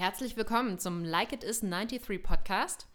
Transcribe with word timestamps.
Herzlich 0.00 0.34
willkommen 0.38 0.78
zum 0.78 1.04
Like 1.04 1.30
It 1.34 1.44
Is 1.44 1.60
93 1.60 2.22
Podcast. 2.22 2.86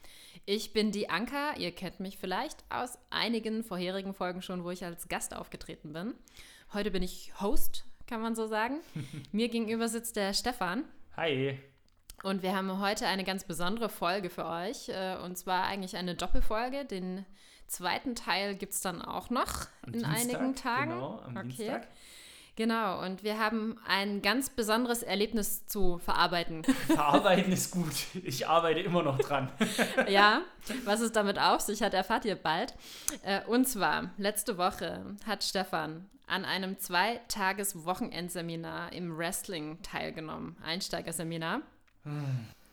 Ich 0.48 0.74
bin 0.74 0.92
die 0.92 1.08
Anka. 1.08 1.54
Ihr 1.56 1.72
kennt 1.72 2.00
mich 2.00 2.18
vielleicht 2.18 2.64
aus 2.70 2.98
einigen 3.12 3.64
vorherigen 3.64 4.16
Folgen 4.16 4.42
schon, 4.42 4.64
wo 4.64 4.72
ich 4.72 4.84
als 4.84 5.08
Gast 5.08 5.36
aufgetreten 5.36 5.94
bin. 5.94 6.16
Heute 6.74 6.90
bin 6.90 7.04
ich 7.04 7.32
Host, 7.40 7.86
kann 8.08 8.22
man 8.24 8.34
so 8.36 8.48
sagen. 8.48 8.80
Mir 9.32 9.50
gegenüber 9.50 9.88
sitzt 9.88 10.16
der 10.16 10.34
Stefan. 10.34 10.84
Hi. 11.16 11.60
Und 12.24 12.42
wir 12.42 12.56
haben 12.56 12.80
heute 12.82 13.06
eine 13.06 13.24
ganz 13.24 13.44
besondere 13.44 13.90
Folge 13.90 14.32
für 14.32 14.48
euch. 14.48 14.90
äh, 14.90 15.16
Und 15.24 15.38
zwar 15.38 15.66
eigentlich 15.66 15.98
eine 15.98 16.16
Doppelfolge. 16.16 16.86
Den 16.86 17.24
zweiten 17.68 18.16
Teil 18.16 18.56
gibt 18.56 18.74
es 18.74 18.82
dann 18.82 19.04
auch 19.04 19.30
noch 19.30 19.68
Am 19.84 19.94
in 19.94 20.04
Dienstag, 20.04 20.16
einigen 20.16 20.56
Tagen. 20.56 20.90
Genau, 20.90 21.20
am 21.20 21.38
Okay. 21.38 21.50
Dienstag. 21.50 21.88
Genau, 22.58 23.04
und 23.04 23.22
wir 23.24 23.38
haben 23.38 23.76
ein 23.86 24.22
ganz 24.22 24.50
besonderes 24.50 25.04
Erlebnis 25.04 25.68
zu 25.68 25.98
verarbeiten. 25.98 26.64
Verarbeiten 26.88 27.52
ist 27.52 27.72
gut. 27.72 27.92
Ich 28.24 28.48
arbeite 28.48 28.80
immer 28.80 29.04
noch 29.04 29.18
dran. 29.18 29.52
ja, 30.08 30.40
was 30.86 31.02
es 31.02 31.12
damit 31.12 31.38
auf 31.38 31.60
sich 31.60 31.82
hat, 31.82 31.94
erfahrt 31.94 32.24
ihr 32.24 32.36
bald. 32.36 32.74
Äh, 33.24 33.42
Und 33.48 33.68
zwar, 33.68 34.12
letzte 34.18 34.58
Woche 34.58 35.18
hat 35.28 35.44
Stefan 35.44 36.06
an 36.28 36.46
einem 36.46 36.80
Zweitages-Wochenendseminar 36.80 38.94
im 38.94 39.18
Wrestling 39.18 39.80
teilgenommen. 39.84 40.56
Einsteigerseminar. 40.64 41.60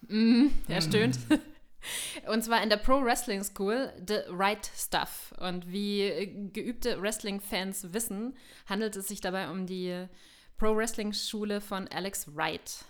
Mm, 0.08 0.46
er 0.68 0.80
stöhnt. 0.80 1.18
Und 2.30 2.42
zwar 2.44 2.62
in 2.62 2.68
der 2.68 2.76
Pro 2.76 3.02
Wrestling 3.02 3.42
School 3.42 3.92
The 4.06 4.20
Right 4.28 4.70
Stuff. 4.76 5.34
Und 5.38 5.70
wie 5.70 6.50
geübte 6.52 7.00
Wrestling-Fans 7.00 7.92
wissen, 7.92 8.36
handelt 8.66 8.96
es 8.96 9.08
sich 9.08 9.20
dabei 9.20 9.50
um 9.50 9.66
die 9.66 10.06
Pro 10.58 10.76
Wrestling 10.76 11.12
Schule 11.12 11.60
von 11.60 11.88
Alex 11.88 12.34
Wright. 12.36 12.84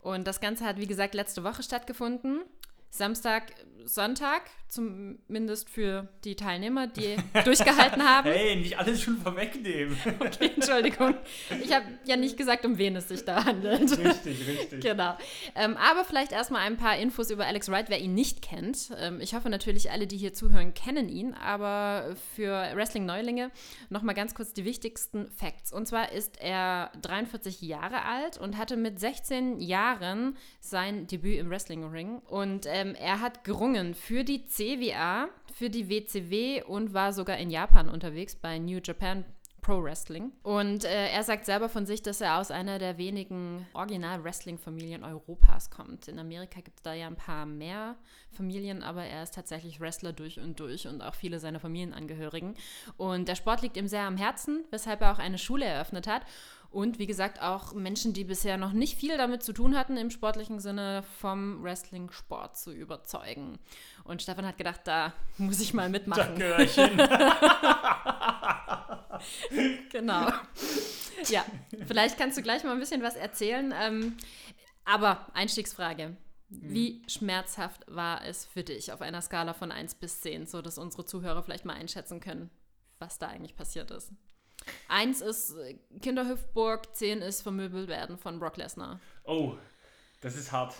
Und 0.00 0.26
das 0.26 0.40
Ganze 0.40 0.64
hat, 0.64 0.78
wie 0.78 0.86
gesagt, 0.86 1.14
letzte 1.14 1.44
Woche 1.44 1.62
stattgefunden. 1.62 2.42
Samstag, 2.90 3.52
Sonntag, 3.84 4.42
zumindest 4.68 5.70
für 5.70 6.08
die 6.24 6.36
Teilnehmer, 6.36 6.86
die 6.86 7.16
durchgehalten 7.44 8.02
haben. 8.02 8.30
Hey, 8.30 8.56
nicht 8.56 8.78
alles 8.78 9.00
schon 9.02 9.16
vorwegnehmen. 9.18 9.96
Okay, 10.20 10.50
Entschuldigung. 10.54 11.14
Ich 11.62 11.72
habe 11.72 11.86
ja 12.04 12.16
nicht 12.16 12.36
gesagt, 12.36 12.64
um 12.66 12.76
wen 12.76 12.96
es 12.96 13.08
sich 13.08 13.24
da 13.24 13.44
handelt. 13.44 13.90
richtig, 13.96 14.46
richtig. 14.46 14.80
Genau. 14.80 15.16
Ähm, 15.54 15.76
aber 15.76 16.04
vielleicht 16.04 16.32
erstmal 16.32 16.62
ein 16.62 16.76
paar 16.76 16.98
Infos 16.98 17.30
über 17.30 17.46
Alex 17.46 17.70
Wright, 17.70 17.88
wer 17.88 18.00
ihn 18.00 18.14
nicht 18.14 18.42
kennt. 18.42 18.90
Ähm, 18.98 19.20
ich 19.20 19.34
hoffe 19.34 19.48
natürlich, 19.48 19.90
alle, 19.90 20.06
die 20.06 20.16
hier 20.16 20.34
zuhören, 20.34 20.74
kennen 20.74 21.08
ihn. 21.08 21.34
Aber 21.34 22.16
für 22.34 22.52
Wrestling-Neulinge 22.74 23.50
nochmal 23.90 24.14
ganz 24.14 24.34
kurz 24.34 24.52
die 24.52 24.64
wichtigsten 24.64 25.30
Facts. 25.30 25.72
Und 25.72 25.86
zwar 25.86 26.12
ist 26.12 26.40
er 26.42 26.90
43 27.00 27.62
Jahre 27.62 28.04
alt 28.04 28.38
und 28.38 28.58
hatte 28.58 28.76
mit 28.76 28.98
16 29.00 29.60
Jahren 29.60 30.36
sein 30.60 31.06
Debüt 31.06 31.38
im 31.38 31.48
Wrestling-Ring. 31.50 32.18
Und 32.18 32.66
ähm, 32.78 32.94
er 32.94 33.20
hat 33.20 33.44
gerungen 33.44 33.94
für 33.94 34.24
die 34.24 34.46
CWA, 34.46 35.28
für 35.52 35.70
die 35.70 35.88
WCW 35.88 36.62
und 36.62 36.94
war 36.94 37.12
sogar 37.12 37.36
in 37.38 37.50
Japan 37.50 37.88
unterwegs 37.88 38.36
bei 38.36 38.58
New 38.58 38.78
Japan 38.82 39.24
Pro 39.60 39.82
Wrestling. 39.82 40.32
Und 40.42 40.84
äh, 40.84 41.08
er 41.08 41.22
sagt 41.24 41.44
selber 41.44 41.68
von 41.68 41.84
sich, 41.84 42.00
dass 42.00 42.20
er 42.20 42.38
aus 42.38 42.50
einer 42.50 42.78
der 42.78 42.96
wenigen 42.96 43.66
Original-Wrestling-Familien 43.74 45.04
Europas 45.04 45.68
kommt. 45.68 46.08
In 46.08 46.18
Amerika 46.18 46.60
gibt 46.60 46.78
es 46.78 46.82
da 46.82 46.94
ja 46.94 47.06
ein 47.06 47.16
paar 47.16 47.44
mehr 47.44 47.96
Familien, 48.30 48.82
aber 48.82 49.04
er 49.04 49.22
ist 49.22 49.34
tatsächlich 49.34 49.80
Wrestler 49.80 50.12
durch 50.12 50.38
und 50.38 50.60
durch 50.60 50.86
und 50.86 51.02
auch 51.02 51.14
viele 51.14 51.38
seiner 51.40 51.60
Familienangehörigen. 51.60 52.54
Und 52.96 53.28
der 53.28 53.34
Sport 53.34 53.62
liegt 53.62 53.76
ihm 53.76 53.88
sehr 53.88 54.04
am 54.04 54.16
Herzen, 54.16 54.64
weshalb 54.70 55.02
er 55.02 55.12
auch 55.12 55.18
eine 55.18 55.38
Schule 55.38 55.66
eröffnet 55.66 56.06
hat. 56.06 56.22
Und 56.70 56.98
wie 56.98 57.06
gesagt, 57.06 57.40
auch 57.40 57.72
Menschen, 57.72 58.12
die 58.12 58.24
bisher 58.24 58.58
noch 58.58 58.72
nicht 58.72 58.98
viel 58.98 59.16
damit 59.16 59.42
zu 59.42 59.52
tun 59.54 59.76
hatten, 59.76 59.96
im 59.96 60.10
sportlichen 60.10 60.60
Sinne 60.60 61.02
vom 61.18 61.62
Wrestling-Sport 61.62 62.58
zu 62.58 62.72
überzeugen. 62.72 63.58
Und 64.04 64.20
Stefan 64.22 64.46
hat 64.46 64.58
gedacht, 64.58 64.82
da 64.84 65.14
muss 65.38 65.60
ich 65.60 65.72
mal 65.72 65.84
Da 65.84 65.88
mitmachen. 65.88 66.34
gehöre 66.36 66.60
ich 66.60 66.74
hin. 66.74 66.98
Genau. 69.90 70.28
Ja, 71.28 71.44
vielleicht 71.86 72.18
kannst 72.18 72.38
du 72.38 72.42
gleich 72.42 72.62
mal 72.62 72.72
ein 72.72 72.78
bisschen 72.78 73.02
was 73.02 73.16
erzählen. 73.16 73.74
Ähm, 73.76 74.16
aber 74.84 75.26
Einstiegsfrage. 75.34 76.16
Wie 76.50 77.02
schmerzhaft 77.08 77.82
war 77.88 78.24
es 78.24 78.44
für 78.46 78.62
dich 78.62 78.92
auf 78.92 79.02
einer 79.02 79.20
Skala 79.20 79.52
von 79.54 79.70
1 79.72 79.96
bis 79.96 80.20
10, 80.20 80.46
so 80.46 80.62
dass 80.62 80.78
unsere 80.78 81.04
Zuhörer 81.04 81.42
vielleicht 81.42 81.64
mal 81.64 81.74
einschätzen 81.74 82.20
können, 82.20 82.48
was 82.98 83.18
da 83.18 83.26
eigentlich 83.26 83.56
passiert 83.56 83.90
ist? 83.90 84.12
1 84.88 85.20
ist 85.20 85.56
äh, 85.56 85.76
Kinderhüftburg, 86.00 86.94
10 86.94 87.22
ist 87.22 87.42
vermöbelt 87.42 87.88
werden 87.88 88.18
von 88.18 88.38
Brock 88.38 88.56
Lesnar. 88.56 89.00
Oh, 89.24 89.54
das 90.20 90.36
ist 90.36 90.52
hart. 90.52 90.74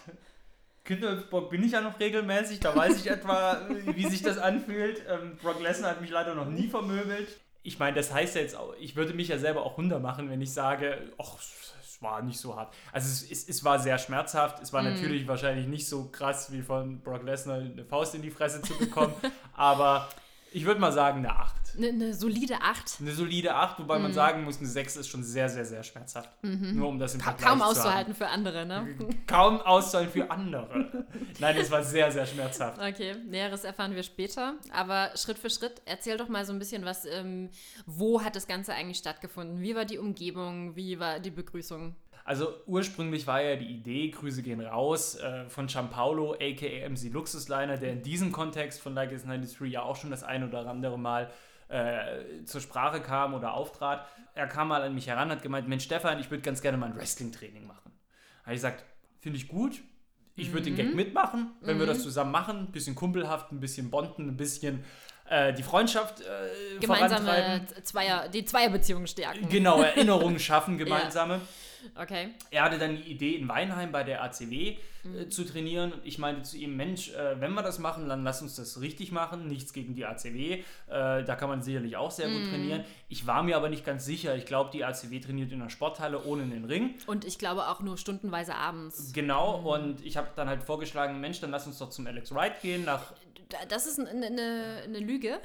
Kinderbock 0.85 1.51
bin 1.51 1.63
ich 1.63 1.73
ja 1.73 1.83
noch 1.83 2.01
regelmäßig, 2.01 2.61
da 2.61 2.75
weiß 2.75 2.97
ich 2.97 3.07
etwa, 3.11 3.61
wie 3.69 4.07
sich 4.07 4.23
das 4.23 4.39
anfühlt. 4.39 5.03
Ähm, 5.09 5.37
Brock 5.43 5.61
Lesnar 5.61 5.91
hat 5.91 6.01
mich 6.01 6.11
leider 6.11 6.35
noch 6.35 6.49
nie 6.49 6.69
vermöbelt. 6.69 7.29
Ich 7.63 7.79
meine, 7.79 7.97
das 7.97 8.13
heißt 8.13 8.37
ja 8.37 8.41
jetzt 8.41 8.57
auch, 8.57 8.75
ich 8.81 8.97
würde 8.97 9.13
mich 9.13 9.29
ja 9.29 9.39
selber 9.39 9.65
auch 9.65 9.77
runtermachen, 9.77 10.31
wenn 10.31 10.41
ich 10.41 10.53
sage, 10.53 11.13
ach, 11.19 11.39
es 11.39 12.01
war 12.01 12.23
nicht 12.23 12.39
so 12.39 12.57
hart. 12.57 12.73
Also 12.93 13.09
es, 13.09 13.31
es, 13.31 13.49
es 13.49 13.65
war 13.65 13.79
sehr 13.79 13.99
schmerzhaft. 13.99 14.63
Es 14.63 14.73
war 14.73 14.83
natürlich 14.83 15.27
wahrscheinlich 15.27 15.67
nicht 15.67 15.89
so 15.89 16.05
krass, 16.05 16.53
wie 16.53 16.63
von 16.63 17.01
Brock 17.01 17.25
Lesnar 17.25 17.59
eine 17.59 17.85
Faust 17.85 18.15
in 18.15 18.23
die 18.23 18.31
Fresse 18.31 18.63
zu 18.63 18.77
bekommen. 18.79 19.15
aber 19.55 20.09
ich 20.53 20.65
würde 20.65 20.81
mal 20.81 20.93
sagen, 20.93 21.19
eine 21.19 21.37
8. 21.37 21.55
Eine 21.77 21.93
ne 21.93 22.15
solide 22.15 22.61
8. 22.63 22.99
Eine 23.01 23.13
solide 23.13 23.55
8, 23.55 23.79
wobei 23.81 23.99
man 23.99 24.13
sagen 24.13 24.45
muss, 24.45 24.59
eine 24.59 24.67
6 24.67 24.97
ist 24.97 25.09
schon 25.09 25.23
sehr, 25.23 25.49
sehr, 25.49 25.65
sehr 25.65 25.83
schmerzhaft. 25.83 26.31
Nur 26.43 26.89
um 26.89 26.99
das 26.99 27.15
im 27.15 27.21
Ka 27.21 27.33
Vergleich 27.33 27.49
kaum 27.49 27.59
zu 27.59 27.65
haben. 27.65 27.71
auszuhalten 27.71 28.15
für 28.15 28.29
andere, 28.29 28.67
ne? 28.67 28.97
Kaum 29.27 29.61
auszuhalten 29.61 30.13
für 30.13 30.31
andere. 30.31 31.07
Nein, 31.39 31.57
es 31.57 31.71
war 31.71 31.83
sehr, 31.83 32.11
sehr 32.11 32.27
schmerzhaft. 32.27 32.81
Okay, 32.81 33.15
Näheres 33.27 33.65
erfahren 33.65 33.95
wir 33.95 34.03
später. 34.03 34.55
Aber 34.73 35.11
Schritt 35.17 35.39
für 35.39 35.51
Schritt, 35.51 35.83
erzähl 35.85 36.17
doch 36.17 36.29
mal 36.29 36.45
so 36.45 36.53
ein 36.53 36.59
bisschen 36.59 36.85
was, 36.85 37.05
ähm, 37.05 37.51
wo 37.87 38.23
hat 38.23 38.35
das 38.35 38.47
Ganze 38.47 38.73
eigentlich 38.75 38.99
stattgefunden? 38.99 39.61
Wie 39.61 39.75
war 39.75 39.85
die 39.85 39.99
Umgebung? 39.99 40.75
Wie 40.77 40.99
war 40.99 41.21
die 41.21 41.31
Begrüßung? 41.31 41.95
Also 42.29 42.53
ursprünglich 42.67 43.27
war 43.27 43.41
ja 43.41 43.57
die 43.57 43.65
Idee, 43.65 44.11
Grüße 44.11 44.43
gehen 44.43 44.61
raus, 44.61 45.15
äh, 45.15 45.49
von 45.49 45.67
Gianpaolo, 45.67 46.35
aka 46.35 46.87
MC 46.87 47.11
Luxusliner, 47.11 47.79
der 47.79 47.93
in 47.93 48.03
diesem 48.03 48.33
Kontext 48.33 48.83
von 48.83 48.95
Like 48.95 49.13
It's 49.13 49.23
93 49.23 49.73
ja 49.73 49.81
auch 49.81 49.97
schon 49.97 50.11
das 50.11 50.25
ein 50.25 50.47
oder 50.47 50.67
andere 50.67 50.99
Mal 50.99 51.31
äh, 51.69 52.45
zur 52.45 52.61
Sprache 52.61 53.01
kam 53.01 53.33
oder 53.33 53.55
auftrat. 53.55 54.07
Er 54.35 54.47
kam 54.47 54.69
mal 54.69 54.83
an 54.83 54.95
mich 54.95 55.07
heran, 55.07 55.31
hat 55.31 55.41
gemeint, 55.41 55.69
Mensch 55.69 55.85
Stefan, 55.85 56.21
ich 56.21 56.31
würde 56.31 56.43
ganz 56.43 56.61
gerne 56.61 56.77
mal 56.77 56.91
ein 56.91 56.97
Wrestling-Training 56.97 57.67
machen. 57.67 57.93
Habe 58.43 58.53
ich 58.53 58.59
gesagt, 58.59 58.85
finde 59.21 59.39
ich 59.39 59.49
gut. 59.49 59.81
Ich 60.37 60.53
würde 60.53 60.67
den 60.67 60.77
Gag 60.77 60.95
mitmachen, 60.95 61.53
wenn 61.63 61.79
wir 61.79 61.87
das 61.87 62.03
zusammen 62.03 62.31
machen. 62.31 62.59
Ein 62.59 62.73
bisschen 62.73 62.95
kumpelhaft, 62.95 63.53
ein 63.53 63.59
bisschen 63.59 63.89
bonden, 63.89 64.29
ein 64.29 64.37
bisschen 64.37 64.85
äh, 65.31 65.55
die 65.55 65.63
Freundschaft 65.63 66.21
äh, 66.21 66.25
vorantreiben. 66.85 67.67
Gemeinsame 67.67 67.85
Zweier, 67.85 68.29
die 68.29 68.45
Zweierbeziehung 68.45 69.07
stärken. 69.07 69.49
Genau, 69.49 69.81
Erinnerungen 69.81 70.39
schaffen, 70.39 70.77
gemeinsame. 70.85 71.41
Okay. 71.95 72.31
Er 72.51 72.65
hatte 72.65 72.79
dann 72.79 72.97
die 72.97 73.11
Idee, 73.11 73.37
in 73.37 73.49
Weinheim 73.49 73.93
bei 73.93 74.05
der 74.05 74.23
ACW 74.23 74.77
äh, 75.05 75.29
zu 75.29 75.45
trainieren. 75.45 75.93
Und 75.93 76.05
ich 76.05 76.19
meinte 76.19 76.43
zu 76.43 76.57
ihm, 76.57 76.77
Mensch, 76.77 77.11
äh, 77.11 77.41
wenn 77.41 77.53
wir 77.55 77.63
das 77.63 77.79
machen, 77.79 78.09
dann 78.09 78.25
lass 78.25 78.43
uns 78.43 78.57
das 78.57 78.81
richtig 78.81 79.13
machen. 79.13 79.49
Nichts 79.49 79.73
gegen 79.73 79.95
die 79.95 80.05
ACW. 80.05 80.53
Äh, 80.55 80.63
da 80.89 81.37
kann 81.37 81.49
man 81.49 81.63
sicherlich 81.63 81.97
auch 81.97 82.11
sehr 82.11 82.29
gut 82.29 82.49
trainieren. 82.51 82.85
Ich 83.09 83.27
war 83.27 83.43
mir 83.43 83.57
aber 83.57 83.69
nicht 83.69 83.85
ganz 83.85 84.05
sicher. 84.05 84.37
Ich 84.37 84.47
glaube, 84.47 84.71
die 84.73 84.85
ACW 84.85 85.21
trainiert 85.21 85.53
in 85.53 85.61
der 85.61 85.71
Sporthalle 85.71 86.25
ohne 86.25 86.47
den 86.47 86.65
Ring. 86.65 86.95
Und 87.07 87.25
ich 87.25 87.39
glaube 87.39 87.69
auch 87.69 87.81
nur 87.81 87.97
stundenweise 87.97 88.55
abends. 88.55 89.13
Genau. 89.13 89.57
Und 89.75 90.05
ich 90.05 90.17
habe 90.17 90.29
dann 90.37 90.49
halt 90.49 90.63
vorgeschlagen, 90.63 91.21
Mensch, 91.21 91.41
dann 91.41 91.51
lass 91.51 91.67
uns 91.67 91.79
doch 91.79 91.91
zum 91.91 92.07
Alex 92.07 92.35
Wright 92.35 92.61
gehen. 92.61 92.85
Nach, 92.85 93.13
Das 93.71 93.87
ist 93.87 93.99
eine, 93.99 94.27
eine, 94.27 94.83
eine 94.85 94.99
Lüge. 94.99 95.41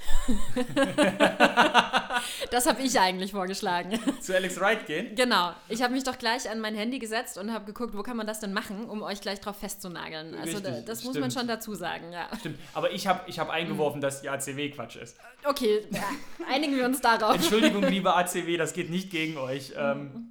das 2.51 2.65
habe 2.65 2.81
ich 2.81 2.99
eigentlich 2.99 3.31
vorgeschlagen. 3.31 3.97
zu 4.19 4.35
Alex 4.35 4.59
Wright 4.59 4.85
gehen. 4.85 5.15
Genau. 5.15 5.53
Ich 5.69 5.81
habe 5.81 5.93
mich 5.93 6.03
doch 6.03 6.17
gleich 6.17 6.49
an 6.49 6.59
mein 6.59 6.75
Handy 6.75 6.99
gesetzt 6.99 7.37
und 7.37 7.53
habe 7.53 7.63
geguckt, 7.65 7.95
wo 7.95 8.03
kann 8.03 8.17
man 8.17 8.27
das 8.27 8.41
denn 8.41 8.51
machen, 8.51 8.89
um 8.89 9.01
euch 9.03 9.21
gleich 9.21 9.39
drauf 9.39 9.57
festzunageln. 9.57 10.35
Also 10.35 10.57
Richtig, 10.57 10.85
das 10.85 11.05
muss 11.05 11.13
man 11.17 11.31
stimmt. 11.31 11.33
schon 11.33 11.47
dazu 11.47 11.75
sagen, 11.75 12.11
ja. 12.11 12.27
Stimmt. 12.39 12.59
Aber 12.73 12.91
ich 12.91 13.07
habe 13.07 13.21
ich 13.27 13.39
hab 13.39 13.49
eingeworfen, 13.49 14.01
dass 14.01 14.21
die 14.21 14.27
ACW 14.29 14.69
Quatsch 14.71 14.97
ist. 14.97 15.17
Okay, 15.45 15.85
ja, 15.91 16.03
einigen 16.51 16.75
wir 16.75 16.83
uns 16.85 16.99
darauf. 16.99 17.35
Entschuldigung, 17.35 17.83
liebe 17.83 18.13
ACW, 18.13 18.57
das 18.57 18.73
geht 18.73 18.89
nicht 18.89 19.11
gegen 19.11 19.37
euch. 19.37 19.73
Ähm, 19.77 20.27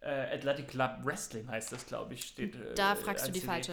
äh, 0.00 0.34
Athletic 0.36 0.68
Club 0.68 0.98
Wrestling 1.02 1.48
heißt 1.50 1.72
das, 1.72 1.86
glaube 1.86 2.14
ich, 2.14 2.22
steht. 2.22 2.54
Äh, 2.54 2.74
Da 2.76 2.94
fragst 2.94 3.26
du 3.26 3.32
die 3.32 3.40
ACW. 3.40 3.46
falsche. 3.48 3.72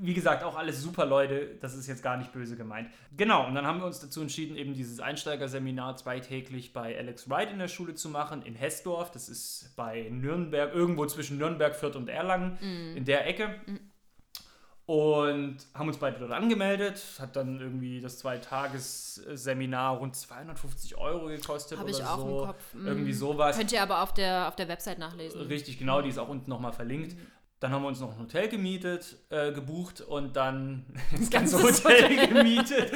Wie 0.00 0.14
gesagt, 0.14 0.44
auch 0.44 0.56
alles 0.56 0.82
super 0.82 1.06
Leute, 1.06 1.56
das 1.60 1.74
ist 1.74 1.86
jetzt 1.86 2.02
gar 2.02 2.16
nicht 2.16 2.32
böse 2.32 2.56
gemeint. 2.56 2.90
Genau, 3.16 3.46
und 3.46 3.54
dann 3.54 3.66
haben 3.66 3.80
wir 3.80 3.86
uns 3.86 4.00
dazu 4.00 4.20
entschieden, 4.20 4.56
eben 4.56 4.74
dieses 4.74 5.00
Einsteigerseminar 5.00 5.96
zweitäglich 5.96 6.72
bei 6.72 6.96
Alex 6.96 7.28
Wright 7.28 7.50
in 7.50 7.58
der 7.58 7.68
Schule 7.68 7.94
zu 7.94 8.08
machen, 8.08 8.42
in 8.42 8.54
Hessdorf. 8.54 9.10
Das 9.10 9.28
ist 9.28 9.72
bei 9.76 10.08
Nürnberg, 10.10 10.74
irgendwo 10.74 11.06
zwischen 11.06 11.38
Nürnberg, 11.38 11.74
Fürth 11.74 11.96
und 11.96 12.08
Erlangen, 12.08 12.58
in 12.96 13.04
der 13.04 13.26
Ecke. 13.26 13.54
Und 14.88 15.58
haben 15.74 15.88
uns 15.88 15.98
beide 15.98 16.18
dort 16.18 16.32
angemeldet, 16.32 17.02
hat 17.20 17.36
dann 17.36 17.60
irgendwie 17.60 18.00
das 18.00 18.16
Zweitagesseminar 18.20 19.98
rund 19.98 20.16
250 20.16 20.96
Euro 20.96 21.26
gekostet 21.26 21.78
Habe 21.78 21.90
oder 21.90 21.98
ich 21.98 22.02
auch 22.06 22.16
so. 22.16 22.40
im 22.40 22.46
Kopf. 22.46 22.72
Mm. 22.72 22.86
Irgendwie 22.86 23.12
sowas. 23.12 23.58
Könnt 23.58 23.70
ihr 23.70 23.82
aber 23.82 24.02
auf 24.02 24.14
der, 24.14 24.48
auf 24.48 24.56
der 24.56 24.66
Website 24.68 24.98
nachlesen. 24.98 25.42
Richtig, 25.42 25.78
genau, 25.78 26.00
die 26.00 26.08
ist 26.08 26.16
auch 26.16 26.30
unten 26.30 26.48
nochmal 26.48 26.72
verlinkt. 26.72 27.18
Dann 27.60 27.72
haben 27.72 27.82
wir 27.82 27.88
uns 27.88 28.00
noch 28.00 28.12
ein 28.12 28.20
Hotel 28.20 28.48
gemietet, 28.48 29.16
äh, 29.30 29.52
gebucht 29.52 30.00
und 30.00 30.36
dann 30.36 30.86
das 31.18 31.30
ganze 31.30 31.62
Hotel, 31.62 32.28
gemietet. 32.28 32.92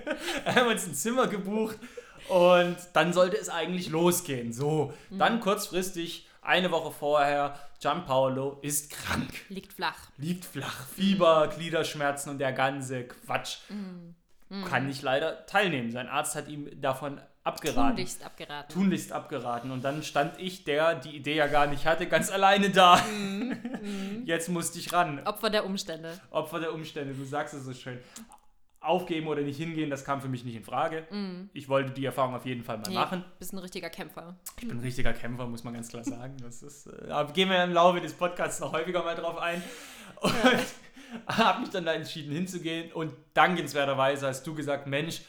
haben 0.46 0.68
uns 0.68 0.86
ein 0.86 0.94
Zimmer 0.94 1.26
gebucht 1.26 1.78
und 2.28 2.76
dann 2.94 3.12
sollte 3.12 3.36
es 3.36 3.48
eigentlich 3.48 3.88
losgehen. 3.88 4.52
So, 4.52 4.92
mhm. 5.10 5.18
dann 5.18 5.40
kurzfristig, 5.40 6.26
eine 6.40 6.70
Woche 6.70 6.92
vorher, 6.92 7.58
Gianpaolo 7.80 8.58
ist 8.62 8.90
krank. 8.90 9.32
Liegt 9.48 9.72
flach. 9.72 9.98
Liegt 10.16 10.44
flach. 10.44 10.86
Fieber, 10.94 11.46
mhm. 11.46 11.50
Gliederschmerzen 11.50 12.30
und 12.30 12.38
der 12.38 12.52
ganze 12.52 13.04
Quatsch. 13.04 13.58
Mhm. 13.68 14.14
Kann 14.64 14.86
nicht 14.86 15.02
leider 15.02 15.44
teilnehmen. 15.46 15.90
Sein 15.90 16.06
Arzt 16.06 16.36
hat 16.36 16.46
ihm 16.46 16.80
davon 16.80 17.20
abgeraten. 17.46 17.96
Tunlichst 17.96 18.24
abgeraten. 18.24 18.74
Tunlichst 18.74 19.12
abgeraten. 19.12 19.70
Und 19.70 19.84
dann 19.84 20.02
stand 20.02 20.38
ich, 20.38 20.64
der 20.64 20.96
die 20.96 21.16
Idee 21.16 21.36
ja 21.36 21.46
gar 21.46 21.66
nicht 21.66 21.86
hatte, 21.86 22.06
ganz 22.06 22.30
alleine 22.30 22.70
da. 22.70 22.96
Mm, 22.96 24.24
Jetzt 24.24 24.48
musste 24.48 24.78
ich 24.78 24.92
ran. 24.92 25.24
Opfer 25.26 25.50
der 25.50 25.64
Umstände. 25.64 26.20
Opfer 26.30 26.60
der 26.60 26.74
Umstände, 26.74 27.14
du 27.14 27.24
sagst 27.24 27.54
es 27.54 27.64
so 27.64 27.72
schön 27.72 27.98
aufgeben 28.80 29.26
oder 29.26 29.42
nicht 29.42 29.56
hingehen, 29.56 29.90
das 29.90 30.04
kam 30.04 30.20
für 30.20 30.28
mich 30.28 30.44
nicht 30.44 30.54
in 30.54 30.62
Frage. 30.62 31.06
Mm. 31.10 31.50
Ich 31.52 31.68
wollte 31.68 31.90
die 31.90 32.04
Erfahrung 32.04 32.34
auf 32.34 32.46
jeden 32.46 32.62
Fall 32.62 32.78
mal 32.78 32.88
nee, 32.88 32.94
machen. 32.94 33.22
Du 33.22 33.38
bist 33.38 33.52
ein 33.52 33.58
richtiger 33.58 33.90
Kämpfer. 33.90 34.36
Ich 34.58 34.68
bin 34.68 34.78
ein 34.78 34.80
richtiger 34.80 35.12
Kämpfer, 35.12 35.46
muss 35.46 35.64
man 35.64 35.74
ganz 35.74 35.88
klar 35.88 36.04
sagen. 36.04 36.36
Das 36.40 36.62
ist, 36.62 36.86
äh, 36.86 37.26
gehen 37.32 37.50
wir 37.50 37.62
im 37.64 37.72
Laufe 37.72 38.00
des 38.00 38.12
Podcasts 38.12 38.60
noch 38.60 38.72
häufiger 38.72 39.02
mal 39.02 39.16
drauf 39.16 39.38
ein. 39.38 39.62
Und 40.20 40.32
ja. 40.44 41.36
habe 41.36 41.60
mich 41.60 41.70
dann 41.70 41.84
da 41.84 41.94
entschieden 41.94 42.32
hinzugehen 42.32 42.92
und 42.92 43.12
dankenswerterweise 43.34 44.28
hast 44.28 44.46
du 44.46 44.54
gesagt, 44.54 44.86
Mensch, 44.86 45.22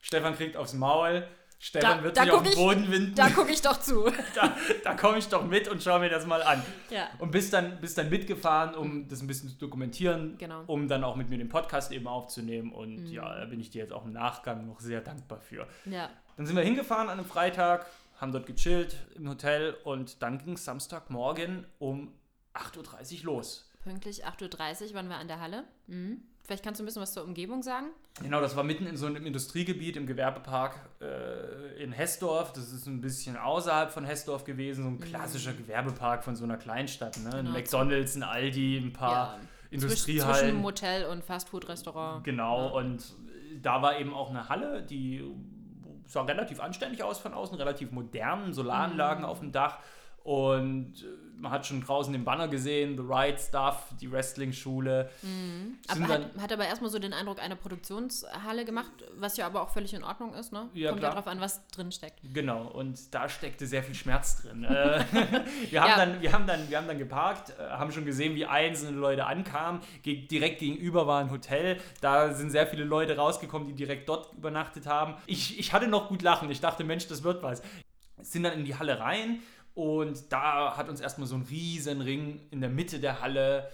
Stefan 0.00 0.34
kriegt 0.34 0.56
aufs 0.56 0.74
Maul. 0.74 1.26
Stefan 1.58 1.98
da, 1.98 2.04
wird 2.04 2.16
sich 2.16 2.30
auf 2.30 2.42
den 2.42 2.54
Boden 2.54 2.90
winden. 2.90 3.14
Da 3.14 3.30
gucke 3.30 3.50
ich 3.50 3.62
doch 3.62 3.80
zu. 3.80 4.04
da, 4.34 4.56
da 4.82 4.94
komme 4.94 5.18
ich 5.18 5.28
doch 5.28 5.46
mit 5.46 5.68
und 5.68 5.82
schaue 5.82 6.00
mir 6.00 6.10
das 6.10 6.26
mal 6.26 6.42
an. 6.42 6.62
Ja. 6.90 7.08
Und 7.18 7.30
bist 7.30 7.52
dann, 7.52 7.80
bist 7.80 7.96
dann 7.96 8.10
mitgefahren, 8.10 8.74
um 8.74 9.08
das 9.08 9.22
ein 9.22 9.26
bisschen 9.26 9.48
zu 9.48 9.56
dokumentieren, 9.56 10.36
genau. 10.36 10.64
um 10.66 10.88
dann 10.88 11.04
auch 11.04 11.16
mit 11.16 11.30
mir 11.30 11.38
den 11.38 11.48
Podcast 11.48 11.92
eben 11.92 12.06
aufzunehmen. 12.06 12.72
Und 12.72 13.04
mhm. 13.04 13.12
ja, 13.12 13.38
da 13.38 13.46
bin 13.46 13.60
ich 13.60 13.70
dir 13.70 13.82
jetzt 13.82 13.92
auch 13.92 14.04
im 14.04 14.12
Nachgang 14.12 14.66
noch 14.66 14.80
sehr 14.80 15.00
dankbar 15.00 15.40
für. 15.40 15.66
Ja. 15.86 16.10
Dann 16.36 16.46
sind 16.46 16.56
wir 16.56 16.62
hingefahren 16.62 17.08
an 17.08 17.18
einem 17.18 17.26
Freitag, 17.26 17.86
haben 18.20 18.32
dort 18.32 18.46
gechillt 18.46 18.96
im 19.14 19.28
Hotel 19.28 19.76
und 19.84 20.22
dann 20.22 20.38
ging 20.38 20.54
es 20.54 20.64
Samstagmorgen 20.64 21.66
um 21.78 22.12
8.30 22.54 23.20
Uhr 23.20 23.24
los. 23.34 23.70
Pünktlich 23.82 24.26
8.30 24.26 24.88
Uhr 24.88 24.94
waren 24.94 25.08
wir 25.08 25.16
an 25.16 25.28
der 25.28 25.40
Halle. 25.40 25.64
Mhm. 25.86 26.22
Vielleicht 26.44 26.62
kannst 26.62 26.78
du 26.78 26.84
ein 26.84 26.86
bisschen 26.86 27.00
was 27.00 27.14
zur 27.14 27.24
Umgebung 27.24 27.62
sagen. 27.62 27.86
Genau, 28.22 28.38
das 28.40 28.54
war 28.54 28.64
mitten 28.64 28.86
in 28.86 28.98
so 28.98 29.06
einem 29.06 29.24
Industriegebiet 29.24 29.96
im 29.96 30.06
Gewerbepark 30.06 30.78
äh, 31.00 31.82
in 31.82 31.92
Hessdorf. 31.92 32.52
Das 32.52 32.70
ist 32.70 32.86
ein 32.86 33.00
bisschen 33.00 33.38
außerhalb 33.38 33.90
von 33.90 34.04
Hessdorf 34.04 34.44
gewesen, 34.44 34.82
so 34.82 34.90
ein 34.90 34.96
mhm. 34.96 35.00
klassischer 35.00 35.52
mhm. 35.52 35.58
Gewerbepark 35.58 36.22
von 36.22 36.36
so 36.36 36.44
einer 36.44 36.58
Kleinstadt. 36.58 37.16
Ne? 37.16 37.30
Genau. 37.30 37.38
Ein 37.38 37.52
McDonalds, 37.52 38.14
ein 38.14 38.22
Aldi, 38.22 38.76
ein 38.76 38.92
paar 38.92 39.38
ja. 39.38 39.40
Industriehallen. 39.70 40.34
Zwischen 40.34 40.60
Motel 40.60 41.06
und 41.06 41.24
Fastfood-Restaurant. 41.24 42.24
Genau, 42.24 42.66
ja. 42.66 42.72
und 42.72 43.14
da 43.62 43.80
war 43.80 43.98
eben 43.98 44.12
auch 44.12 44.28
eine 44.28 44.50
Halle, 44.50 44.82
die 44.82 45.24
sah 46.06 46.22
relativ 46.22 46.60
anständig 46.60 47.02
aus 47.02 47.18
von 47.20 47.32
außen, 47.32 47.56
relativ 47.56 47.90
modernen 47.90 48.52
Solaranlagen 48.52 49.24
mhm. 49.24 49.30
auf 49.30 49.40
dem 49.40 49.50
Dach. 49.50 49.78
Und 50.24 51.02
äh, 51.02 51.24
man 51.38 51.52
hat 51.52 51.66
schon 51.66 51.82
draußen 51.82 52.10
den 52.10 52.24
Banner 52.24 52.48
gesehen, 52.48 52.96
The 52.96 53.04
Right 53.06 53.38
Stuff, 53.38 53.88
die 54.00 54.10
Wrestling-Schule. 54.10 55.10
Mhm. 55.20 55.76
Aber 55.86 56.08
hat, 56.08 56.30
hat, 56.40 56.52
aber 56.52 56.64
erstmal 56.66 56.90
so 56.90 56.98
den 56.98 57.12
Eindruck 57.12 57.42
einer 57.42 57.56
Produktionshalle 57.56 58.64
gemacht, 58.64 58.90
was 59.18 59.36
ja 59.36 59.44
aber 59.44 59.60
auch 59.60 59.68
völlig 59.68 59.92
in 59.92 60.02
Ordnung 60.02 60.32
ist, 60.32 60.50
ne? 60.50 60.70
Ja, 60.72 60.88
Kommt 60.88 61.00
klar. 61.00 61.12
ja 61.12 61.20
drauf 61.20 61.26
an, 61.30 61.40
was 61.42 61.66
drin 61.68 61.92
steckt. 61.92 62.20
Genau, 62.32 62.68
und 62.68 63.14
da 63.14 63.28
steckte 63.28 63.66
sehr 63.66 63.82
viel 63.82 63.94
Schmerz 63.94 64.40
drin. 64.40 64.64
Äh, 64.64 65.04
wir, 65.70 65.82
haben 65.82 65.90
ja. 65.90 65.96
dann, 65.96 66.22
wir, 66.22 66.32
haben 66.32 66.46
dann, 66.46 66.70
wir 66.70 66.78
haben 66.78 66.88
dann 66.88 66.98
geparkt, 66.98 67.52
äh, 67.58 67.62
haben 67.62 67.92
schon 67.92 68.06
gesehen, 68.06 68.34
wie 68.34 68.46
einzelne 68.46 68.96
Leute 68.96 69.26
ankamen. 69.26 69.82
Ge 70.02 70.26
direkt 70.26 70.60
gegenüber 70.60 71.06
war 71.06 71.20
ein 71.20 71.30
Hotel. 71.30 71.78
Da 72.00 72.32
sind 72.32 72.48
sehr 72.48 72.66
viele 72.66 72.84
Leute 72.84 73.18
rausgekommen, 73.18 73.68
die 73.68 73.74
direkt 73.74 74.08
dort 74.08 74.32
übernachtet 74.32 74.86
haben. 74.86 75.16
Ich, 75.26 75.58
ich 75.58 75.74
hatte 75.74 75.86
noch 75.86 76.08
gut 76.08 76.22
lachen. 76.22 76.50
Ich 76.50 76.62
dachte, 76.62 76.82
Mensch, 76.82 77.08
das 77.08 77.22
wird 77.22 77.42
was. 77.42 77.60
Sind 78.22 78.44
dann 78.44 78.54
in 78.54 78.64
die 78.64 78.78
Halle 78.78 79.00
rein 79.00 79.40
und 79.74 80.32
da 80.32 80.76
hat 80.76 80.88
uns 80.88 81.00
erstmal 81.00 81.26
so 81.26 81.34
ein 81.34 81.42
riesen 81.42 82.00
Ring 82.00 82.40
in 82.50 82.60
der 82.60 82.70
Mitte 82.70 83.00
der 83.00 83.20
Halle, 83.20 83.70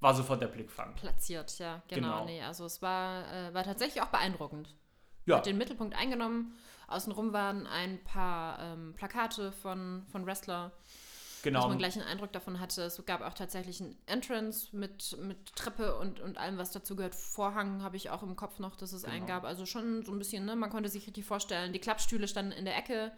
war 0.00 0.14
sofort 0.14 0.40
der 0.42 0.48
Blickfang. 0.48 0.94
Platziert, 0.94 1.58
ja, 1.58 1.82
genau. 1.88 2.08
genau. 2.08 2.24
Nee, 2.24 2.42
also 2.42 2.64
es 2.64 2.82
war, 2.82 3.32
äh, 3.32 3.54
war 3.54 3.62
tatsächlich 3.62 4.02
auch 4.02 4.08
beeindruckend. 4.08 4.74
Ja. 5.26 5.36
Hat 5.36 5.46
den 5.46 5.58
Mittelpunkt 5.58 5.96
eingenommen. 5.96 6.54
Außenrum 6.88 7.32
waren 7.32 7.66
ein 7.66 8.02
paar 8.02 8.58
ähm, 8.60 8.94
Plakate 8.96 9.52
von, 9.52 10.04
von 10.10 10.26
Wrestler. 10.26 10.72
Genau. 11.42 11.60
Dass 11.60 11.68
man 11.68 11.78
gleich 11.78 11.96
einen 11.96 12.06
Eindruck 12.06 12.32
davon 12.32 12.60
hatte. 12.60 12.82
Es 12.82 13.04
gab 13.04 13.20
auch 13.20 13.34
tatsächlich 13.34 13.80
ein 13.80 13.96
Entrance 14.06 14.68
mit, 14.76 15.16
mit 15.20 15.54
Treppe 15.56 15.96
und, 15.96 16.20
und 16.20 16.38
allem, 16.38 16.56
was 16.56 16.70
dazu 16.70 16.94
gehört. 16.94 17.14
Vorhang 17.14 17.82
habe 17.82 17.96
ich 17.96 18.10
auch 18.10 18.22
im 18.22 18.36
Kopf 18.36 18.58
noch, 18.58 18.76
dass 18.76 18.92
es 18.92 19.02
genau. 19.02 19.14
einen 19.14 19.26
gab. 19.26 19.44
Also 19.44 19.66
schon 19.66 20.04
so 20.04 20.12
ein 20.12 20.18
bisschen, 20.18 20.44
ne? 20.44 20.54
Man 20.54 20.70
konnte 20.70 20.88
sich 20.88 21.06
richtig 21.06 21.24
vorstellen. 21.24 21.72
Die 21.72 21.80
Klappstühle 21.80 22.28
standen 22.28 22.52
in 22.52 22.64
der 22.64 22.76
Ecke. 22.76 23.12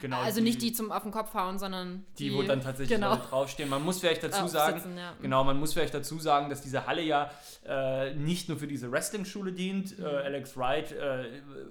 Genau, 0.00 0.20
also 0.20 0.38
die, 0.38 0.44
nicht 0.44 0.62
die 0.62 0.72
zum 0.72 0.92
auf 0.92 1.02
den 1.02 1.10
Kopf 1.10 1.34
hauen, 1.34 1.58
sondern 1.58 2.04
die, 2.18 2.28
die 2.28 2.34
wo 2.34 2.42
dann 2.42 2.60
tatsächlich 2.60 2.96
genau. 2.96 3.16
draufstehen. 3.16 3.68
Man 3.68 3.84
muss 3.84 3.98
vielleicht 3.98 4.22
dazu 4.22 4.46
sagen, 4.46 4.78
sitzen, 4.78 4.96
ja. 4.96 5.12
genau, 5.20 5.42
man 5.42 5.58
muss 5.58 5.72
vielleicht 5.72 5.92
dazu 5.92 6.20
sagen, 6.20 6.48
dass 6.50 6.62
diese 6.62 6.86
Halle 6.86 7.02
ja 7.02 7.32
äh, 7.66 8.14
nicht 8.14 8.48
nur 8.48 8.58
für 8.58 8.68
diese 8.68 8.92
Wrestling-Schule 8.92 9.52
dient. 9.52 9.98
Mhm. 9.98 10.04
Äh, 10.04 10.08
Alex 10.08 10.56
Wright 10.56 10.92
äh, 10.92 11.24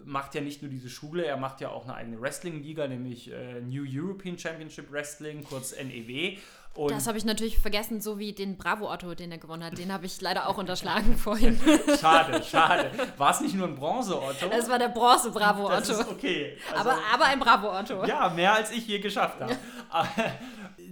macht 0.03 0.35
ja 0.35 0.41
nicht 0.41 0.61
nur 0.61 0.69
diese 0.69 0.89
Schule, 0.89 1.25
er 1.25 1.37
macht 1.37 1.61
ja 1.61 1.69
auch 1.69 1.85
eine 1.85 1.93
eigene 1.93 2.19
Wrestling-Liga, 2.19 2.87
nämlich 2.87 3.31
äh, 3.31 3.61
New 3.61 3.85
European 3.87 4.37
Championship 4.37 4.91
Wrestling, 4.91 5.45
kurz 5.45 5.73
NEW. 5.73 6.37
Und 6.77 6.91
das 6.91 7.07
habe 7.07 7.17
ich 7.17 7.25
natürlich 7.25 7.57
vergessen, 7.57 8.01
so 8.01 8.19
wie 8.19 8.33
den 8.33 8.55
Bravo-Otto, 8.55 9.15
den 9.15 9.31
er 9.31 9.39
gewonnen 9.39 9.63
hat. 9.63 9.77
Den 9.77 9.91
habe 9.91 10.05
ich 10.05 10.21
leider 10.21 10.47
auch 10.47 10.57
unterschlagen 10.57 11.17
vorhin. 11.17 11.59
schade, 11.99 12.43
schade. 12.43 12.91
War 13.17 13.31
es 13.31 13.41
nicht 13.41 13.55
nur 13.55 13.67
ein 13.67 13.75
Bronze-Otto? 13.75 14.47
Es 14.51 14.69
war 14.69 14.77
der 14.77 14.89
Bronze-Bravo-Otto. 14.89 16.01
okay. 16.11 16.57
Also, 16.71 16.89
aber, 16.89 16.99
aber 17.11 17.25
ein 17.25 17.39
Bravo-Otto. 17.39 18.05
Ja, 18.05 18.29
mehr 18.29 18.53
als 18.53 18.71
ich 18.71 18.87
je 18.87 18.99
geschafft 18.99 19.41
habe. 19.41 19.57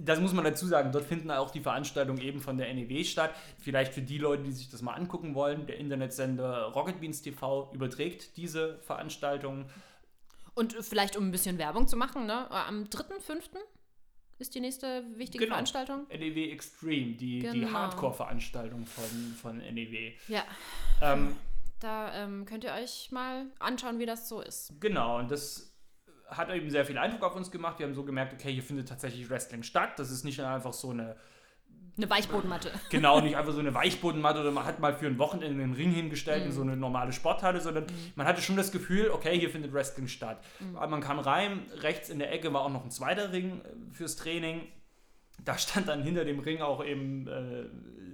das 0.04 0.20
muss 0.20 0.32
man 0.32 0.44
dazu 0.44 0.66
sagen, 0.66 0.90
dort 0.90 1.04
finden 1.04 1.30
auch 1.30 1.50
die 1.50 1.60
Veranstaltungen 1.60 2.20
eben 2.20 2.40
von 2.40 2.58
der 2.58 2.72
NEW 2.74 3.04
statt. 3.04 3.32
Vielleicht 3.58 3.94
für 3.94 4.02
die 4.02 4.18
Leute, 4.18 4.42
die 4.42 4.52
sich 4.52 4.68
das 4.68 4.82
mal 4.82 4.94
angucken 4.94 5.34
wollen, 5.34 5.66
der 5.66 5.78
Internetsender 5.78 6.72
Rocket 6.74 7.00
Beans 7.00 7.22
TV 7.22 7.70
überträgt 7.72 8.36
diese 8.36 8.78
Veranstaltungen. 8.80 9.66
Und 10.54 10.72
vielleicht, 10.80 11.16
um 11.16 11.28
ein 11.28 11.30
bisschen 11.30 11.58
Werbung 11.58 11.86
zu 11.86 11.96
machen, 11.96 12.26
ne? 12.26 12.50
am 12.50 12.84
3.5 12.84 13.52
ist 14.38 14.54
die 14.54 14.60
nächste 14.60 15.04
wichtige 15.14 15.44
genau. 15.44 15.54
Veranstaltung. 15.54 16.06
NEW 16.08 16.50
Extreme, 16.52 17.14
die, 17.14 17.40
genau. 17.40 17.52
die 17.52 17.66
Hardcore-Veranstaltung 17.66 18.86
von, 18.86 19.34
von 19.40 19.58
NEW. 19.58 20.12
Ja. 20.28 20.44
Ähm, 21.00 21.36
da 21.80 22.14
ähm, 22.14 22.44
könnt 22.44 22.64
ihr 22.64 22.72
euch 22.72 23.10
mal 23.12 23.46
anschauen, 23.58 23.98
wie 23.98 24.06
das 24.06 24.28
so 24.28 24.40
ist. 24.40 24.72
Genau, 24.80 25.18
und 25.18 25.30
das 25.30 25.72
hat 26.28 26.50
eben 26.50 26.70
sehr 26.70 26.84
viel 26.84 26.98
Eindruck 26.98 27.22
auf 27.22 27.36
uns 27.36 27.50
gemacht. 27.50 27.78
Wir 27.78 27.86
haben 27.86 27.94
so 27.94 28.04
gemerkt, 28.04 28.32
okay, 28.32 28.52
hier 28.52 28.62
findet 28.62 28.88
tatsächlich 28.88 29.28
Wrestling 29.30 29.62
statt. 29.62 29.98
Das 29.98 30.10
ist 30.10 30.24
nicht 30.24 30.40
einfach 30.40 30.72
so 30.72 30.90
eine 30.90 31.16
eine 31.96 32.10
Weichbodenmatte. 32.10 32.70
Genau, 32.90 33.20
nicht 33.20 33.36
einfach 33.36 33.52
so 33.52 33.60
eine 33.60 33.74
Weichbodenmatte 33.74 34.40
oder 34.40 34.50
man 34.50 34.64
hat 34.64 34.80
mal 34.80 34.94
für 34.94 35.06
ein 35.06 35.18
Wochenende 35.18 35.62
einen 35.62 35.74
Ring 35.74 35.90
hingestellt 35.90 36.44
mm. 36.44 36.46
in 36.46 36.52
so 36.52 36.62
eine 36.62 36.76
normale 36.76 37.12
Sporthalle, 37.12 37.60
sondern 37.60 37.84
mm. 37.84 38.12
man 38.16 38.26
hatte 38.26 38.42
schon 38.42 38.56
das 38.56 38.70
Gefühl, 38.70 39.10
okay, 39.10 39.38
hier 39.38 39.50
findet 39.50 39.72
Wrestling 39.72 40.08
statt. 40.08 40.42
Mm. 40.60 40.74
Man 40.74 41.00
kam 41.00 41.18
rein, 41.18 41.62
rechts 41.80 42.08
in 42.08 42.18
der 42.18 42.32
Ecke 42.32 42.52
war 42.52 42.62
auch 42.62 42.70
noch 42.70 42.84
ein 42.84 42.90
zweiter 42.90 43.32
Ring 43.32 43.60
äh, 43.60 43.94
fürs 43.94 44.16
Training. 44.16 44.62
Da 45.44 45.56
stand 45.58 45.88
dann 45.88 46.02
hinter 46.02 46.24
dem 46.24 46.38
Ring 46.38 46.60
auch 46.60 46.84
eben 46.84 47.28
äh, 47.28 47.66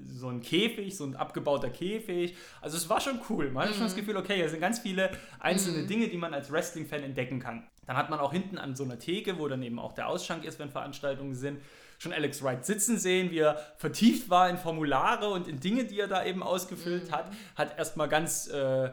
so 0.05 0.29
ein 0.29 0.41
Käfig, 0.41 0.97
so 0.97 1.05
ein 1.05 1.17
abgebauter 1.17 1.71
Käfig. 1.71 2.37
Also 2.61 2.77
es 2.77 2.89
war 2.89 3.01
schon 3.01 3.21
cool. 3.31 3.51
Man 3.51 3.65
hatte 3.65 3.75
schon 3.75 3.85
das 3.85 3.97
Gefühl, 3.97 4.17
okay, 4.17 4.37
hier 4.37 4.49
sind 4.49 4.61
ganz 4.61 4.79
viele 4.81 5.11
einzelne 5.41 5.85
Dinge, 5.87 6.09
die 6.09 6.17
man 6.17 6.35
als 6.35 6.53
Wrestling-Fan 6.53 7.03
entdecken 7.03 7.41
kann. 7.41 7.67
Dann 7.87 7.97
hat 7.97 8.11
man 8.11 8.21
auch 8.21 8.33
hinten 8.33 8.59
an 8.59 8.77
so 8.77 8.85
einer 8.85 8.99
Theke, 8.99 9.39
wo 9.39 9.49
dann 9.49 9.63
eben 9.63 9.79
auch 9.79 9.93
der 9.93 10.09
Ausschank 10.09 10.45
ist, 10.45 10.59
wenn 10.59 10.71
Veranstaltungen 10.71 11.35
sind, 11.35 11.61
schon 12.03 12.13
Alex 12.13 12.43
Wright 12.43 12.67
sitzen 12.67 12.99
sehen, 12.99 13.31
wie 13.31 13.39
er 13.39 13.61
vertieft 13.77 14.29
war 14.29 14.51
in 14.51 14.59
Formulare 14.59 15.31
und 15.31 15.47
in 15.47 15.61
Dinge, 15.61 15.85
die 15.85 16.01
er 16.01 16.09
da 16.09 16.25
eben 16.25 16.43
ausgefüllt 16.43 17.09
mhm. 17.09 17.13
hat. 17.13 17.27
Hat 17.55 17.79
erstmal 17.79 18.09
ganz 18.09 18.49
äh, 18.49 18.91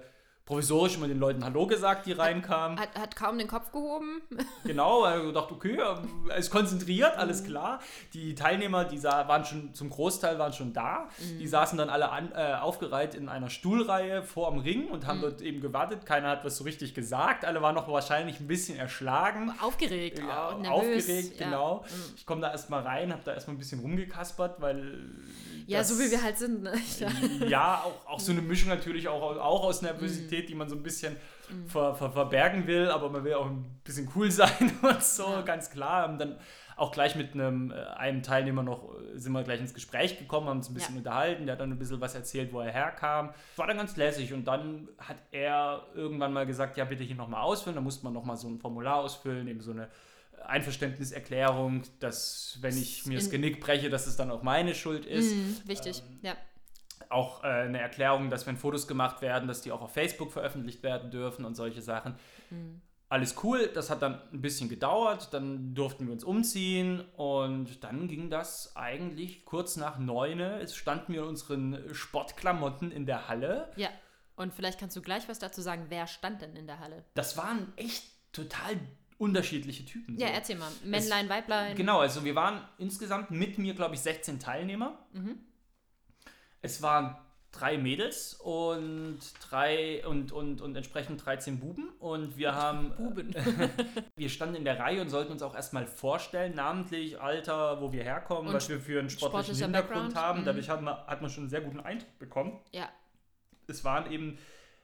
provisorisch 0.49 0.95
immer 0.95 1.07
den 1.07 1.19
Leuten 1.19 1.45
Hallo 1.45 1.67
gesagt, 1.67 2.07
die 2.07 2.11
reinkamen. 2.11 2.79
Hat, 2.79 2.97
hat 2.97 3.15
kaum 3.15 3.37
den 3.37 3.47
Kopf 3.47 3.71
gehoben. 3.71 4.21
Genau, 4.63 5.05
er 5.05 5.21
gedacht, 5.23 5.51
okay, 5.51 5.77
er 5.77 6.35
ist 6.35 6.51
konzentriert, 6.51 7.17
alles 7.17 7.41
mhm. 7.41 7.47
klar. 7.47 7.79
Die 8.13 8.35
Teilnehmer, 8.35 8.83
die 8.85 9.01
waren 9.03 9.45
schon 9.45 9.73
zum 9.73 9.89
Großteil 9.89 10.37
waren 10.37 10.53
schon 10.53 10.73
da. 10.73 11.07
Mhm. 11.17 11.39
Die 11.39 11.47
saßen 11.47 11.77
dann 11.77 11.89
alle 11.89 12.09
an, 12.09 12.31
äh, 12.35 12.55
aufgereiht 12.55 13.15
in 13.15 13.29
einer 13.29 13.49
Stuhlreihe 13.49 14.21
vor 14.21 14.47
am 14.47 14.59
Ring 14.59 14.89
und 14.89 15.07
haben 15.07 15.19
mhm. 15.19 15.23
dort 15.23 15.41
eben 15.41 15.61
gewartet. 15.61 16.05
Keiner 16.05 16.29
hat 16.29 16.45
was 16.45 16.57
so 16.57 16.63
richtig 16.65 16.93
gesagt. 16.93 17.45
Alle 17.45 17.61
waren 17.61 17.75
noch 17.75 17.87
wahrscheinlich 17.87 18.39
ein 18.39 18.47
bisschen 18.47 18.77
erschlagen. 18.77 19.53
Aufgeregt, 19.61 20.19
ja, 20.19 20.49
Aufgeregt, 20.69 21.39
ja. 21.39 21.45
genau. 21.45 21.77
Mhm. 21.77 22.13
Ich 22.15 22.25
komme 22.25 22.41
da 22.41 22.51
erstmal 22.51 22.81
rein, 22.81 23.11
habe 23.11 23.21
da 23.23 23.33
erstmal 23.33 23.55
ein 23.55 23.59
bisschen 23.59 23.79
rumgekaspert, 23.79 24.61
weil 24.61 24.99
Ja, 25.67 25.83
so 25.83 25.97
wie 25.99 26.11
wir 26.11 26.21
halt 26.21 26.37
sind. 26.37 26.63
Ne? 26.63 26.73
Ja, 26.99 27.09
ja 27.47 27.83
auch, 27.85 28.13
auch 28.13 28.19
so 28.19 28.31
eine 28.31 28.41
Mischung 28.41 28.69
natürlich 28.69 29.07
auch, 29.07 29.21
auch 29.37 29.63
aus 29.63 29.81
Nervosität, 29.81 30.38
mm. 30.45 30.47
die 30.47 30.55
man 30.55 30.69
so 30.69 30.75
ein 30.75 30.83
bisschen 30.83 31.13
mm. 31.49 31.67
ver, 31.67 31.95
ver, 31.95 32.11
verbergen 32.11 32.67
will, 32.67 32.89
aber 32.89 33.09
man 33.09 33.23
will 33.23 33.33
auch 33.33 33.47
ein 33.47 33.79
bisschen 33.83 34.09
cool 34.15 34.31
sein 34.31 34.71
und 34.81 35.03
so, 35.03 35.23
ja. 35.23 35.41
ganz 35.41 35.69
klar. 35.69 36.09
Und 36.09 36.19
dann 36.19 36.37
auch 36.79 36.91
gleich 36.91 37.15
mit 37.15 37.33
einem, 37.33 37.71
äh, 37.71 37.75
einem 37.75 38.23
Teilnehmer 38.23 38.63
noch, 38.63 38.95
äh, 38.95 39.17
sind 39.17 39.33
wir 39.33 39.43
gleich 39.43 39.59
ins 39.59 39.73
Gespräch 39.73 40.17
gekommen, 40.17 40.47
haben 40.47 40.57
uns 40.57 40.69
ein 40.69 40.73
bisschen 40.73 40.95
ja. 40.95 40.99
unterhalten, 40.99 41.45
der 41.45 41.53
hat 41.53 41.61
dann 41.61 41.71
ein 41.71 41.77
bisschen 41.77 42.01
was 42.01 42.15
erzählt, 42.15 42.53
wo 42.53 42.61
er 42.61 42.71
herkam. 42.71 43.33
War 43.57 43.67
dann 43.67 43.77
ganz 43.77 43.97
lässig 43.97 44.33
und 44.33 44.45
dann 44.45 44.87
hat 44.97 45.17
er 45.31 45.85
irgendwann 45.93 46.33
mal 46.33 46.45
gesagt, 46.45 46.77
ja 46.77 46.85
bitte 46.85 47.03
hier 47.03 47.15
nochmal 47.15 47.41
ausfüllen, 47.41 47.75
da 47.75 47.81
musste 47.81 48.05
man 48.05 48.13
nochmal 48.13 48.37
so 48.37 48.47
ein 48.47 48.59
Formular 48.59 48.97
ausfüllen, 48.97 49.47
eben 49.47 49.61
so 49.61 49.71
eine 49.71 49.89
Einverständniserklärung, 50.45 51.83
dass 51.99 52.57
wenn 52.61 52.77
ich 52.77 53.05
mir 53.05 53.17
das 53.17 53.29
Genick 53.29 53.59
breche, 53.59 53.89
dass 53.89 54.07
es 54.07 54.15
dann 54.15 54.31
auch 54.31 54.41
meine 54.41 54.73
Schuld 54.73 55.05
ist. 55.05 55.35
Mhm, 55.35 55.57
wichtig, 55.65 56.01
ähm, 56.07 56.19
ja. 56.21 56.37
Auch 57.09 57.43
äh, 57.43 57.47
eine 57.47 57.79
Erklärung, 57.79 58.29
dass 58.29 58.47
wenn 58.47 58.57
Fotos 58.57 58.87
gemacht 58.87 59.21
werden, 59.21 59.47
dass 59.47 59.61
die 59.61 59.71
auch 59.71 59.81
auf 59.81 59.93
Facebook 59.93 60.31
veröffentlicht 60.31 60.83
werden 60.83 61.11
dürfen 61.11 61.43
und 61.45 61.55
solche 61.55 61.81
Sachen. 61.81 62.15
Mhm. 62.49 62.81
Alles 63.11 63.35
cool, 63.43 63.71
das 63.73 63.89
hat 63.89 64.03
dann 64.03 64.21
ein 64.31 64.41
bisschen 64.41 64.69
gedauert, 64.69 65.33
dann 65.33 65.73
durften 65.73 66.05
wir 66.05 66.13
uns 66.13 66.23
umziehen 66.23 67.01
und 67.17 67.83
dann 67.83 68.07
ging 68.07 68.29
das 68.29 68.75
eigentlich 68.75 69.45
kurz 69.45 69.77
nach 69.77 69.97
neun. 69.97 70.39
Es 70.39 70.75
standen 70.75 71.13
wir 71.13 71.23
in 71.23 71.29
unseren 71.29 71.83
Sportklamotten 71.91 72.91
in 72.91 73.07
der 73.07 73.27
Halle. 73.27 73.71
Ja, 73.77 73.89
und 74.35 74.53
vielleicht 74.53 74.79
kannst 74.79 74.95
du 74.95 75.01
gleich 75.01 75.27
was 75.27 75.39
dazu 75.39 75.61
sagen, 75.61 75.87
wer 75.89 76.05
stand 76.05 76.43
denn 76.43 76.55
in 76.55 76.67
der 76.67 76.79
Halle? 76.79 77.03
Das 77.15 77.35
waren 77.35 77.73
echt 77.77 78.03
total 78.31 78.79
unterschiedliche 79.17 79.83
Typen. 79.85 80.17
So. 80.17 80.23
Ja, 80.23 80.29
erzähl 80.29 80.57
mal. 80.57 80.71
Männlein, 80.85 81.25
es, 81.25 81.31
Weiblein. 81.31 81.75
Genau, 81.75 81.99
also 81.99 82.23
wir 82.23 82.35
waren 82.35 82.61
insgesamt 82.77 83.31
mit 83.31 83.57
mir, 83.57 83.73
glaube 83.73 83.95
ich, 83.95 84.01
16 84.01 84.39
Teilnehmer. 84.39 84.97
Mhm. 85.13 85.39
Es 86.61 86.81
waren 86.81 87.15
drei 87.51 87.77
Mädels 87.77 88.35
und 88.35 89.19
drei 89.49 90.05
und, 90.05 90.31
und, 90.31 90.61
und 90.61 90.75
entsprechend 90.75 91.25
13 91.25 91.59
Buben. 91.59 91.89
Und 91.99 92.37
wir 92.37 92.55
haben. 92.55 92.95
Buben. 92.95 93.33
wir 94.15 94.29
standen 94.29 94.55
in 94.55 94.65
der 94.65 94.79
Reihe 94.79 95.01
und 95.01 95.09
sollten 95.09 95.31
uns 95.31 95.41
auch 95.41 95.55
erstmal 95.55 95.87
vorstellen, 95.87 96.55
namentlich 96.55 97.19
Alter, 97.19 97.81
wo 97.81 97.91
wir 97.91 98.03
herkommen, 98.03 98.47
und 98.47 98.53
was 98.53 98.69
wir 98.69 98.79
für 98.79 98.99
einen 98.99 99.09
sportlichen 99.09 99.55
Hintergrund 99.55 100.13
Background. 100.13 100.15
haben. 100.15 100.41
Mhm. 100.41 100.45
Dadurch 100.45 100.69
hat 100.69 100.81
man, 100.81 100.95
hat 101.07 101.21
man 101.21 101.29
schon 101.29 101.43
einen 101.43 101.49
sehr 101.49 101.61
guten 101.61 101.79
Eindruck 101.79 102.19
bekommen. 102.19 102.59
Ja. 102.71 102.89
Es 103.67 103.83
waren 103.83 104.11
eben 104.11 104.37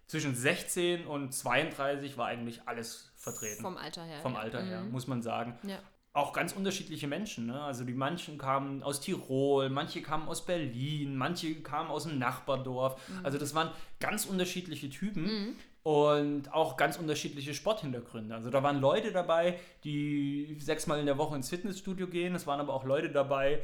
zwischen 0.07 0.35
16 0.35 1.07
und 1.07 1.33
32 1.33 2.17
war 2.17 2.27
eigentlich 2.27 2.61
alles 2.67 3.11
vertreten. 3.15 3.61
Vom 3.61 3.77
Alter 3.77 4.03
her. 4.03 4.21
Vom 4.21 4.33
ja. 4.33 4.39
Alter 4.39 4.61
her, 4.61 4.81
mhm. 4.81 4.91
muss 4.91 5.07
man 5.07 5.21
sagen. 5.21 5.57
Ja. 5.63 5.79
Auch 6.15 6.33
ganz 6.33 6.53
unterschiedliche 6.53 7.07
Menschen. 7.07 7.47
Ne? 7.47 7.61
Also 7.61 7.83
die 7.83 7.93
manchen 7.93 8.37
kamen 8.37 8.81
aus 8.81 9.01
Tirol, 9.01 9.69
manche 9.69 10.01
kamen 10.01 10.27
aus 10.27 10.45
Berlin, 10.45 11.15
manche 11.15 11.53
kamen 11.55 11.89
aus 11.89 12.03
dem 12.03 12.17
Nachbardorf. 12.17 12.97
Mhm. 13.07 13.25
Also 13.25 13.37
das 13.37 13.53
waren 13.53 13.69
ganz 13.99 14.25
unterschiedliche 14.25 14.89
Typen. 14.89 15.23
Mhm. 15.23 15.55
Und 15.83 16.51
auch 16.51 16.77
ganz 16.77 16.97
unterschiedliche 16.97 17.53
Sporthintergründe. 17.53 18.33
Also 18.33 18.49
da 18.49 18.63
waren 18.63 18.79
Leute 18.79 19.11
dabei, 19.11 19.59
die 19.83 20.57
sechsmal 20.59 20.99
in 20.99 21.05
der 21.05 21.19
Woche 21.19 21.35
ins 21.35 21.49
Fitnessstudio 21.49 22.07
gehen. 22.07 22.33
Es 22.33 22.47
waren 22.47 22.59
aber 22.59 22.73
auch 22.73 22.85
Leute 22.85 23.09
dabei, 23.09 23.61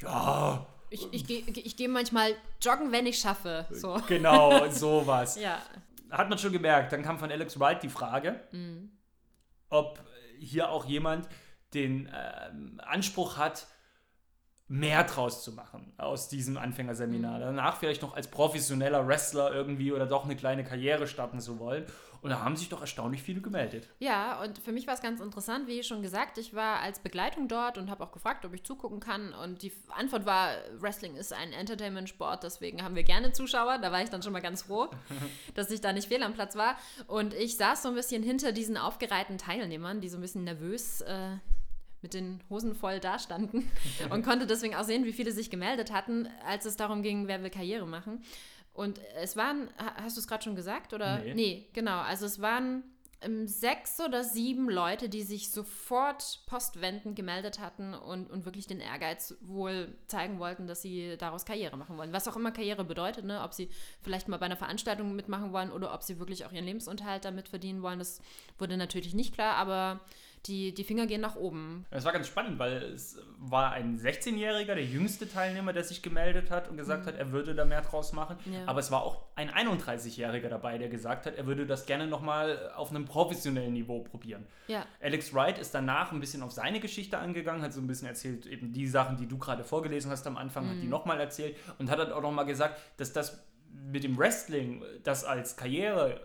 ja, 0.00 0.64
ich, 0.90 1.12
ich 1.12 1.26
gehe 1.26 1.40
ich 1.40 1.76
geh 1.76 1.88
manchmal 1.88 2.36
joggen, 2.60 2.92
wenn 2.92 3.06
ich 3.06 3.18
schaffe. 3.18 3.66
So. 3.70 4.00
Genau, 4.06 4.68
sowas. 4.70 5.36
ja. 5.36 5.60
Hat 6.10 6.28
man 6.28 6.38
schon 6.38 6.52
gemerkt. 6.52 6.92
Dann 6.92 7.02
kam 7.02 7.18
von 7.18 7.30
Alex 7.32 7.58
Wright 7.58 7.82
die 7.82 7.88
Frage, 7.88 8.40
mhm. 8.52 8.92
ob 9.70 9.98
hier 10.38 10.70
auch 10.70 10.84
jemand 10.84 11.28
den 11.74 12.06
äh, 12.06 12.50
Anspruch 12.78 13.36
hat, 13.36 13.66
mehr 14.66 15.04
draus 15.04 15.44
zu 15.44 15.52
machen 15.52 15.92
aus 15.98 16.28
diesem 16.28 16.56
Anfängerseminar. 16.56 17.36
Mhm. 17.36 17.42
Danach 17.42 17.76
vielleicht 17.76 18.02
noch 18.02 18.16
als 18.16 18.28
professioneller 18.28 19.06
Wrestler 19.06 19.52
irgendwie 19.52 19.92
oder 19.92 20.06
doch 20.06 20.24
eine 20.24 20.36
kleine 20.36 20.64
Karriere 20.64 21.06
starten 21.06 21.40
zu 21.40 21.58
wollen. 21.58 21.84
Und 22.22 22.30
da 22.30 22.40
haben 22.40 22.56
sich 22.56 22.70
doch 22.70 22.80
erstaunlich 22.80 23.22
viele 23.22 23.42
gemeldet. 23.42 23.86
Ja, 23.98 24.40
und 24.40 24.58
für 24.58 24.72
mich 24.72 24.86
war 24.86 24.94
es 24.94 25.02
ganz 25.02 25.20
interessant, 25.20 25.68
wie 25.68 25.82
schon 25.84 26.00
gesagt, 26.00 26.38
ich 26.38 26.54
war 26.54 26.80
als 26.80 26.98
Begleitung 26.98 27.48
dort 27.48 27.76
und 27.76 27.90
habe 27.90 28.02
auch 28.02 28.12
gefragt, 28.12 28.46
ob 28.46 28.54
ich 28.54 28.64
zugucken 28.64 28.98
kann. 28.98 29.34
Und 29.34 29.60
die 29.60 29.70
Antwort 29.90 30.24
war, 30.24 30.48
Wrestling 30.78 31.16
ist 31.16 31.34
ein 31.34 31.52
Entertainment-Sport, 31.52 32.42
deswegen 32.42 32.82
haben 32.82 32.94
wir 32.94 33.02
gerne 33.02 33.32
Zuschauer. 33.32 33.76
Da 33.76 33.92
war 33.92 34.02
ich 34.02 34.08
dann 34.08 34.22
schon 34.22 34.32
mal 34.32 34.40
ganz 34.40 34.62
froh, 34.62 34.88
dass 35.54 35.70
ich 35.70 35.82
da 35.82 35.92
nicht 35.92 36.08
fehl 36.08 36.22
am 36.22 36.32
Platz 36.32 36.56
war. 36.56 36.78
Und 37.08 37.34
ich 37.34 37.58
saß 37.58 37.82
so 37.82 37.90
ein 37.90 37.94
bisschen 37.94 38.22
hinter 38.22 38.52
diesen 38.52 38.78
aufgereihten 38.78 39.36
Teilnehmern, 39.36 40.00
die 40.00 40.08
so 40.08 40.16
ein 40.16 40.22
bisschen 40.22 40.44
nervös 40.44 41.02
äh, 41.02 41.36
mit 42.04 42.12
den 42.12 42.42
Hosen 42.50 42.74
voll 42.74 43.00
dastanden 43.00 43.66
und 44.10 44.22
konnte 44.22 44.46
deswegen 44.46 44.74
auch 44.74 44.84
sehen, 44.84 45.06
wie 45.06 45.12
viele 45.14 45.32
sich 45.32 45.48
gemeldet 45.48 45.90
hatten, 45.90 46.28
als 46.46 46.66
es 46.66 46.76
darum 46.76 47.02
ging, 47.02 47.28
wer 47.28 47.42
will 47.42 47.48
Karriere 47.48 47.86
machen. 47.86 48.22
Und 48.74 49.00
es 49.16 49.36
waren, 49.36 49.70
hast 49.96 50.16
du 50.16 50.20
es 50.20 50.28
gerade 50.28 50.44
schon 50.44 50.54
gesagt? 50.54 50.92
Oder? 50.92 51.20
Nee. 51.20 51.34
nee, 51.34 51.68
genau. 51.72 52.00
Also 52.00 52.26
es 52.26 52.42
waren 52.42 52.82
ähm, 53.22 53.46
sechs 53.46 54.00
oder 54.00 54.22
sieben 54.22 54.68
Leute, 54.68 55.08
die 55.08 55.22
sich 55.22 55.50
sofort 55.50 56.40
postwendend 56.44 57.16
gemeldet 57.16 57.58
hatten 57.58 57.94
und, 57.94 58.30
und 58.30 58.44
wirklich 58.44 58.66
den 58.66 58.80
Ehrgeiz 58.80 59.34
wohl 59.40 59.96
zeigen 60.08 60.38
wollten, 60.38 60.66
dass 60.66 60.82
sie 60.82 61.16
daraus 61.16 61.46
Karriere 61.46 61.78
machen 61.78 61.96
wollen. 61.96 62.12
Was 62.12 62.28
auch 62.28 62.36
immer 62.36 62.52
Karriere 62.52 62.84
bedeutet, 62.84 63.24
ne? 63.24 63.40
ob 63.42 63.54
sie 63.54 63.70
vielleicht 64.02 64.28
mal 64.28 64.36
bei 64.36 64.46
einer 64.46 64.56
Veranstaltung 64.56 65.16
mitmachen 65.16 65.52
wollen 65.52 65.72
oder 65.72 65.94
ob 65.94 66.02
sie 66.02 66.18
wirklich 66.18 66.44
auch 66.44 66.52
ihren 66.52 66.66
Lebensunterhalt 66.66 67.24
damit 67.24 67.48
verdienen 67.48 67.80
wollen, 67.80 67.98
das 67.98 68.20
wurde 68.58 68.76
natürlich 68.76 69.14
nicht 69.14 69.32
klar, 69.32 69.54
aber 69.54 70.00
die, 70.46 70.74
die 70.74 70.84
Finger 70.84 71.06
gehen 71.06 71.20
nach 71.20 71.36
oben. 71.36 71.86
Das 71.90 72.04
war 72.04 72.12
ganz 72.12 72.26
spannend, 72.26 72.58
weil 72.58 72.82
es 72.82 73.18
war 73.38 73.72
ein 73.72 73.98
16-Jähriger, 73.98 74.74
der 74.74 74.84
jüngste 74.84 75.28
Teilnehmer, 75.28 75.72
der 75.72 75.84
sich 75.84 76.02
gemeldet 76.02 76.50
hat 76.50 76.68
und 76.68 76.76
gesagt 76.76 77.04
mhm. 77.04 77.08
hat, 77.08 77.16
er 77.16 77.32
würde 77.32 77.54
da 77.54 77.64
mehr 77.64 77.80
draus 77.82 78.12
machen. 78.12 78.36
Ja. 78.44 78.66
Aber 78.66 78.80
es 78.80 78.90
war 78.90 79.02
auch 79.02 79.22
ein 79.36 79.50
31-Jähriger 79.50 80.48
dabei, 80.48 80.78
der 80.78 80.88
gesagt 80.88 81.26
hat, 81.26 81.36
er 81.36 81.46
würde 81.46 81.66
das 81.66 81.86
gerne 81.86 82.06
nochmal 82.06 82.72
auf 82.76 82.90
einem 82.90 83.06
professionellen 83.06 83.72
Niveau 83.72 84.00
probieren. 84.00 84.46
Ja. 84.68 84.86
Alex 85.00 85.32
Wright 85.32 85.58
ist 85.58 85.74
danach 85.74 86.12
ein 86.12 86.20
bisschen 86.20 86.42
auf 86.42 86.52
seine 86.52 86.80
Geschichte 86.80 87.18
angegangen, 87.18 87.62
hat 87.62 87.72
so 87.72 87.80
ein 87.80 87.86
bisschen 87.86 88.08
erzählt, 88.08 88.46
eben 88.46 88.72
die 88.72 88.86
Sachen, 88.86 89.16
die 89.16 89.26
du 89.26 89.38
gerade 89.38 89.64
vorgelesen 89.64 90.10
hast 90.10 90.26
am 90.26 90.36
Anfang, 90.36 90.66
mhm. 90.66 90.70
hat 90.70 90.76
die 90.76 90.84
mhm. 90.84 90.90
nochmal 90.90 91.20
erzählt 91.20 91.56
und 91.78 91.90
hat 91.90 91.98
dann 91.98 92.12
auch 92.12 92.22
nochmal 92.22 92.46
gesagt, 92.46 92.80
dass 92.98 93.12
das 93.12 93.44
mit 93.72 94.04
dem 94.04 94.16
Wrestling, 94.18 94.84
das 95.02 95.24
als 95.24 95.56
Karriere 95.56 96.20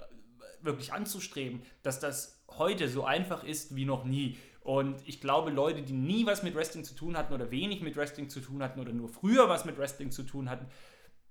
wirklich 0.61 0.93
anzustreben, 0.93 1.61
dass 1.83 1.99
das 1.99 2.38
heute 2.57 2.87
so 2.87 3.03
einfach 3.05 3.43
ist 3.43 3.75
wie 3.75 3.85
noch 3.85 4.05
nie. 4.05 4.37
Und 4.61 5.01
ich 5.07 5.21
glaube, 5.21 5.51
Leute, 5.51 5.81
die 5.81 5.93
nie 5.93 6.25
was 6.25 6.43
mit 6.43 6.55
Wrestling 6.55 6.83
zu 6.83 6.93
tun 6.93 7.17
hatten 7.17 7.33
oder 7.33 7.49
wenig 7.49 7.81
mit 7.81 7.95
Wrestling 7.95 8.29
zu 8.29 8.39
tun 8.39 8.61
hatten 8.61 8.79
oder 8.79 8.91
nur 8.91 9.09
früher 9.09 9.49
was 9.49 9.65
mit 9.65 9.77
Wrestling 9.77 10.11
zu 10.11 10.23
tun 10.23 10.49
hatten, 10.49 10.67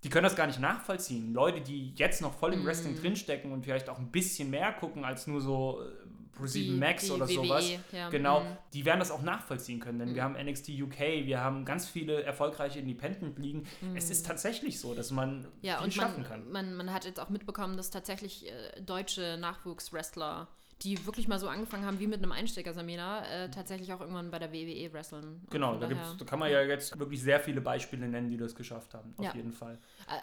die 0.05 0.09
können 0.09 0.25
das 0.25 0.37
gar 0.37 0.47
nicht 0.47 0.61
nachvollziehen. 0.61 1.33
Leute, 1.35 1.61
die 1.61 1.93
jetzt 1.97 2.23
noch 2.23 2.33
voll 2.35 2.53
im 2.53 2.65
Wrestling 2.65 2.95
mm. 2.95 3.01
drinstecken 3.01 3.53
und 3.53 3.65
vielleicht 3.65 3.89
auch 3.89 3.99
ein 3.99 4.11
bisschen 4.11 4.51
mehr 4.51 4.73
gucken 4.73 5.05
als 5.05 5.27
nur 5.27 5.41
so 5.41 5.83
äh, 5.83 6.39
Pro7 6.39 6.79
Max 6.79 7.11
oder 7.11 7.29
WWE, 7.29 7.35
sowas, 7.35 7.73
ja. 7.91 8.09
genau, 8.09 8.41
mm. 8.41 8.59
die 8.75 8.85
werden 8.85 9.01
das 9.01 9.11
auch 9.11 9.23
nachvollziehen 9.23 9.81
können. 9.81 9.99
Denn 9.99 10.13
mm. 10.13 10.15
wir 10.15 10.23
haben 10.23 10.35
NXT 10.35 10.71
UK, 10.71 10.99
wir 11.25 11.41
haben 11.41 11.65
ganz 11.65 11.89
viele 11.89 12.23
erfolgreiche 12.23 12.79
Independent-Ligen. 12.79 13.67
Es 13.97 14.11
ist 14.11 14.25
tatsächlich 14.25 14.79
so, 14.79 14.95
dass 14.95 15.11
man 15.11 15.49
ja, 15.63 15.83
viel 15.83 15.91
schaffen 15.91 16.23
man, 16.23 16.31
kann. 16.31 16.51
Man, 16.51 16.75
man 16.75 16.93
hat 16.93 17.05
jetzt 17.05 17.19
auch 17.19 17.29
mitbekommen, 17.29 17.77
dass 17.77 17.91
tatsächlich 17.91 18.49
äh, 18.49 18.81
deutsche 18.81 19.37
Nachwuchswrestler 19.41 20.49
die 20.83 21.05
wirklich 21.07 21.27
mal 21.27 21.39
so 21.41 21.49
angefangen 21.49 21.85
haben 21.85 21.99
wie 21.99 22.07
mit 22.07 22.23
einem 22.23 22.31
Einsteigerseminar, 22.31 23.29
äh, 23.29 23.51
tatsächlich 23.51 23.93
auch 23.93 24.01
irgendwann 24.01 24.31
bei 24.31 24.39
der 24.39 24.53
WWE 24.53 24.93
wresteln. 24.93 25.43
Genau, 25.51 25.77
da, 25.77 25.89
da, 25.89 26.25
kann 26.25 26.39
man 26.39 26.53
ja 26.53 26.63
jetzt 26.63 26.97
wirklich 26.99 27.21
sehr 27.21 27.41
viele 27.41 27.61
Beispiele 27.61 28.07
nennen, 28.07 28.31
die 28.31 28.37
das 28.37 28.55
geschafft 28.55 28.95
haben, 28.95 29.13
auf 29.17 29.25
ja. 29.25 29.35
jeden 29.35 29.53
Fall. 29.53 29.79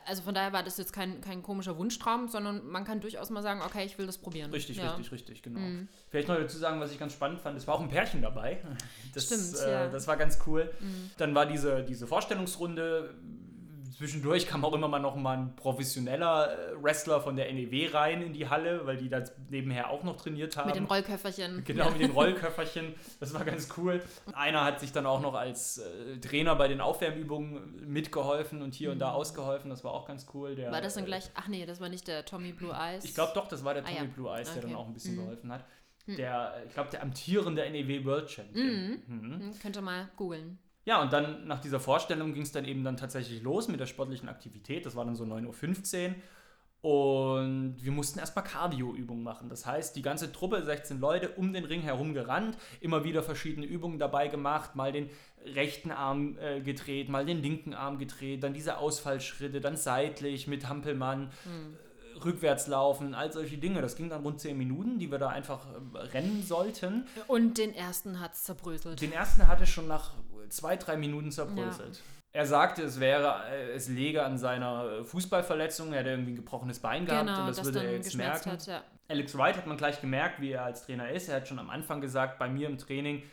Also 0.06 0.22
von 0.24 0.34
daher 0.34 0.54
war 0.54 0.64
das 0.64 0.78
jetzt 0.78 0.94
kein, 0.94 1.20
kein 1.20 1.44
komischer 1.44 1.78
Wunschtraum, 1.78 2.30
sondern 2.30 2.66
man 2.68 2.86
kann 2.86 3.02
durchaus 3.02 3.30
mal 3.30 3.44
sagen, 3.44 3.62
okay, 3.66 3.86
ich 3.86 3.98
will 3.98 4.06
das 4.06 4.18
probieren. 4.18 4.52
Richtig, 4.52 4.78
ja. 4.78 4.92
richtig, 4.92 5.12
richtig, 5.12 5.44
genau. 5.44 5.60
Mhm. 5.60 5.90
Vielleicht 6.10 6.30
noch 6.30 6.38
dazu 6.38 6.58
sagen, 6.58 6.80
was 6.80 6.92
ich 6.92 7.00
ganz 7.00 7.12
spannend 7.12 7.42
fand, 7.42 7.58
es 7.58 7.68
war 7.68 7.76
auch 7.76 7.82
ein 7.82 7.90
Pärchen 7.90 8.22
dabei. 8.22 8.62
Das, 9.14 9.26
Stimmt, 9.28 9.66
äh, 9.66 9.72
ja. 9.72 9.88
Das 9.88 10.08
war 10.08 10.18
ganz 10.18 10.40
cool. 10.46 10.74
Mhm. 10.80 11.12
Dann 11.18 11.34
war 11.34 11.46
diese, 11.46 11.84
diese 11.84 12.06
Vorstellungsrunde 12.06 13.16
zwischendurch 13.98 14.48
kam 14.48 14.66
auch 14.66 14.74
immer 14.74 14.88
mal 14.88 15.00
noch 15.00 15.16
mal 15.16 15.38
ein 15.38 15.56
professioneller 15.56 16.52
äh, 16.52 16.84
Wrestler 16.84 17.22
von 17.22 17.36
der 17.36 17.52
NEW 17.52 17.94
rein 17.94 18.22
in 18.22 18.34
die 18.34 18.50
Halle, 18.50 18.86
weil 18.86 18.98
die 18.98 19.10
da 19.10 19.24
nebenher 19.50 19.90
auch 19.90 20.04
noch 20.04 20.18
trainiert 20.18 20.58
haben. 20.58 20.68
Mit 20.68 20.76
den 20.76 20.86
Rollköfferchen. 20.86 21.64
Genau, 21.66 21.90
mit 21.92 22.02
den 22.02 22.12
Rollköfferchen. 22.12 22.94
Das 23.20 23.34
war 23.34 23.44
ganz 23.44 23.70
cool. 23.78 24.02
Einer 24.34 24.64
hat 24.64 24.80
sich 24.80 24.92
dann 24.92 25.06
auch 25.06 25.22
noch 25.22 25.34
als 25.34 25.78
äh, 25.78 26.18
Trainer 26.20 26.56
bei 26.56 26.68
den 26.68 26.82
Aufwärmübungen 26.82 27.92
mitgeholfen 27.92 28.62
und 28.62 28.76
hier 28.76 28.90
mhm. 28.90 28.94
und 28.94 29.00
da 29.00 29.10
mhm. 29.10 29.16
ausgeholfen. 29.16 29.70
Das 29.70 29.84
war 29.84 29.92
auch 29.92 30.08
ganz 30.08 30.28
cool. 30.34 30.56
Der, 30.56 30.72
war 30.72 30.82
das 30.82 30.96
dann 30.96 31.06
gleich, 31.06 31.30
ach 31.34 31.48
nee, 31.48 31.66
das 31.66 31.80
war 31.80 31.90
nicht 31.90 32.08
der 32.08 32.26
Tommy 32.26 32.52
Blue 32.52 32.74
Eyes? 32.74 33.04
Ich 33.06 33.14
glaube 33.14 33.32
doch, 33.34 33.48
das 33.48 33.64
war 33.64 33.74
der 33.74 33.84
Tommy 33.84 33.98
ah, 33.98 34.04
ja. 34.04 34.10
Blue 34.14 34.30
Eyes, 34.30 34.50
der 34.54 34.64
okay. 34.64 34.68
dann 34.72 34.78
auch 34.80 34.88
ein 34.88 34.94
bisschen 34.94 35.16
mhm. 35.16 35.22
geholfen 35.22 35.52
hat. 35.52 35.66
Mhm. 36.06 36.16
Der, 36.18 36.64
ich 36.68 36.74
glaube, 36.74 36.90
der 36.92 37.02
amtierende 37.02 37.70
NEW 37.70 38.06
World 38.06 38.30
Champion. 38.30 39.02
Mhm. 39.08 39.40
Mhm. 39.40 39.60
Könnt 39.62 39.76
ihr 39.76 39.82
mal 39.82 40.10
googeln. 40.16 40.60
Ja, 40.86 41.02
und 41.02 41.12
dann 41.12 41.48
nach 41.48 41.60
dieser 41.60 41.80
Vorstellung 41.80 42.34
ging 42.34 42.44
es 42.44 42.52
dann 42.52 42.66
eben 42.66 42.84
dann 42.84 42.96
tatsächlich 42.96 43.42
los 43.42 43.68
mit 43.68 43.80
der 43.80 43.88
sportlichen 43.88 44.30
Aktivität. 44.30 44.86
Das 44.86 44.96
war 44.96 45.04
dann 45.04 45.16
so 45.16 45.24
9.15 45.24 46.10
Uhr. 46.10 46.16
Und 46.86 47.78
wir 47.80 47.92
mussten 47.92 48.20
erstmal 48.20 48.46
Cardio-Übungen 48.46 49.24
machen. 49.24 49.50
Das 49.50 49.66
heißt, 49.66 49.96
die 49.96 50.04
ganze 50.04 50.32
Truppe, 50.32 50.64
16 50.64 51.00
Leute, 51.00 51.30
um 51.30 51.52
den 51.52 51.66
Ring 51.66 51.82
herum 51.82 52.14
gerannt, 52.14 52.60
immer 52.80 53.04
wieder 53.04 53.24
verschiedene 53.24 53.66
Übungen 53.66 53.98
dabei 53.98 54.28
gemacht, 54.28 54.76
mal 54.76 54.92
den 54.92 55.10
rechten 55.44 55.90
Arm 55.90 56.38
äh, 56.38 56.62
gedreht, 56.62 57.10
mal 57.10 57.26
den 57.26 57.42
linken 57.42 57.74
Arm 57.74 57.98
gedreht, 57.98 58.44
dann 58.44 58.54
diese 58.54 58.78
Ausfallschritte, 58.78 59.62
dann 59.62 59.78
seitlich 59.78 60.46
mit 60.46 60.70
Hampelmann, 60.70 61.32
hm. 61.44 61.76
Rückwärts 62.24 62.68
laufen, 62.68 63.14
all 63.14 63.32
solche 63.32 63.58
Dinge. 63.58 63.82
Das 63.82 63.96
ging 63.96 64.10
dann 64.10 64.24
rund 64.24 64.40
10 64.40 64.58
Minuten, 64.58 65.00
die 65.00 65.12
wir 65.12 65.18
da 65.18 65.30
einfach 65.30 65.66
äh, 65.66 65.98
rennen 65.98 66.44
sollten. 66.44 67.08
Und 67.28 67.58
den 67.58 67.74
ersten 67.74 68.20
hat 68.20 68.34
es 68.34 68.44
zerbröselt. 68.44 69.02
Den 69.02 69.12
ersten 69.12 69.48
hatte 69.48 69.66
schon 69.66 69.88
nach 69.88 70.14
zwei, 70.50 70.78
drei 70.78 70.98
Minuten 70.98 71.32
zerbröselt. 71.32 71.98
Ja. 71.98 72.02
Er 72.32 72.46
sagte, 72.46 72.84
es 72.84 73.00
wäre, 73.00 73.46
äh, 73.50 73.72
es 73.72 73.88
läge 73.88 74.24
an 74.24 74.38
seiner 74.38 75.00
äh, 75.00 75.04
Fußballverletzung. 75.04 75.94
Er 75.94 76.00
hätte 76.00 76.10
irgendwie 76.10 76.34
ein 76.34 76.36
gebrochenes 76.36 76.80
Bein 76.80 77.06
gehabt 77.06 77.28
genau, 77.28 77.42
und 77.42 77.48
das, 77.48 77.58
das 77.58 77.66
würde 77.66 77.84
er 77.84 77.94
jetzt 77.94 78.16
merken. 78.16 78.52
Hat, 78.52 78.68
ja. 78.68 78.84
Alex 79.08 79.38
Wright 79.38 79.56
hat 79.56 79.68
man 79.68 79.78
gleich 79.78 80.02
gemerkt, 80.02 80.42
wie 80.42 80.52
er 80.52 80.66
als 80.66 80.86
Trainer 80.86 81.10
ist. 81.10 81.30
Er 81.30 81.38
hat 81.38 81.48
schon 81.48 81.60
am 81.60 81.70
Anfang 81.70 82.02
gesagt, 82.02 82.40
bei 82.40 82.50
mir 82.50 82.68
im 82.68 82.78
Training 82.78 83.24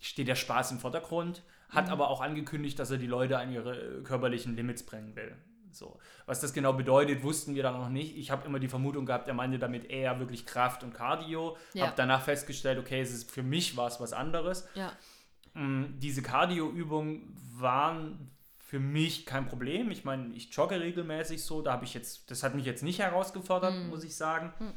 steht 0.00 0.28
der 0.28 0.34
Spaß 0.34 0.72
im 0.72 0.78
Vordergrund, 0.78 1.42
hat 1.68 1.86
mhm. 1.86 1.92
aber 1.92 2.08
auch 2.08 2.20
angekündigt, 2.20 2.78
dass 2.78 2.90
er 2.90 2.98
die 2.98 3.06
Leute 3.06 3.38
an 3.38 3.52
ihre 3.52 3.76
äh, 3.76 4.02
körperlichen 4.02 4.56
Limits 4.56 4.84
bringen 4.84 5.14
will. 5.16 5.36
So. 5.70 5.98
Was 6.26 6.40
das 6.40 6.52
genau 6.52 6.72
bedeutet, 6.72 7.22
wussten 7.22 7.54
wir 7.54 7.62
dann 7.62 7.74
noch 7.74 7.88
nicht. 7.88 8.16
Ich 8.16 8.30
habe 8.30 8.46
immer 8.46 8.58
die 8.58 8.68
Vermutung 8.68 9.06
gehabt, 9.06 9.28
er 9.28 9.34
meinte 9.34 9.58
damit 9.58 9.90
eher 9.90 10.18
wirklich 10.18 10.46
Kraft 10.46 10.82
und 10.82 10.92
Cardio. 10.92 11.56
Ja. 11.74 11.86
Habe 11.86 11.94
danach 11.96 12.22
festgestellt, 12.22 12.78
okay, 12.78 13.00
es 13.00 13.12
ist 13.12 13.30
für 13.30 13.42
mich 13.42 13.76
war 13.76 13.88
es 13.88 14.00
was 14.00 14.12
anderes. 14.12 14.66
Ja. 14.74 14.92
Mm, 15.54 15.98
diese 15.98 16.22
Cardio-Übungen 16.22 17.36
waren 17.56 18.30
für 18.58 18.78
mich 18.78 19.24
kein 19.24 19.46
Problem. 19.46 19.90
Ich 19.90 20.04
meine, 20.04 20.34
ich 20.34 20.54
jogge 20.54 20.78
regelmäßig 20.80 21.42
so, 21.42 21.62
da 21.62 21.72
habe 21.72 21.84
ich 21.84 21.94
jetzt, 21.94 22.30
das 22.30 22.42
hat 22.42 22.54
mich 22.54 22.66
jetzt 22.66 22.82
nicht 22.82 22.98
herausgefordert, 22.98 23.74
mhm. 23.74 23.88
muss 23.88 24.04
ich 24.04 24.14
sagen. 24.14 24.52
Mhm. 24.58 24.74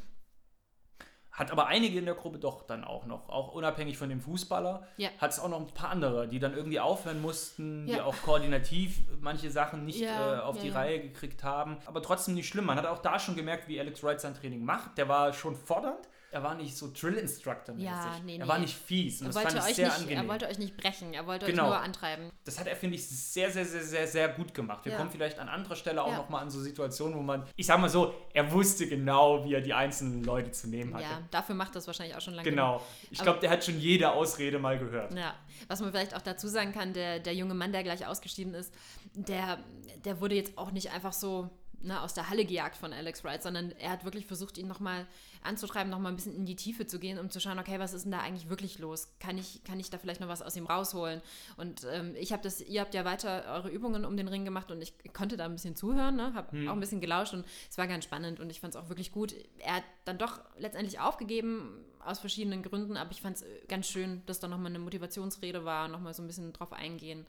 Hat 1.32 1.50
aber 1.50 1.66
einige 1.66 1.98
in 1.98 2.04
der 2.04 2.14
Gruppe 2.14 2.38
doch 2.38 2.62
dann 2.66 2.84
auch 2.84 3.06
noch, 3.06 3.30
auch 3.30 3.52
unabhängig 3.52 3.96
von 3.96 4.10
dem 4.10 4.20
Fußballer, 4.20 4.86
ja. 4.98 5.08
hat 5.16 5.30
es 5.30 5.40
auch 5.40 5.48
noch 5.48 5.60
ein 5.60 5.66
paar 5.68 5.88
andere, 5.88 6.28
die 6.28 6.38
dann 6.38 6.54
irgendwie 6.54 6.78
aufhören 6.78 7.22
mussten, 7.22 7.88
ja. 7.88 7.94
die 7.94 8.00
auch 8.02 8.14
koordinativ 8.22 9.00
manche 9.20 9.50
Sachen 9.50 9.86
nicht 9.86 10.00
ja, 10.00 10.36
äh, 10.36 10.40
auf 10.40 10.58
die 10.58 10.68
Reihe 10.68 11.00
gekriegt 11.00 11.42
haben. 11.42 11.78
Aber 11.86 12.02
trotzdem 12.02 12.34
nicht 12.34 12.48
schlimm. 12.48 12.66
Man 12.66 12.76
hat 12.76 12.84
auch 12.84 12.98
da 12.98 13.18
schon 13.18 13.34
gemerkt, 13.34 13.66
wie 13.66 13.80
Alex 13.80 14.02
Wright 14.02 14.20
sein 14.20 14.34
Training 14.34 14.62
macht. 14.62 14.98
Der 14.98 15.08
war 15.08 15.32
schon 15.32 15.56
fordernd, 15.56 16.06
er 16.32 16.42
war 16.42 16.54
nicht 16.54 16.74
so 16.74 16.90
Drill-Instructor-mäßig. 16.90 17.84
Ja, 17.84 18.18
nee, 18.24 18.38
er 18.38 18.48
war 18.48 18.58
nicht 18.58 18.74
fies 18.74 19.20
und 19.20 19.28
das 19.28 19.38
fand 19.38 19.54
ich 19.54 19.76
sehr 19.76 19.88
nicht, 19.88 19.96
angenehm. 19.98 20.24
Er 20.24 20.28
wollte 20.28 20.48
euch 20.48 20.58
nicht 20.58 20.76
brechen, 20.78 21.12
er 21.12 21.26
wollte 21.26 21.44
genau. 21.44 21.64
euch 21.64 21.68
nur 21.68 21.80
antreiben. 21.80 22.30
Das 22.44 22.58
hat 22.58 22.66
er, 22.66 22.74
finde 22.74 22.96
ich, 22.96 23.06
sehr, 23.06 23.50
sehr, 23.50 23.66
sehr, 23.66 23.82
sehr, 23.82 24.06
sehr 24.06 24.28
gut 24.30 24.54
gemacht. 24.54 24.84
Wir 24.86 24.92
ja. 24.92 24.98
kommen 24.98 25.10
vielleicht 25.10 25.38
an 25.38 25.50
anderer 25.50 25.76
Stelle 25.76 26.02
auch 26.02 26.10
ja. 26.10 26.16
nochmal 26.16 26.42
an 26.42 26.50
so 26.50 26.58
Situationen, 26.60 27.18
wo 27.18 27.22
man, 27.22 27.46
ich 27.54 27.66
sag 27.66 27.78
mal 27.78 27.90
so, 27.90 28.14
er 28.32 28.50
wusste 28.50 28.88
genau, 28.88 29.44
wie 29.44 29.52
er 29.52 29.60
die 29.60 29.74
einzelnen 29.74 30.24
Leute 30.24 30.50
zu 30.52 30.68
nehmen 30.68 30.94
hatte. 30.94 31.04
Ja, 31.04 31.22
dafür 31.30 31.54
macht 31.54 31.76
das 31.76 31.86
wahrscheinlich 31.86 32.16
auch 32.16 32.22
schon 32.22 32.34
lange. 32.34 32.48
Genau. 32.48 32.78
Genug. 32.78 32.86
Ich 33.10 33.18
glaube, 33.20 33.40
der 33.40 33.50
hat 33.50 33.62
schon 33.62 33.78
jede 33.78 34.10
Ausrede 34.12 34.58
mal 34.58 34.78
gehört. 34.78 35.12
Ja, 35.14 35.34
was 35.68 35.80
man 35.80 35.90
vielleicht 35.90 36.16
auch 36.16 36.22
dazu 36.22 36.48
sagen 36.48 36.72
kann, 36.72 36.94
der, 36.94 37.20
der 37.20 37.34
junge 37.34 37.52
Mann, 37.52 37.72
der 37.72 37.82
gleich 37.82 38.06
ausgeschieden 38.06 38.54
ist, 38.54 38.72
der, 39.12 39.58
der 40.06 40.18
wurde 40.22 40.34
jetzt 40.34 40.56
auch 40.56 40.70
nicht 40.70 40.92
einfach 40.92 41.12
so 41.12 41.50
ne, 41.84 42.00
aus 42.00 42.14
der 42.14 42.28
Halle 42.30 42.44
gejagt 42.44 42.76
von 42.76 42.92
Alex 42.92 43.24
Wright, 43.24 43.42
sondern 43.42 43.72
er 43.72 43.90
hat 43.90 44.04
wirklich 44.04 44.26
versucht, 44.26 44.58
ihn 44.58 44.68
nochmal 44.68 45.06
anzutreiben, 45.42 45.90
nochmal 45.90 46.12
ein 46.12 46.16
bisschen 46.16 46.34
in 46.34 46.46
die 46.46 46.56
Tiefe 46.56 46.86
zu 46.86 46.98
gehen, 46.98 47.18
um 47.18 47.30
zu 47.30 47.40
schauen, 47.40 47.58
okay, 47.58 47.78
was 47.78 47.92
ist 47.92 48.04
denn 48.04 48.12
da 48.12 48.20
eigentlich 48.20 48.48
wirklich 48.48 48.78
los? 48.78 49.08
Kann 49.20 49.38
ich, 49.38 49.64
kann 49.64 49.80
ich 49.80 49.90
da 49.90 49.98
vielleicht 49.98 50.20
noch 50.20 50.28
was 50.28 50.42
aus 50.42 50.56
ihm 50.56 50.66
rausholen? 50.66 51.20
Und 51.56 51.86
ähm, 51.92 52.14
ich 52.16 52.32
habe 52.32 52.42
das, 52.42 52.60
ihr 52.60 52.80
habt 52.80 52.94
ja 52.94 53.04
weiter 53.04 53.44
eure 53.52 53.70
Übungen 53.70 54.04
um 54.04 54.16
den 54.16 54.28
Ring 54.28 54.44
gemacht 54.44 54.70
und 54.70 54.80
ich 54.82 54.94
konnte 55.12 55.36
da 55.36 55.44
ein 55.44 55.52
bisschen 55.52 55.76
zuhören, 55.76 56.16
ne? 56.16 56.34
habe 56.34 56.52
hm. 56.52 56.68
auch 56.68 56.72
ein 56.72 56.80
bisschen 56.80 57.00
gelauscht 57.00 57.34
und 57.34 57.44
es 57.70 57.78
war 57.78 57.86
ganz 57.86 58.04
spannend 58.04 58.40
und 58.40 58.50
ich 58.50 58.60
fand 58.60 58.74
es 58.74 58.80
auch 58.80 58.88
wirklich 58.88 59.12
gut. 59.12 59.34
Er 59.58 59.76
hat 59.76 59.84
dann 60.04 60.18
doch 60.18 60.40
letztendlich 60.58 61.00
aufgegeben, 61.00 61.84
aus 62.04 62.18
verschiedenen 62.18 62.62
Gründen, 62.62 62.96
aber 62.96 63.10
ich 63.10 63.20
fand 63.20 63.36
es 63.36 63.44
ganz 63.68 63.86
schön, 63.86 64.22
dass 64.26 64.40
da 64.40 64.48
nochmal 64.48 64.72
eine 64.72 64.78
Motivationsrede 64.78 65.64
war, 65.64 65.88
nochmal 65.88 66.14
so 66.14 66.22
ein 66.22 66.26
bisschen 66.26 66.52
drauf 66.52 66.72
eingehen. 66.72 67.26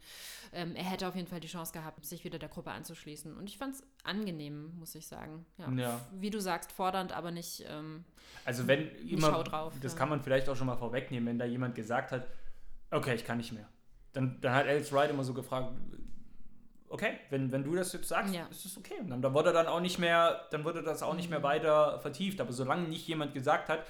Ähm, 0.52 0.76
er 0.76 0.84
hätte 0.84 1.08
auf 1.08 1.16
jeden 1.16 1.28
Fall 1.28 1.40
die 1.40 1.48
Chance 1.48 1.74
gehabt, 1.74 2.06
sich 2.06 2.24
wieder 2.24 2.40
der 2.40 2.50
Gruppe 2.50 2.72
anzuschließen. 2.72 3.36
Und 3.36 3.48
ich 3.48 3.58
fand 3.58 3.76
es 3.76 3.84
angenehm, 4.04 4.78
muss 4.78 4.96
ich 4.96 5.08
sagen. 5.08 5.46
Ja. 5.58 5.72
ja. 5.72 6.02
Wie 6.12 6.30
du 6.30 6.40
sagst, 6.40 6.72
fordernd, 6.72 7.12
aber 7.12 7.32
nicht. 7.32 7.66
Ähm, 7.68 8.04
also, 8.46 8.68
wenn 8.68 8.90
immer. 9.08 9.44
Drauf, 9.44 9.74
das 9.82 9.94
ja. 9.94 10.00
kann 10.00 10.10
man 10.10 10.22
vielleicht 10.22 10.50
auch 10.50 10.56
schon 10.56 10.68
mal 10.68 10.78
vorwegnehmen, 10.78 11.28
wenn 11.28 11.40
da 11.40 11.46
jemand 11.46 11.76
gesagt 11.76 12.12
hat, 12.12 12.28
okay, 12.92 13.16
ich 13.16 13.26
kann 13.26 13.38
nicht 13.38 13.52
mehr. 13.52 13.68
Dann, 14.14 14.40
dann 14.42 14.54
hat 14.54 14.68
Alex 14.68 14.92
Wright 14.92 15.10
immer 15.10 15.24
so 15.24 15.34
gefragt, 15.34 15.74
okay, 16.94 17.18
wenn, 17.32 17.52
wenn 17.52 17.64
du 17.64 17.76
das 17.76 17.92
jetzt 17.94 18.08
sagst, 18.08 18.34
ja. 18.34 18.46
ist 18.52 18.66
es 18.66 18.78
okay. 18.78 19.00
Und 19.00 19.10
dann, 19.10 19.22
dann 19.22 19.34
wurde 19.34 19.52
dann 19.52 19.66
auch 19.66 19.80
nicht 19.80 19.98
mehr, 19.98 20.48
dann 20.52 20.64
wurde 20.64 20.84
das 20.84 21.02
auch 21.02 21.16
nicht 21.16 21.30
mehr 21.30 21.40
mhm. 21.40 21.44
weiter 21.44 22.00
vertieft. 22.00 22.40
Aber 22.40 22.54
solange 22.54 22.88
nicht 22.88 23.08
jemand 23.08 23.34
gesagt 23.34 23.70
hat, 23.70 23.84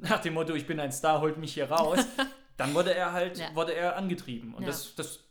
nach 0.00 0.20
dem 0.20 0.34
Motto, 0.34 0.54
ich 0.54 0.66
bin 0.66 0.80
ein 0.80 0.92
Star, 0.92 1.20
holt 1.20 1.38
mich 1.38 1.54
hier 1.54 1.70
raus, 1.70 2.00
dann 2.56 2.74
wurde 2.74 2.94
er 2.94 3.12
halt, 3.12 3.38
ja. 3.38 3.54
wurde 3.54 3.74
er 3.74 3.96
angetrieben. 3.96 4.54
Und 4.54 4.62
ja. 4.62 4.68
das, 4.68 4.94
das, 4.94 5.24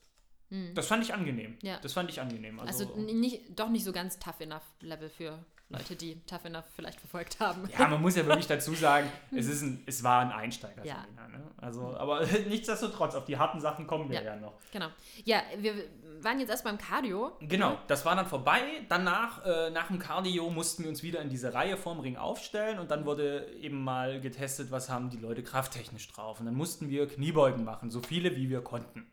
hm. 0.50 0.74
das 0.76 0.88
fand 0.88 1.04
ich 1.04 1.14
angenehm. 1.14 1.58
Ja. 1.62 1.80
Das 1.82 1.94
fand 1.94 2.10
ich 2.10 2.22
angenehm. 2.22 2.60
Also, 2.60 2.86
also 2.86 3.02
nicht, 3.02 3.60
doch 3.60 3.70
nicht 3.70 3.84
so 3.84 3.92
ganz 3.92 4.20
tough 4.20 4.40
enough 4.40 4.64
Level 4.82 5.10
für 5.10 5.46
Leute, 5.70 5.98
die 5.98 6.22
Tough 6.26 6.46
Enough 6.46 6.64
vielleicht 6.76 7.00
verfolgt 7.00 7.42
haben. 7.42 7.70
Ja, 7.78 7.88
man 7.90 8.02
muss 8.02 8.16
ja 8.16 8.26
wirklich 8.26 8.48
dazu 8.48 8.74
sagen, 8.74 9.12
es, 9.36 9.48
ist 9.48 9.64
ein, 9.64 9.84
es 9.86 10.02
war 10.02 10.22
ein 10.22 10.32
Einsteiger. 10.32 10.86
Ja. 10.86 11.06
Ne? 11.30 11.44
Also, 11.58 11.98
aber 11.98 12.26
nichtsdestotrotz, 12.48 13.16
auf 13.16 13.26
die 13.26 13.38
harten 13.38 13.60
Sachen 13.60 13.86
kommen 13.86 14.10
wir 14.10 14.22
ja, 14.22 14.34
ja 14.34 14.36
noch. 14.38 14.54
Genau. 14.72 14.88
Ja, 15.26 15.42
wir 15.58 15.74
waren 16.22 16.40
jetzt 16.40 16.50
erst 16.50 16.64
beim 16.64 16.78
Cardio. 16.78 17.34
Genau, 17.42 17.78
das 17.88 18.06
war 18.06 18.16
dann 18.16 18.28
vorbei. 18.28 18.62
Danach, 18.88 19.46
äh, 19.46 19.70
nach 19.70 19.88
dem 19.88 20.00
Cardio, 20.00 20.50
mussten 20.50 20.84
wir 20.84 20.90
uns 20.90 21.04
wieder 21.04 21.22
in 21.22 21.30
diese 21.30 21.54
Reihe 21.54 21.76
vorm 21.76 22.00
Ring 22.00 22.16
aufstellen 22.16 22.80
und 22.80 22.90
dann 22.90 23.06
wurde 23.06 23.52
eben 23.60 23.84
mal 23.84 24.22
getestet, 24.22 24.72
was 24.72 24.90
haben 24.90 25.10
die 25.10 25.18
Leute 25.18 25.44
krafttechnisch 25.44 26.08
drauf. 26.08 26.40
Und 26.40 26.46
dann 26.46 26.56
mussten 26.56 26.90
wir 26.90 27.08
Kniebeugen 27.08 27.66
machen, 27.66 27.92
so 27.92 28.02
viele 28.02 28.38
wie 28.38 28.50
wir 28.50 28.62
konnten. 28.62 29.12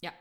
Ja. 0.00 0.12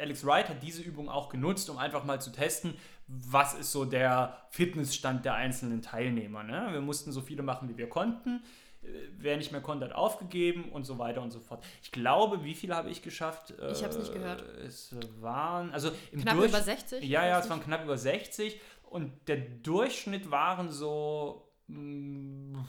Alex 0.00 0.24
Wright 0.24 0.48
hat 0.48 0.62
diese 0.62 0.82
Übung 0.82 1.08
auch 1.08 1.28
genutzt, 1.28 1.68
um 1.68 1.78
einfach 1.78 2.04
mal 2.04 2.20
zu 2.20 2.30
testen, 2.30 2.76
was 3.12 3.54
ist 3.54 3.72
so 3.72 3.84
der 3.84 4.38
Fitnessstand 4.50 5.24
der 5.24 5.34
einzelnen 5.34 5.82
Teilnehmer. 5.82 6.42
Ne? 6.42 6.68
Wir 6.72 6.80
mussten 6.80 7.12
so 7.12 7.20
viele 7.20 7.42
machen, 7.42 7.68
wie 7.68 7.76
wir 7.76 7.88
konnten. 7.88 8.42
Äh, 8.82 8.86
wer 9.18 9.36
nicht 9.36 9.52
mehr 9.52 9.60
konnte, 9.60 9.84
hat 9.84 9.94
aufgegeben 9.94 10.70
und 10.70 10.84
so 10.84 10.98
weiter 10.98 11.20
und 11.20 11.30
so 11.30 11.40
fort. 11.40 11.64
Ich 11.82 11.92
glaube, 11.92 12.44
wie 12.44 12.54
viele 12.54 12.74
habe 12.74 12.90
ich 12.90 13.02
geschafft? 13.02 13.54
Ich 13.70 13.82
habe 13.82 13.92
es 13.92 13.98
nicht 13.98 14.12
gehört. 14.12 14.42
Es 14.58 14.94
waren, 15.20 15.72
also 15.72 15.90
im 16.10 16.22
Knapp 16.22 16.36
Durch 16.36 16.48
über 16.48 16.60
60? 16.60 17.04
Ja, 17.04 17.26
ja, 17.26 17.38
es 17.38 17.50
waren 17.50 17.62
knapp 17.62 17.84
über 17.84 17.98
60 17.98 18.60
und 18.84 19.12
der 19.28 19.36
Durchschnitt 19.36 20.30
waren 20.30 20.70
so. 20.70 21.48
Mh, 21.68 21.78
mm, 21.78 22.68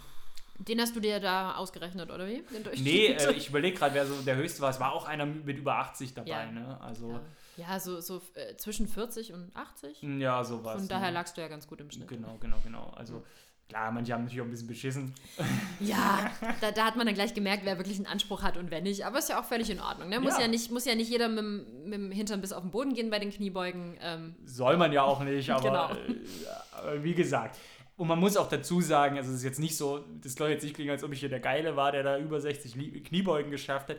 den 0.59 0.79
hast 0.79 0.95
du 0.95 0.99
dir 0.99 1.19
da 1.19 1.55
ausgerechnet, 1.55 2.11
oder 2.11 2.27
wie? 2.27 2.43
nee, 2.77 3.07
äh, 3.07 3.31
ich 3.35 3.49
überlege 3.49 3.77
gerade, 3.77 3.95
wer 3.95 4.05
so 4.05 4.21
der 4.21 4.35
höchste 4.35 4.61
war. 4.61 4.69
Es 4.69 4.79
war 4.79 4.93
auch 4.93 5.05
einer 5.05 5.25
mit 5.25 5.57
über 5.57 5.77
80 5.77 6.13
dabei. 6.13 6.29
Ja. 6.29 6.51
Ne? 6.51 6.79
Also, 6.79 7.11
ja. 7.11 7.21
Ja, 7.57 7.79
so, 7.79 7.99
so 7.99 8.21
äh, 8.33 8.55
zwischen 8.57 8.87
40 8.87 9.33
und 9.33 9.55
80. 9.55 10.01
Ja, 10.19 10.43
sowas. 10.43 10.79
Von 10.79 10.87
daher 10.87 11.11
lagst 11.11 11.37
du 11.37 11.41
ja 11.41 11.47
ganz 11.47 11.67
gut 11.67 11.81
im 11.81 11.91
Schnitt. 11.91 12.07
Genau, 12.07 12.37
genau, 12.39 12.57
genau. 12.63 12.89
Also 12.95 13.23
klar, 13.69 13.91
manche 13.91 14.13
haben 14.13 14.23
natürlich 14.23 14.41
auch 14.41 14.45
ein 14.45 14.51
bisschen 14.51 14.67
beschissen. 14.67 15.13
Ja, 15.79 16.31
da, 16.61 16.71
da 16.71 16.85
hat 16.85 16.95
man 16.95 17.05
dann 17.05 17.15
gleich 17.15 17.33
gemerkt, 17.33 17.65
wer 17.65 17.77
wirklich 17.77 17.97
einen 17.97 18.05
Anspruch 18.05 18.41
hat 18.41 18.55
und 18.57 18.71
wer 18.71 18.81
nicht. 18.81 19.05
Aber 19.05 19.19
ist 19.19 19.29
ja 19.29 19.39
auch 19.39 19.43
völlig 19.43 19.69
in 19.69 19.81
Ordnung. 19.81 20.07
Ne? 20.07 20.19
Muss, 20.19 20.35
ja. 20.35 20.41
ja 20.41 20.47
nicht, 20.47 20.71
muss 20.71 20.85
ja 20.85 20.95
nicht 20.95 21.09
jeder 21.09 21.27
mit, 21.27 21.43
mit 21.43 21.93
dem 21.93 22.11
Hintern 22.11 22.39
bis 22.39 22.53
auf 22.53 22.61
den 22.61 22.71
Boden 22.71 22.93
gehen 22.93 23.09
bei 23.09 23.19
den 23.19 23.31
Kniebeugen. 23.31 23.97
Ähm. 24.01 24.35
Soll 24.45 24.77
man 24.77 24.93
ja 24.93 25.03
auch 25.03 25.21
nicht, 25.23 25.49
aber 25.49 25.95
genau. 25.97 26.89
äh, 26.89 27.03
wie 27.03 27.13
gesagt. 27.13 27.57
Und 27.97 28.07
man 28.07 28.19
muss 28.19 28.37
auch 28.37 28.47
dazu 28.47 28.81
sagen, 28.81 29.17
also 29.17 29.29
es 29.31 29.37
ist 29.37 29.43
jetzt 29.43 29.59
nicht 29.59 29.77
so, 29.77 30.05
das 30.21 30.33
soll 30.33 30.49
jetzt 30.49 30.63
nicht 30.63 30.75
klingen, 30.75 30.91
als 30.91 31.03
ob 31.03 31.11
ich 31.11 31.19
hier 31.19 31.29
der 31.29 31.39
Geile 31.39 31.75
war, 31.75 31.91
der 31.91 32.03
da 32.03 32.17
über 32.17 32.39
60 32.39 33.03
Kniebeugen 33.03 33.51
geschafft 33.51 33.89
hat 33.89 33.97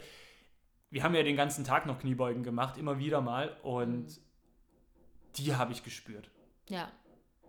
wir 0.94 1.02
haben 1.02 1.16
ja 1.16 1.24
den 1.24 1.34
ganzen 1.34 1.64
Tag 1.64 1.86
noch 1.86 1.98
Kniebeugen 1.98 2.44
gemacht, 2.44 2.78
immer 2.78 3.00
wieder 3.00 3.20
mal. 3.20 3.56
Und 3.64 4.06
mhm. 4.06 4.16
die 5.34 5.56
habe 5.56 5.72
ich 5.72 5.82
gespürt. 5.82 6.30
Ja. 6.68 6.88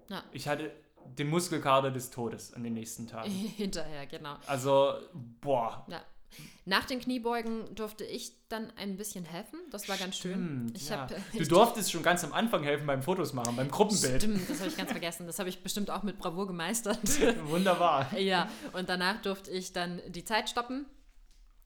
ja. 0.10 0.24
Ich 0.32 0.48
hatte 0.48 0.72
den 1.20 1.30
Muskelkater 1.30 1.92
des 1.92 2.10
Todes 2.10 2.56
an 2.56 2.64
den 2.64 2.74
nächsten 2.74 3.06
Tagen. 3.06 3.30
Hinterher, 3.56 4.08
genau. 4.08 4.38
Also, 4.48 4.96
boah. 5.42 5.86
Ja. 5.90 6.02
Nach 6.66 6.86
den 6.86 7.00
Kniebeugen 7.00 7.76
durfte 7.76 8.04
ich 8.04 8.34
dann 8.50 8.74
ein 8.78 8.98
bisschen 8.98 9.26
helfen. 9.26 9.60
Das 9.70 9.88
war 9.88 9.98
ganz 9.98 10.18
schön. 10.18 10.74
Ich 10.76 10.90
ja. 10.90 11.02
hab, 11.02 11.10
du 11.10 11.16
ich 11.34 11.48
durftest 11.48 11.92
schon 11.92 12.02
ganz 12.02 12.24
am 12.24 12.34
Anfang 12.34 12.64
helfen 12.64 12.88
beim 12.88 13.04
Fotos 13.04 13.34
machen, 13.34 13.56
beim 13.56 13.70
Gruppenbild. 13.70 14.24
Stimmt, 14.24 14.50
das 14.50 14.58
habe 14.58 14.70
ich 14.70 14.76
ganz 14.76 14.90
vergessen. 14.90 15.28
Das 15.28 15.38
habe 15.38 15.50
ich 15.50 15.62
bestimmt 15.62 15.92
auch 15.92 16.02
mit 16.02 16.18
Bravour 16.18 16.48
gemeistert. 16.48 17.00
Wunderbar. 17.46 18.18
Ja, 18.18 18.50
und 18.74 18.90
danach 18.90 19.22
durfte 19.22 19.52
ich 19.52 19.72
dann 19.72 20.02
die 20.08 20.26
Zeit 20.26 20.50
stoppen 20.50 20.88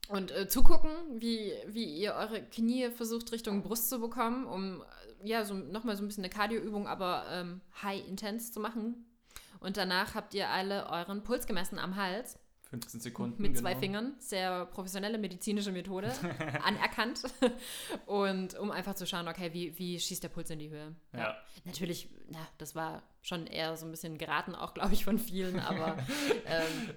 und 0.09 0.31
äh, 0.31 0.47
zugucken, 0.47 0.91
wie, 1.19 1.53
wie 1.67 1.85
ihr 1.85 2.15
eure 2.15 2.41
Knie 2.41 2.89
versucht 2.89 3.31
Richtung 3.31 3.61
Brust 3.61 3.89
zu 3.89 3.99
bekommen, 3.99 4.45
um 4.45 4.83
ja 5.23 5.45
so 5.45 5.53
nochmal 5.53 5.95
so 5.95 6.03
ein 6.03 6.07
bisschen 6.07 6.23
eine 6.23 6.33
Cardioübung, 6.33 6.87
aber 6.87 7.25
ähm, 7.29 7.61
high 7.83 8.05
intense 8.07 8.51
zu 8.51 8.59
machen. 8.59 9.05
Und 9.59 9.77
danach 9.77 10.15
habt 10.15 10.33
ihr 10.33 10.49
alle 10.49 10.89
euren 10.89 11.23
Puls 11.23 11.45
gemessen 11.45 11.77
am 11.77 11.95
Hals. 11.95 12.39
15 12.71 13.01
Sekunden. 13.01 13.41
Mit 13.41 13.57
zwei 13.57 13.69
genau. 13.71 13.79
Fingern. 13.79 14.15
Sehr 14.19 14.65
professionelle 14.67 15.17
medizinische 15.17 15.71
Methode. 15.71 16.11
anerkannt. 16.63 17.21
Und 18.05 18.57
um 18.57 18.71
einfach 18.71 18.95
zu 18.95 19.05
schauen, 19.05 19.27
okay, 19.27 19.53
wie, 19.53 19.77
wie 19.77 19.99
schießt 19.99 20.23
der 20.23 20.29
Puls 20.29 20.49
in 20.49 20.59
die 20.59 20.69
Höhe. 20.69 20.95
Ja. 21.13 21.19
ja. 21.19 21.35
Natürlich, 21.65 22.09
na, 22.29 22.39
das 22.57 22.75
war 22.75 23.03
schon 23.21 23.47
eher 23.47 23.75
so 23.75 23.85
ein 23.85 23.91
bisschen 23.91 24.17
geraten, 24.17 24.55
auch 24.55 24.73
glaube 24.73 24.93
ich 24.93 25.03
von 25.03 25.19
vielen, 25.19 25.59
aber 25.59 25.97
ähm, 26.45 26.93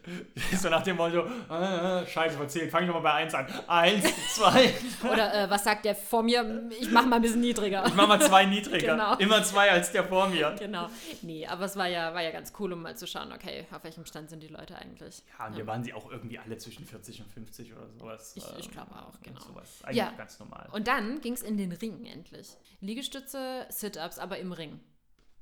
so 0.57 0.69
nach 0.69 0.83
dem 0.83 0.97
Motto, 0.97 1.27
äh, 1.51 2.07
scheiße, 2.07 2.37
verzählt, 2.37 2.71
fange 2.71 2.87
ich 2.87 2.93
nochmal 2.93 3.03
bei 3.03 3.25
1 3.25 3.35
an. 3.35 3.47
1, 3.67 4.35
2. 4.35 4.75
Oder 5.13 5.35
äh, 5.35 5.51
was 5.51 5.65
sagt 5.65 5.85
der 5.85 5.95
vor 5.95 6.23
mir? 6.23 6.69
Ich 6.81 6.91
mache 6.91 7.07
mal 7.07 7.17
ein 7.17 7.23
bisschen 7.23 7.41
niedriger. 7.41 7.85
Ich 7.87 7.95
mache 7.95 8.07
mal 8.07 8.21
zwei 8.21 8.45
niedriger. 8.47 8.93
Genau. 8.93 9.17
Immer 9.17 9.43
zwei 9.43 9.71
als 9.71 9.91
der 9.93 10.05
vor 10.05 10.29
mir. 10.29 10.55
Genau. 10.59 10.89
Nee, 11.23 11.47
aber 11.47 11.65
es 11.65 11.77
war 11.77 11.89
ja, 11.89 12.15
war 12.15 12.23
ja 12.23 12.31
ganz 12.31 12.53
cool, 12.59 12.73
um 12.73 12.83
mal 12.83 12.97
zu 12.97 13.07
schauen, 13.07 13.33
okay, 13.33 13.67
auf 13.73 13.83
welchem 13.85 14.07
Stand 14.07 14.31
sind 14.31 14.43
die 14.43 14.49
Leute 14.49 14.77
eigentlich. 14.77 15.23
Ja, 15.39 15.47
und 15.47 15.53
ja. 15.53 15.59
wir 15.59 15.67
waren 15.67 15.83
sie 15.83 15.93
auch 15.93 16.11
irgendwie 16.11 16.39
alle 16.39 16.57
zwischen 16.59 16.85
40 16.85 17.21
und 17.21 17.33
50 17.33 17.73
oder 17.73 17.89
sowas. 17.89 18.35
Ich, 18.37 18.45
ich 18.59 18.71
glaube 18.71 18.93
auch, 18.93 19.21
genau. 19.23 19.41
Sowas. 19.41 19.81
Eigentlich 19.83 19.97
ja. 19.99 20.13
ganz 20.17 20.39
normal. 20.39 20.69
Und 20.73 20.87
dann 20.87 21.21
ging 21.21 21.33
es 21.33 21.43
in 21.43 21.57
den 21.57 21.73
Ring 21.73 22.05
endlich. 22.07 22.57
Liegestütze, 22.81 23.67
Sit-Ups, 23.69 24.19
aber 24.19 24.39
im 24.39 24.53
Ring. 24.53 24.81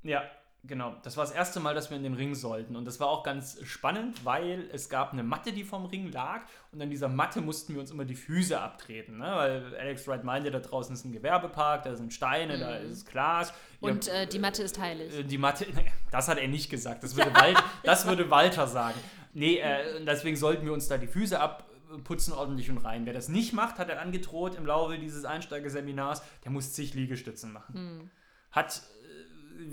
Ja, 0.03 0.23
Genau, 0.63 0.95
das 1.01 1.17
war 1.17 1.25
das 1.25 1.33
erste 1.33 1.59
Mal, 1.59 1.73
dass 1.73 1.89
wir 1.89 1.97
in 1.97 2.03
den 2.03 2.13
Ring 2.13 2.35
sollten. 2.35 2.75
Und 2.75 2.85
das 2.85 2.99
war 2.99 3.07
auch 3.07 3.23
ganz 3.23 3.57
spannend, 3.63 4.23
weil 4.23 4.69
es 4.71 4.89
gab 4.89 5.11
eine 5.11 5.23
Matte, 5.23 5.53
die 5.53 5.63
vom 5.63 5.85
Ring 5.85 6.11
lag. 6.11 6.41
Und 6.71 6.79
an 6.79 6.91
dieser 6.91 7.07
Matte 7.07 7.41
mussten 7.41 7.73
wir 7.73 7.81
uns 7.81 7.89
immer 7.89 8.05
die 8.05 8.15
Füße 8.15 8.59
abtreten. 8.59 9.17
Ne? 9.17 9.25
Weil 9.25 9.75
Alex 9.75 10.07
Wright 10.07 10.23
meinte, 10.23 10.51
da 10.51 10.59
draußen 10.59 10.93
ist 10.93 11.03
ein 11.03 11.13
Gewerbepark, 11.13 11.83
da 11.83 11.95
sind 11.95 12.13
Steine, 12.13 12.57
mhm. 12.57 12.59
da 12.59 12.75
ist 12.75 13.09
Glas. 13.09 13.53
Und 13.79 14.07
äh, 14.07 14.27
die 14.27 14.37
Matte 14.37 14.61
ist 14.61 14.79
heilig. 14.79 15.17
Äh, 15.17 15.23
die 15.23 15.39
Matte, 15.39 15.65
das 16.11 16.27
hat 16.27 16.37
er 16.37 16.47
nicht 16.47 16.69
gesagt. 16.69 17.03
Das 17.03 17.15
würde, 17.15 17.33
Wal 17.35 17.55
das 17.83 18.05
würde 18.05 18.29
Walter 18.29 18.67
sagen. 18.67 18.99
Nee, 19.33 19.57
äh, 19.57 20.05
deswegen 20.05 20.37
sollten 20.37 20.65
wir 20.65 20.73
uns 20.73 20.87
da 20.87 20.99
die 20.99 21.07
Füße 21.07 21.39
abputzen 21.39 22.33
ordentlich 22.33 22.69
und 22.69 22.77
rein. 22.77 23.07
Wer 23.07 23.13
das 23.13 23.29
nicht 23.29 23.53
macht, 23.53 23.79
hat 23.79 23.89
er 23.89 23.99
angedroht 23.99 24.53
im 24.53 24.67
Laufe 24.67 24.99
dieses 24.99 25.25
Einsteigerseminars, 25.25 26.21
der 26.43 26.51
muss 26.51 26.73
zig 26.73 26.93
Liegestützen 26.93 27.51
machen. 27.51 27.73
Mhm. 27.73 28.11
Hat 28.51 28.83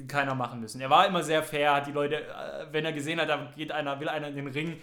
keiner 0.07 0.35
machen 0.35 0.61
müssen. 0.61 0.81
Er 0.81 0.91
war 0.91 1.07
immer 1.07 1.23
sehr 1.23 1.43
fair, 1.43 1.75
hat 1.75 1.87
die 1.87 1.93
Leute, 1.93 2.17
äh, 2.17 2.67
wenn 2.71 2.85
er 2.85 2.93
gesehen 2.93 3.21
hat, 3.21 3.29
da 3.29 3.53
geht 3.57 3.73
einer, 3.73 4.01
will 4.01 4.09
einer 4.09 4.29
in 4.29 4.37
den 4.37 4.49
Ring, 4.49 4.81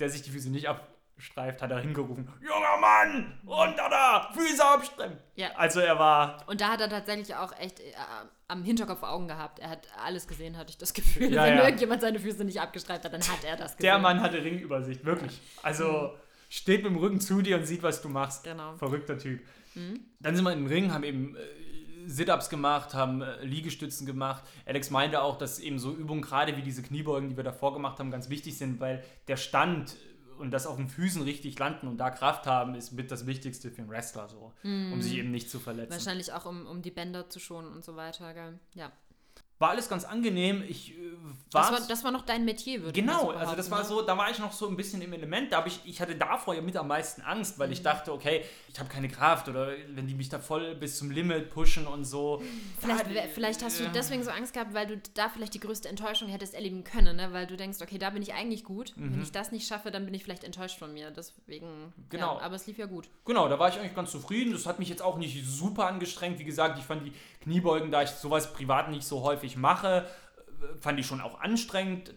der 0.00 0.08
sich 0.08 0.22
die 0.22 0.30
Füße 0.30 0.50
nicht 0.50 0.68
abstreift, 0.68 1.62
hat 1.62 1.70
er 1.70 1.78
hingerufen, 1.78 2.28
junger 2.40 2.76
Mann, 2.80 3.38
runter 3.46 3.88
da, 3.90 4.30
Füße 4.32 4.64
abstreifen. 4.64 5.18
Ja. 5.36 5.48
Also 5.56 5.80
er 5.80 5.98
war... 5.98 6.38
Und 6.46 6.60
da 6.60 6.68
hat 6.68 6.80
er 6.80 6.88
tatsächlich 6.88 7.34
auch 7.36 7.52
echt 7.58 7.80
äh, 7.80 7.92
am 8.48 8.64
Hinterkopf 8.64 9.02
Augen 9.02 9.28
gehabt. 9.28 9.58
Er 9.60 9.70
hat 9.70 9.86
alles 10.04 10.26
gesehen, 10.28 10.58
hatte 10.58 10.70
ich 10.70 10.78
das 10.78 10.92
Gefühl. 10.92 11.32
Ja, 11.32 11.44
wenn 11.44 11.56
ja. 11.56 11.64
irgendjemand 11.64 12.02
seine 12.02 12.18
Füße 12.18 12.44
nicht 12.44 12.60
abgestreift 12.60 13.04
hat, 13.04 13.12
dann 13.12 13.22
hat 13.22 13.44
er 13.44 13.56
das 13.56 13.76
gesehen. 13.76 13.90
Der 13.90 13.98
Mann 13.98 14.20
hatte 14.20 14.42
Ringübersicht, 14.42 15.04
wirklich. 15.04 15.40
Also 15.62 15.84
mhm. 15.84 16.10
steht 16.48 16.82
mit 16.82 16.92
dem 16.92 16.98
Rücken 16.98 17.20
zu 17.20 17.40
dir 17.42 17.56
und 17.56 17.64
sieht, 17.64 17.82
was 17.82 18.02
du 18.02 18.08
machst. 18.08 18.44
Genau. 18.44 18.76
Verrückter 18.76 19.18
Typ. 19.18 19.40
Mhm. 19.74 20.00
Dann 20.20 20.36
sind 20.36 20.44
wir 20.44 20.54
den 20.54 20.66
Ring, 20.66 20.92
haben 20.92 21.04
eben 21.04 21.34
äh, 21.36 21.38
Sit-Ups 22.06 22.48
gemacht, 22.48 22.94
haben 22.94 23.22
äh, 23.22 23.44
Liegestützen 23.44 24.06
gemacht. 24.06 24.44
Alex 24.66 24.90
meinte 24.90 25.22
auch, 25.22 25.38
dass 25.38 25.58
eben 25.58 25.78
so 25.78 25.92
Übungen, 25.92 26.22
gerade 26.22 26.56
wie 26.56 26.62
diese 26.62 26.82
Kniebeugen, 26.82 27.28
die 27.28 27.36
wir 27.36 27.44
davor 27.44 27.72
gemacht 27.72 27.98
haben, 27.98 28.10
ganz 28.10 28.28
wichtig 28.28 28.56
sind, 28.56 28.80
weil 28.80 29.02
der 29.28 29.36
Stand 29.36 29.96
und 30.38 30.50
das 30.50 30.66
auf 30.66 30.76
den 30.76 30.88
Füßen 30.88 31.22
richtig 31.22 31.58
landen 31.58 31.86
und 31.86 31.98
da 31.98 32.10
Kraft 32.10 32.46
haben, 32.46 32.74
ist 32.74 32.92
mit 32.92 33.10
das 33.10 33.26
Wichtigste 33.26 33.70
für 33.70 33.82
einen 33.82 33.90
Wrestler 33.90 34.28
so, 34.28 34.52
mm. 34.62 34.92
um 34.92 35.00
sich 35.00 35.14
eben 35.14 35.30
nicht 35.30 35.48
zu 35.48 35.60
verletzen. 35.60 35.92
Wahrscheinlich 35.92 36.32
auch, 36.32 36.46
um, 36.46 36.66
um 36.66 36.82
die 36.82 36.90
Bänder 36.90 37.28
zu 37.28 37.38
schonen 37.38 37.72
und 37.72 37.84
so 37.84 37.94
weiter, 37.96 38.34
gell? 38.34 38.58
Ja 38.74 38.90
war 39.62 39.70
alles 39.70 39.88
ganz 39.88 40.04
angenehm. 40.04 40.62
Ich 40.68 40.90
äh, 40.90 41.02
das, 41.52 41.70
war, 41.70 41.80
das 41.80 42.04
war 42.04 42.10
noch 42.10 42.22
dein 42.22 42.44
Metier, 42.44 42.82
würde 42.82 42.98
Genau, 42.98 43.26
so 43.26 43.30
also 43.30 43.54
das 43.54 43.70
war 43.70 43.80
ne? 43.80 43.84
so, 43.84 44.02
da 44.02 44.16
war 44.16 44.30
ich 44.30 44.38
noch 44.38 44.52
so 44.52 44.68
ein 44.68 44.76
bisschen 44.76 45.02
im 45.02 45.12
Element. 45.12 45.52
Da 45.52 45.64
ich, 45.66 45.80
ich 45.84 46.00
hatte 46.00 46.16
davor 46.16 46.54
ja 46.54 46.62
mit 46.62 46.76
am 46.76 46.88
meisten 46.88 47.22
Angst, 47.22 47.58
weil 47.58 47.68
mhm. 47.68 47.74
ich 47.74 47.82
dachte, 47.82 48.12
okay, 48.12 48.42
ich 48.68 48.78
habe 48.78 48.88
keine 48.88 49.08
Kraft 49.08 49.48
oder 49.48 49.68
wenn 49.88 50.06
die 50.06 50.14
mich 50.14 50.28
da 50.28 50.38
voll 50.38 50.74
bis 50.74 50.98
zum 50.98 51.10
Limit 51.10 51.50
pushen 51.50 51.86
und 51.86 52.04
so. 52.04 52.42
Vielleicht, 52.78 53.06
da, 53.06 53.22
vielleicht 53.32 53.62
hast 53.62 53.80
du 53.80 53.88
deswegen 53.88 54.22
so 54.24 54.30
Angst 54.30 54.54
gehabt, 54.54 54.72
weil 54.74 54.86
du 54.86 55.00
da 55.14 55.28
vielleicht 55.28 55.54
die 55.54 55.60
größte 55.60 55.88
Enttäuschung 55.88 56.28
hättest 56.28 56.54
erleben 56.54 56.84
können, 56.84 57.16
ne? 57.16 57.32
weil 57.32 57.46
du 57.46 57.56
denkst, 57.56 57.78
okay, 57.82 57.98
da 57.98 58.10
bin 58.10 58.22
ich 58.22 58.32
eigentlich 58.32 58.64
gut. 58.64 58.94
Mhm. 58.96 59.14
Wenn 59.14 59.22
ich 59.22 59.32
das 59.32 59.52
nicht 59.52 59.66
schaffe, 59.66 59.90
dann 59.90 60.04
bin 60.04 60.14
ich 60.14 60.24
vielleicht 60.24 60.44
enttäuscht 60.44 60.78
von 60.78 60.92
mir. 60.92 61.10
Deswegen, 61.10 61.92
genau. 62.08 62.38
Ja, 62.38 62.42
aber 62.42 62.56
es 62.56 62.66
lief 62.66 62.78
ja 62.78 62.86
gut. 62.86 63.08
Genau, 63.24 63.48
da 63.48 63.58
war 63.58 63.68
ich 63.68 63.78
eigentlich 63.78 63.94
ganz 63.94 64.10
zufrieden. 64.10 64.52
Das 64.52 64.66
hat 64.66 64.78
mich 64.78 64.88
jetzt 64.88 65.02
auch 65.02 65.18
nicht 65.18 65.46
super 65.46 65.86
angestrengt. 65.86 66.38
Wie 66.38 66.44
gesagt, 66.44 66.78
ich 66.78 66.84
fand 66.84 67.06
die 67.06 67.12
Kniebeugen, 67.42 67.90
da 67.90 68.02
ich 68.02 68.10
sowas 68.10 68.52
privat 68.52 68.90
nicht 68.90 69.06
so 69.06 69.22
häufig 69.22 69.56
mache, 69.56 70.06
fand 70.80 70.98
ich 70.98 71.06
schon 71.06 71.20
auch 71.20 71.40
anstrengend. 71.40 72.14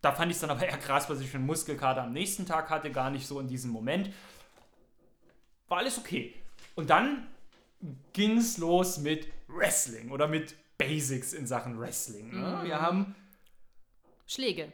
Da 0.00 0.12
fand 0.12 0.30
ich 0.30 0.36
es 0.36 0.40
dann 0.40 0.50
aber 0.50 0.66
eher 0.66 0.78
krass, 0.78 1.08
was 1.10 1.20
ich 1.20 1.28
für 1.28 1.38
einen 1.38 1.46
Muskelkater 1.46 2.02
am 2.02 2.12
nächsten 2.12 2.46
Tag 2.46 2.70
hatte, 2.70 2.90
gar 2.90 3.10
nicht 3.10 3.26
so 3.26 3.40
in 3.40 3.48
diesem 3.48 3.70
Moment. 3.70 4.10
War 5.68 5.78
alles 5.78 5.98
okay. 5.98 6.34
Und 6.74 6.90
dann 6.90 7.26
ging 8.12 8.38
es 8.38 8.58
los 8.58 8.98
mit 8.98 9.26
Wrestling 9.48 10.10
oder 10.10 10.28
mit 10.28 10.54
Basics 10.78 11.32
in 11.32 11.46
Sachen 11.46 11.80
Wrestling. 11.80 12.30
Ne? 12.30 12.60
Wir 12.62 12.76
mhm. 12.76 12.82
haben 12.82 13.14
Schläge. 14.26 14.72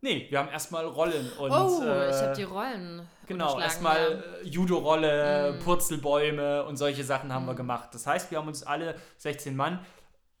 Nee, 0.00 0.26
wir 0.30 0.38
haben 0.38 0.48
erstmal 0.48 0.86
Rollen 0.86 1.30
und. 1.38 1.50
Oh, 1.50 1.82
äh, 1.82 2.10
ich 2.10 2.16
habe 2.16 2.34
die 2.36 2.44
Rollen. 2.44 3.08
Genau, 3.28 3.60
erstmal 3.60 4.00
ja. 4.00 4.40
Äh, 4.42 4.48
Judo-Rolle, 4.48 5.52
mm. 5.52 5.62
Purzelbäume 5.62 6.64
und 6.64 6.76
solche 6.76 7.04
Sachen 7.04 7.32
haben 7.32 7.44
mm. 7.44 7.48
wir 7.48 7.54
gemacht. 7.54 7.90
Das 7.92 8.06
heißt, 8.06 8.30
wir 8.30 8.38
haben 8.38 8.48
uns 8.48 8.62
alle 8.62 8.96
16 9.18 9.54
Mann 9.54 9.80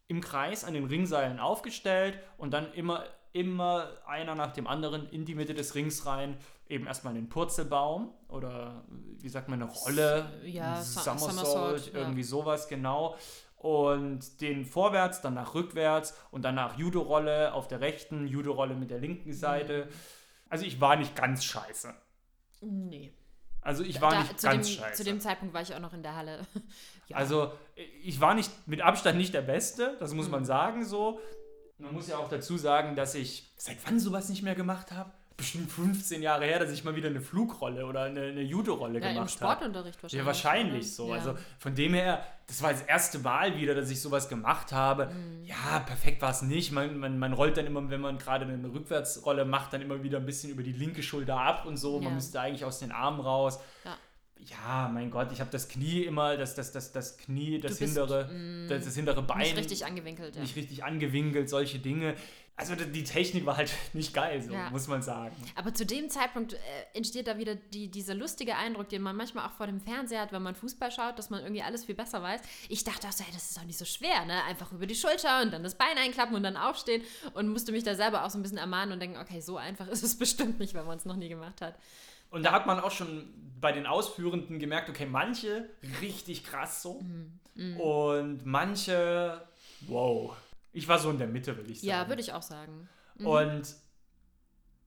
im 0.08 0.22
Kreis 0.22 0.64
an 0.64 0.74
den 0.74 0.86
Ringseilen 0.86 1.38
aufgestellt 1.38 2.18
und 2.38 2.52
dann 2.52 2.72
immer, 2.72 3.04
immer 3.32 3.88
einer 4.06 4.34
nach 4.34 4.52
dem 4.52 4.66
anderen 4.66 5.08
in 5.10 5.26
die 5.26 5.34
Mitte 5.34 5.54
des 5.54 5.74
Rings 5.74 6.06
rein. 6.06 6.36
Eben 6.66 6.86
erstmal 6.86 7.14
den 7.14 7.28
Purzelbaum 7.28 8.12
oder 8.28 8.82
wie 9.20 9.28
sagt 9.28 9.48
man, 9.48 9.62
eine 9.62 9.70
Rolle, 9.70 10.26
ja, 10.44 10.82
Somersault, 10.82 11.32
Somersault 11.32 11.94
irgendwie 11.94 12.20
ja. 12.20 12.26
sowas, 12.26 12.68
genau. 12.68 13.16
Und 13.56 14.40
den 14.40 14.64
vorwärts, 14.64 15.20
danach 15.20 15.54
rückwärts 15.54 16.16
und 16.30 16.42
danach 16.42 16.78
Judo-Rolle 16.78 17.52
auf 17.52 17.68
der 17.68 17.80
rechten, 17.80 18.26
Judo-Rolle 18.26 18.74
mit 18.74 18.90
der 18.90 18.98
linken 18.98 19.32
Seite. 19.32 19.86
Mhm. 19.86 19.94
Also 20.48 20.64
ich 20.64 20.80
war 20.80 20.96
nicht 20.96 21.16
ganz 21.16 21.44
scheiße. 21.44 21.94
Nee. 22.60 23.12
Also 23.60 23.82
ich 23.82 24.00
war 24.00 24.12
da, 24.12 24.20
nicht 24.20 24.40
ganz 24.40 24.66
dem, 24.66 24.76
scheiße. 24.76 24.96
Zu 24.96 25.04
dem 25.04 25.20
Zeitpunkt 25.20 25.52
war 25.52 25.62
ich 25.62 25.74
auch 25.74 25.80
noch 25.80 25.92
in 25.92 26.02
der 26.02 26.16
Halle. 26.16 26.46
ja. 27.08 27.16
Also 27.16 27.52
ich 28.02 28.20
war 28.20 28.34
nicht 28.34 28.50
mit 28.66 28.80
Abstand 28.80 29.18
nicht 29.18 29.34
der 29.34 29.42
Beste, 29.42 29.96
das 30.00 30.14
muss 30.14 30.26
mhm. 30.26 30.32
man 30.32 30.44
sagen 30.44 30.84
so. 30.84 31.20
Man 31.78 31.94
muss 31.94 32.08
ja 32.08 32.18
auch 32.18 32.28
dazu 32.28 32.56
sagen, 32.56 32.96
dass 32.96 33.14
ich 33.14 33.52
seit 33.56 33.76
wann 33.86 34.00
sowas 34.00 34.28
nicht 34.28 34.42
mehr 34.42 34.54
gemacht 34.54 34.90
habe 34.90 35.12
bestimmt 35.38 35.70
15 35.70 36.20
Jahre 36.20 36.44
her, 36.44 36.58
dass 36.58 36.70
ich 36.72 36.82
mal 36.82 36.96
wieder 36.96 37.08
eine 37.08 37.20
Flugrolle 37.20 37.86
oder 37.86 38.02
eine, 38.02 38.22
eine 38.22 38.42
Judo-Rolle 38.42 39.00
ja, 39.00 39.12
gemacht 39.12 39.40
habe. 39.40 39.52
Sportunterricht 39.52 40.02
wahrscheinlich. 40.02 40.20
Ja, 40.20 40.26
wahrscheinlich 40.26 40.84
oder? 40.84 40.92
so. 40.92 41.08
Ja. 41.08 41.14
Also 41.14 41.34
von 41.58 41.74
dem 41.76 41.94
her, 41.94 42.26
das 42.48 42.60
war 42.60 42.72
das 42.72 42.82
erste 42.82 43.20
Mal 43.20 43.56
wieder, 43.56 43.74
dass 43.74 43.88
ich 43.88 44.02
sowas 44.02 44.28
gemacht 44.28 44.72
habe. 44.72 45.06
Mhm. 45.06 45.44
Ja, 45.44 45.78
perfekt 45.86 46.20
war 46.20 46.32
es 46.32 46.42
nicht. 46.42 46.72
Man, 46.72 46.98
man, 46.98 47.18
man 47.18 47.32
rollt 47.32 47.56
dann 47.56 47.66
immer, 47.66 47.88
wenn 47.88 48.00
man 48.00 48.18
gerade 48.18 48.46
eine 48.46 48.72
Rückwärtsrolle 48.72 49.44
macht, 49.44 49.72
dann 49.72 49.80
immer 49.80 50.02
wieder 50.02 50.18
ein 50.18 50.26
bisschen 50.26 50.50
über 50.50 50.64
die 50.64 50.72
linke 50.72 51.04
Schulter 51.04 51.40
ab 51.40 51.64
und 51.66 51.76
so. 51.76 51.98
Ja. 51.98 52.04
Man 52.04 52.14
müsste 52.16 52.40
eigentlich 52.40 52.64
aus 52.64 52.80
den 52.80 52.90
Armen 52.90 53.20
raus. 53.20 53.60
Ja 53.84 53.96
ja, 54.46 54.88
mein 54.92 55.10
Gott, 55.10 55.32
ich 55.32 55.40
habe 55.40 55.50
das 55.50 55.68
Knie 55.68 56.04
immer, 56.04 56.36
das, 56.36 56.54
das, 56.54 56.72
das, 56.72 56.92
das 56.92 57.18
Knie, 57.18 57.58
das 57.58 57.78
bist, 57.78 57.96
hintere, 57.96 58.28
mm, 58.32 58.68
das, 58.68 58.84
das, 58.84 58.94
hintere 58.94 59.22
Bein. 59.22 59.40
Nicht 59.40 59.56
richtig 59.56 59.84
angewinkelt, 59.84 60.36
ja. 60.36 60.42
Nicht 60.42 60.56
richtig 60.56 60.84
angewinkelt, 60.84 61.48
solche 61.48 61.78
Dinge. 61.78 62.14
Also 62.58 62.74
die 62.74 63.04
Technik 63.04 63.46
war 63.46 63.56
halt 63.56 63.72
nicht 63.92 64.12
geil, 64.12 64.42
so 64.42 64.52
ja. 64.52 64.68
muss 64.70 64.88
man 64.88 65.00
sagen. 65.00 65.36
Aber 65.54 65.72
zu 65.72 65.86
dem 65.86 66.10
Zeitpunkt 66.10 66.54
äh, 66.54 66.58
entsteht 66.92 67.28
da 67.28 67.38
wieder 67.38 67.54
die, 67.54 67.88
dieser 67.88 68.14
lustige 68.14 68.56
Eindruck, 68.56 68.88
den 68.88 69.00
man 69.00 69.14
manchmal 69.14 69.46
auch 69.46 69.52
vor 69.52 69.68
dem 69.68 69.80
Fernseher 69.80 70.22
hat, 70.22 70.32
wenn 70.32 70.42
man 70.42 70.56
Fußball 70.56 70.90
schaut, 70.90 71.20
dass 71.20 71.30
man 71.30 71.40
irgendwie 71.40 71.62
alles 71.62 71.84
viel 71.84 71.94
besser 71.94 72.20
weiß. 72.20 72.40
Ich 72.68 72.82
dachte 72.82 73.06
auch 73.06 73.12
so, 73.12 73.22
hey, 73.22 73.32
das 73.32 73.50
ist 73.50 73.56
doch 73.56 73.64
nicht 73.64 73.78
so 73.78 73.84
schwer, 73.84 74.24
ne? 74.24 74.42
Einfach 74.42 74.72
über 74.72 74.86
die 74.86 74.96
Schulter 74.96 75.40
und 75.42 75.52
dann 75.52 75.62
das 75.62 75.76
Bein 75.76 75.96
einklappen 75.98 76.34
und 76.34 76.42
dann 76.42 76.56
aufstehen 76.56 77.02
und 77.34 77.48
musste 77.48 77.70
mich 77.70 77.84
da 77.84 77.94
selber 77.94 78.24
auch 78.24 78.30
so 78.30 78.40
ein 78.40 78.42
bisschen 78.42 78.58
ermahnen 78.58 78.92
und 78.92 79.00
denken, 79.00 79.18
okay, 79.18 79.40
so 79.40 79.56
einfach 79.56 79.86
ist 79.88 80.02
es 80.02 80.18
bestimmt 80.18 80.58
nicht, 80.58 80.74
wenn 80.74 80.84
man 80.84 80.98
es 80.98 81.04
noch 81.04 81.16
nie 81.16 81.28
gemacht 81.28 81.60
hat. 81.60 81.76
Und 82.30 82.42
da 82.42 82.50
hat 82.50 82.66
man 82.66 82.80
auch 82.80 82.90
schon 82.90 83.32
bei 83.60 83.70
den 83.70 83.86
Ausführenden 83.86 84.58
gemerkt, 84.58 84.90
okay, 84.90 85.06
manche 85.06 85.70
richtig 86.00 86.44
krass 86.44 86.82
so 86.82 87.00
mm, 87.00 87.40
mm. 87.54 87.80
und 87.80 88.44
manche, 88.44 89.42
wow. 89.82 90.36
Ich 90.78 90.88
war 90.88 90.98
so 90.98 91.10
in 91.10 91.18
der 91.18 91.26
Mitte, 91.26 91.56
würde 91.56 91.70
ich 91.70 91.80
sagen. 91.80 91.90
Ja, 91.90 92.08
würde 92.08 92.22
ich 92.22 92.32
auch 92.32 92.42
sagen. 92.42 92.88
Mhm. 93.16 93.26
Und 93.26 93.76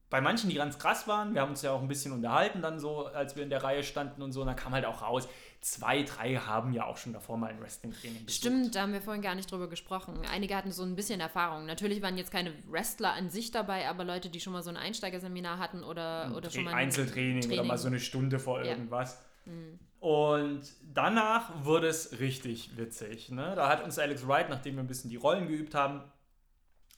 bei 0.08 0.20
manchen, 0.20 0.48
die 0.48 0.56
ganz 0.56 0.78
krass 0.78 1.06
waren, 1.06 1.34
wir 1.34 1.42
haben 1.42 1.50
uns 1.50 1.62
ja 1.62 1.72
auch 1.72 1.80
ein 1.80 1.88
bisschen 1.88 2.12
unterhalten 2.12 2.60
dann 2.62 2.78
so, 2.78 3.06
als 3.06 3.36
wir 3.36 3.42
in 3.42 3.50
der 3.50 3.62
Reihe 3.62 3.82
standen 3.82 4.22
und 4.22 4.32
so, 4.32 4.40
und 4.40 4.46
da 4.46 4.54
kam 4.54 4.72
halt 4.72 4.84
auch 4.84 5.02
raus, 5.02 5.28
zwei, 5.60 6.02
drei 6.02 6.36
haben 6.36 6.72
ja 6.72 6.86
auch 6.86 6.96
schon 6.96 7.12
davor 7.12 7.36
mal 7.36 7.48
ein 7.48 7.60
Wrestling-Training 7.60 8.24
besucht. 8.24 8.40
Stimmt, 8.40 8.74
da 8.74 8.82
haben 8.82 8.92
wir 8.92 9.02
vorhin 9.02 9.22
gar 9.22 9.34
nicht 9.34 9.50
drüber 9.50 9.68
gesprochen. 9.68 10.20
Einige 10.30 10.56
hatten 10.56 10.72
so 10.72 10.82
ein 10.82 10.96
bisschen 10.96 11.20
Erfahrung. 11.20 11.66
Natürlich 11.66 12.02
waren 12.02 12.16
jetzt 12.16 12.30
keine 12.30 12.52
Wrestler 12.68 13.12
an 13.12 13.30
sich 13.30 13.50
dabei, 13.50 13.88
aber 13.88 14.04
Leute, 14.04 14.28
die 14.28 14.40
schon 14.40 14.52
mal 14.52 14.62
so 14.62 14.70
ein 14.70 14.76
Einsteigerseminar 14.76 15.58
hatten 15.58 15.84
oder, 15.84 16.32
oder 16.36 16.50
schon 16.50 16.64
mal 16.64 16.72
ein 16.72 16.84
Einzeltraining 16.84 17.42
Training. 17.42 17.58
oder 17.60 17.68
mal 17.68 17.78
so 17.78 17.88
eine 17.88 18.00
Stunde 18.00 18.38
vor 18.38 18.62
ja. 18.62 18.70
irgendwas. 18.70 19.22
Mhm. 19.44 19.78
Und 20.02 20.62
danach 20.92 21.64
wurde 21.64 21.86
es 21.86 22.18
richtig 22.18 22.76
witzig. 22.76 23.30
Ne? 23.30 23.52
Da 23.54 23.68
hat 23.68 23.84
uns 23.84 24.00
Alex 24.00 24.26
Wright, 24.26 24.48
nachdem 24.50 24.74
wir 24.74 24.82
ein 24.82 24.88
bisschen 24.88 25.10
die 25.10 25.16
Rollen 25.16 25.46
geübt 25.46 25.76
haben, 25.76 26.02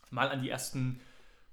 mal 0.08 0.30
an 0.30 0.40
die 0.40 0.48
ersten 0.48 1.02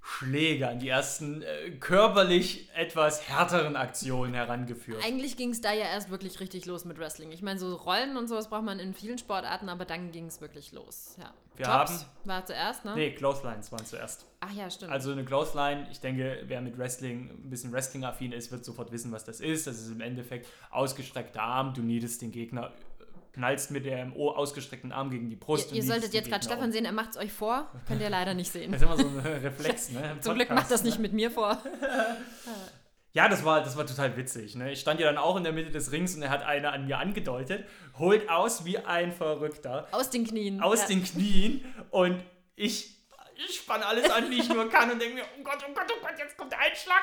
Schläge, 0.03 0.67
an 0.67 0.79
die 0.79 0.89
ersten 0.89 1.41
äh, 1.43 1.71
körperlich 1.79 2.69
etwas 2.75 3.27
härteren 3.29 3.75
Aktionen 3.75 4.33
herangeführt. 4.33 5.03
Eigentlich 5.05 5.37
ging 5.37 5.51
es 5.51 5.61
da 5.61 5.71
ja 5.73 5.85
erst 5.85 6.09
wirklich 6.09 6.39
richtig 6.39 6.65
los 6.65 6.85
mit 6.85 6.97
Wrestling. 6.97 7.31
Ich 7.31 7.41
meine, 7.41 7.59
so 7.59 7.75
Rollen 7.75 8.17
und 8.17 8.27
sowas 8.27 8.49
braucht 8.49 8.63
man 8.63 8.79
in 8.79 8.93
vielen 8.93 9.17
Sportarten, 9.19 9.69
aber 9.69 9.85
dann 9.85 10.11
ging 10.11 10.25
es 10.25 10.41
wirklich 10.41 10.71
los. 10.71 11.15
Ja. 11.19 11.31
Wir 11.55 11.65
Jobs 11.67 11.91
haben- 11.91 12.05
war 12.25 12.45
zuerst, 12.45 12.85
ne? 12.85 12.95
Nee, 12.95 13.11
Clotheslines 13.11 13.71
waren 13.71 13.85
zuerst. 13.85 14.25
Ach 14.39 14.51
ja, 14.51 14.69
stimmt. 14.71 14.91
Also 14.91 15.11
eine 15.11 15.23
Clothesline, 15.23 15.87
ich 15.91 15.99
denke, 15.99 16.43
wer 16.47 16.61
mit 16.61 16.77
Wrestling 16.79 17.29
ein 17.29 17.49
bisschen 17.49 17.71
Wrestling-affin 17.71 18.31
ist, 18.31 18.51
wird 18.51 18.65
sofort 18.65 18.91
wissen, 18.91 19.11
was 19.11 19.23
das 19.25 19.39
ist. 19.39 19.67
Das 19.67 19.79
ist 19.79 19.91
im 19.91 20.01
Endeffekt 20.01 20.47
ausgestreckter 20.71 21.41
Arm, 21.43 21.73
du 21.75 21.81
niedest 21.81 22.21
den 22.23 22.31
Gegner, 22.31 22.71
knallst 23.33 23.71
mit 23.71 23.85
dem 23.85 24.15
O- 24.15 24.31
ausgestreckten 24.31 24.91
Arm 24.91 25.09
gegen 25.09 25.29
die 25.29 25.35
Brust. 25.35 25.71
ihr 25.71 25.77
ihr 25.77 25.83
solltet 25.83 26.13
jetzt 26.13 26.29
gerade 26.29 26.43
Stefan 26.43 26.71
sehen, 26.71 26.85
er 26.85 26.91
macht 26.91 27.11
es 27.11 27.17
euch 27.17 27.31
vor. 27.31 27.71
Könnt 27.87 28.01
ihr 28.01 28.09
leider 28.09 28.33
nicht 28.33 28.51
sehen. 28.51 28.71
Das 28.71 28.81
ist 28.81 28.85
immer 28.87 28.97
so 28.97 29.07
ein 29.07 29.19
Reflex, 29.19 29.89
ne? 29.91 30.17
Zum 30.21 30.35
Glück 30.35 30.49
macht 30.49 30.69
das 30.69 30.83
ne? 30.83 30.89
nicht 30.89 30.99
mit 30.99 31.13
mir 31.13 31.31
vor. 31.31 31.61
Ja, 33.13 33.27
das 33.27 33.43
war, 33.43 33.61
das 33.61 33.75
war 33.75 33.85
total 33.85 34.15
witzig. 34.15 34.55
Ne? 34.55 34.71
Ich 34.71 34.79
stand 34.79 35.01
ja 35.01 35.07
dann 35.07 35.17
auch 35.17 35.35
in 35.35 35.43
der 35.43 35.51
Mitte 35.51 35.69
des 35.69 35.91
Rings 35.91 36.15
und 36.15 36.21
er 36.21 36.29
hat 36.29 36.43
eine 36.43 36.71
an 36.71 36.85
mir 36.85 36.97
angedeutet, 36.97 37.65
holt 37.99 38.29
aus 38.29 38.63
wie 38.63 38.77
ein 38.77 39.11
Verrückter, 39.11 39.87
Aus 39.91 40.09
den 40.09 40.25
Knien. 40.25 40.61
aus 40.61 40.79
ja. 40.83 40.87
den 40.87 41.03
Knien 41.03 41.65
und 41.89 42.23
ich, 42.55 42.95
ich 43.49 43.57
spann 43.57 43.83
alles 43.83 44.09
an, 44.09 44.29
wie 44.29 44.39
ich 44.39 44.47
nur 44.47 44.69
kann 44.69 44.89
und 44.91 45.01
denke 45.01 45.15
mir, 45.15 45.23
oh 45.37 45.43
Gott, 45.43 45.57
oh 45.69 45.73
Gott, 45.73 45.87
oh 45.91 45.99
Gott, 46.01 46.13
jetzt 46.19 46.37
kommt 46.37 46.53
der 46.53 46.59
Einschlag. 46.59 47.01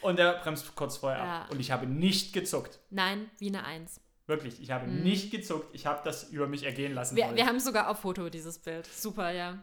Und 0.00 0.18
er 0.18 0.40
bremst 0.40 0.74
kurz 0.74 0.96
vorher 0.96 1.18
Ja. 1.22 1.42
ab. 1.42 1.50
Und 1.52 1.60
ich 1.60 1.70
habe 1.70 1.86
nicht 1.86 2.32
gezuckt. 2.32 2.80
Nein, 2.90 3.30
wie 3.38 3.46
eine 3.46 3.64
Eins. 3.64 4.00
Wirklich, 4.32 4.62
ich 4.62 4.70
habe 4.70 4.90
nicht 4.90 5.30
gezuckt. 5.30 5.74
Ich 5.74 5.84
habe 5.84 6.00
das 6.04 6.30
über 6.30 6.46
mich 6.46 6.64
ergehen 6.64 6.94
lassen. 6.94 7.14
Mhm. 7.14 7.18
Wir, 7.18 7.36
wir 7.36 7.46
haben 7.46 7.60
sogar 7.60 7.90
auf 7.90 8.00
Foto, 8.00 8.30
dieses 8.30 8.58
Bild. 8.58 8.86
Super, 8.86 9.30
ja. 9.30 9.58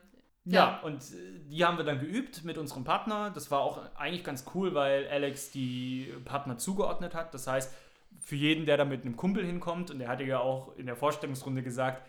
Ja, 0.46 0.80
und 0.82 1.02
äh, 1.02 1.40
die 1.50 1.66
haben 1.66 1.78
wir 1.78 1.84
dann 1.84 2.00
geübt 2.00 2.44
mit 2.44 2.58
unserem 2.60 2.84
Partner. 2.84 3.32
Das 3.32 3.50
war 3.50 3.62
auch 3.62 3.82
eigentlich 3.96 4.24
ganz 4.24 4.46
cool, 4.54 4.76
weil 4.76 5.08
Alex 5.08 5.50
die 5.52 6.14
Partner 6.26 6.58
zugeordnet 6.58 7.16
hat. 7.16 7.34
Das 7.34 7.48
heißt, 7.48 7.74
für 8.20 8.36
jeden, 8.36 8.66
der 8.66 8.78
da 8.78 8.86
mit 8.86 9.04
einem 9.04 9.16
Kumpel 9.16 9.44
hinkommt, 9.44 9.90
und 9.90 10.02
er 10.02 10.08
hatte 10.08 10.24
ja 10.24 10.40
auch 10.40 10.76
in 10.78 10.86
der 10.86 10.96
Vorstellungsrunde 10.96 11.64
gesagt, 11.64 12.08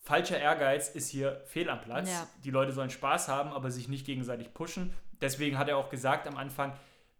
falscher 0.00 0.38
Ehrgeiz 0.38 0.88
ist 0.88 1.10
hier 1.10 1.42
fehl 1.44 1.68
am 1.68 1.82
Platz. 1.82 2.10
Ja. 2.10 2.26
Die 2.42 2.50
Leute 2.50 2.72
sollen 2.72 2.90
Spaß 2.90 3.28
haben, 3.28 3.50
aber 3.50 3.70
sich 3.70 3.88
nicht 3.88 4.06
gegenseitig 4.06 4.54
pushen. 4.54 4.94
Deswegen 5.20 5.58
hat 5.58 5.68
er 5.68 5.76
auch 5.76 5.90
gesagt 5.90 6.26
am 6.26 6.36
Anfang, 6.36 6.72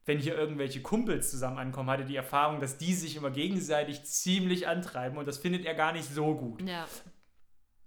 wenn 0.07 0.19
hier 0.19 0.37
irgendwelche 0.37 0.81
Kumpels 0.83 1.31
zusammen 1.31 1.59
ankommen, 1.59 1.91
hatte 1.91 2.05
die 2.05 2.17
Erfahrung, 2.17 2.61
dass 2.61 2.79
die 2.79 2.95
sich 2.95 3.17
immer 3.17 3.31
gegenseitig 3.31 4.05
ziemlich 4.05 4.67
antreiben 4.69 5.19
und 5.19 5.27
das 5.29 5.39
findet 5.39 5.65
er 5.67 5.75
gar 5.75 5.93
nicht 5.93 6.09
so 6.09 6.35
gut. 6.37 6.63
Ja. 6.63 6.87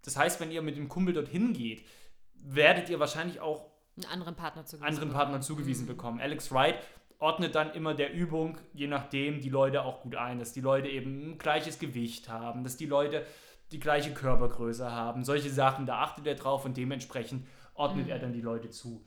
Das 0.03 0.15
heißt, 0.17 0.39
wenn 0.39 0.51
ihr 0.51 0.61
mit 0.61 0.77
dem 0.77 0.89
Kumpel 0.89 1.13
dorthin 1.13 1.53
geht, 1.53 1.85
werdet 2.33 2.89
ihr 2.89 2.99
wahrscheinlich 2.99 3.39
auch 3.39 3.71
Einen 3.97 4.05
anderen 4.11 4.35
Partner 4.35 4.65
zugewiesen. 4.65 4.87
anderen 4.87 5.09
bekommen. 5.09 5.23
Partnern 5.23 5.41
zugewiesen 5.41 5.87
bekommen. 5.87 6.19
Alex 6.21 6.51
Wright 6.51 6.75
ordnet 7.19 7.53
dann 7.55 7.71
immer 7.73 7.93
der 7.93 8.13
Übung, 8.13 8.57
je 8.73 8.87
nachdem, 8.87 9.41
die 9.41 9.49
Leute 9.49 9.83
auch 9.83 10.01
gut 10.01 10.15
ein, 10.15 10.39
dass 10.39 10.53
die 10.53 10.61
Leute 10.61 10.87
eben 10.87 11.31
ein 11.31 11.37
gleiches 11.37 11.77
Gewicht 11.79 12.29
haben, 12.29 12.63
dass 12.63 12.77
die 12.77 12.85
Leute 12.85 13.25
die 13.71 13.79
gleiche 13.79 14.13
Körpergröße 14.13 14.89
haben. 14.91 15.23
Solche 15.25 15.49
Sachen, 15.49 15.85
da 15.85 15.99
achtet 15.99 16.25
er 16.27 16.35
drauf 16.35 16.63
und 16.65 16.75
dementsprechend 16.77 17.45
ordnet 17.73 18.05
Mhm. 18.05 18.11
er 18.11 18.19
dann 18.19 18.33
die 18.33 18.41
Leute 18.41 18.69
zu. 18.69 19.05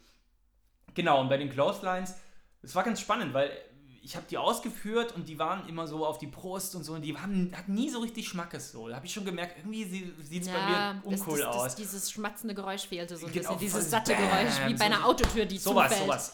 Genau, 0.95 1.21
und 1.23 1.29
bei 1.31 1.39
den 1.39 1.49
Clotheslines, 1.51 2.19
es 2.63 2.75
war 2.75 2.83
ganz 2.85 3.01
spannend, 3.01 3.35
weil 3.35 3.51
ich 4.05 4.17
habe 4.17 4.27
die 4.29 4.37
ausgeführt 4.37 5.15
und 5.15 5.29
die 5.29 5.39
waren 5.39 5.69
immer 5.69 5.87
so 5.87 6.05
auf 6.05 6.19
die 6.19 6.27
Brust 6.27 6.75
und 6.75 6.83
so 6.83 6.95
und 6.95 7.03
die 7.03 7.17
haben, 7.17 7.53
hatten 7.57 7.73
nie 7.75 7.89
so 7.89 8.01
richtig 8.01 8.27
Schmackes 8.29 8.73
so. 8.73 8.89
Da 8.89 8.97
habe 8.97 9.07
ich 9.07 9.13
schon 9.13 9.25
gemerkt, 9.25 9.59
irgendwie 9.59 9.85
sieht 9.85 10.43
es 10.43 10.49
bei 10.49 10.55
Ja, 10.59 10.95
mir 10.95 11.03
das, 11.11 11.21
uncool 11.21 11.39
das, 11.39 11.47
aus. 11.49 11.63
das, 11.65 11.75
dieses 11.77 12.11
schmatzende 12.11 12.55
Geräusch 12.55 12.87
fehlte 12.89 13.17
so 13.17 13.27
ein 13.27 13.33
Genau, 13.33 13.51
bisschen. 13.53 13.61
Dieses 13.61 13.91
satte 13.91 14.13
bam, 14.15 14.23
Geräusch, 14.23 14.55
wie 14.67 14.73
bei 14.73 14.79
so- 14.79 14.85
einer 14.85 15.07
Autotür, 15.07 15.45
die 15.45 15.59
sowas, 15.59 15.89
zufällt. 15.91 16.05
sowas. 16.07 16.33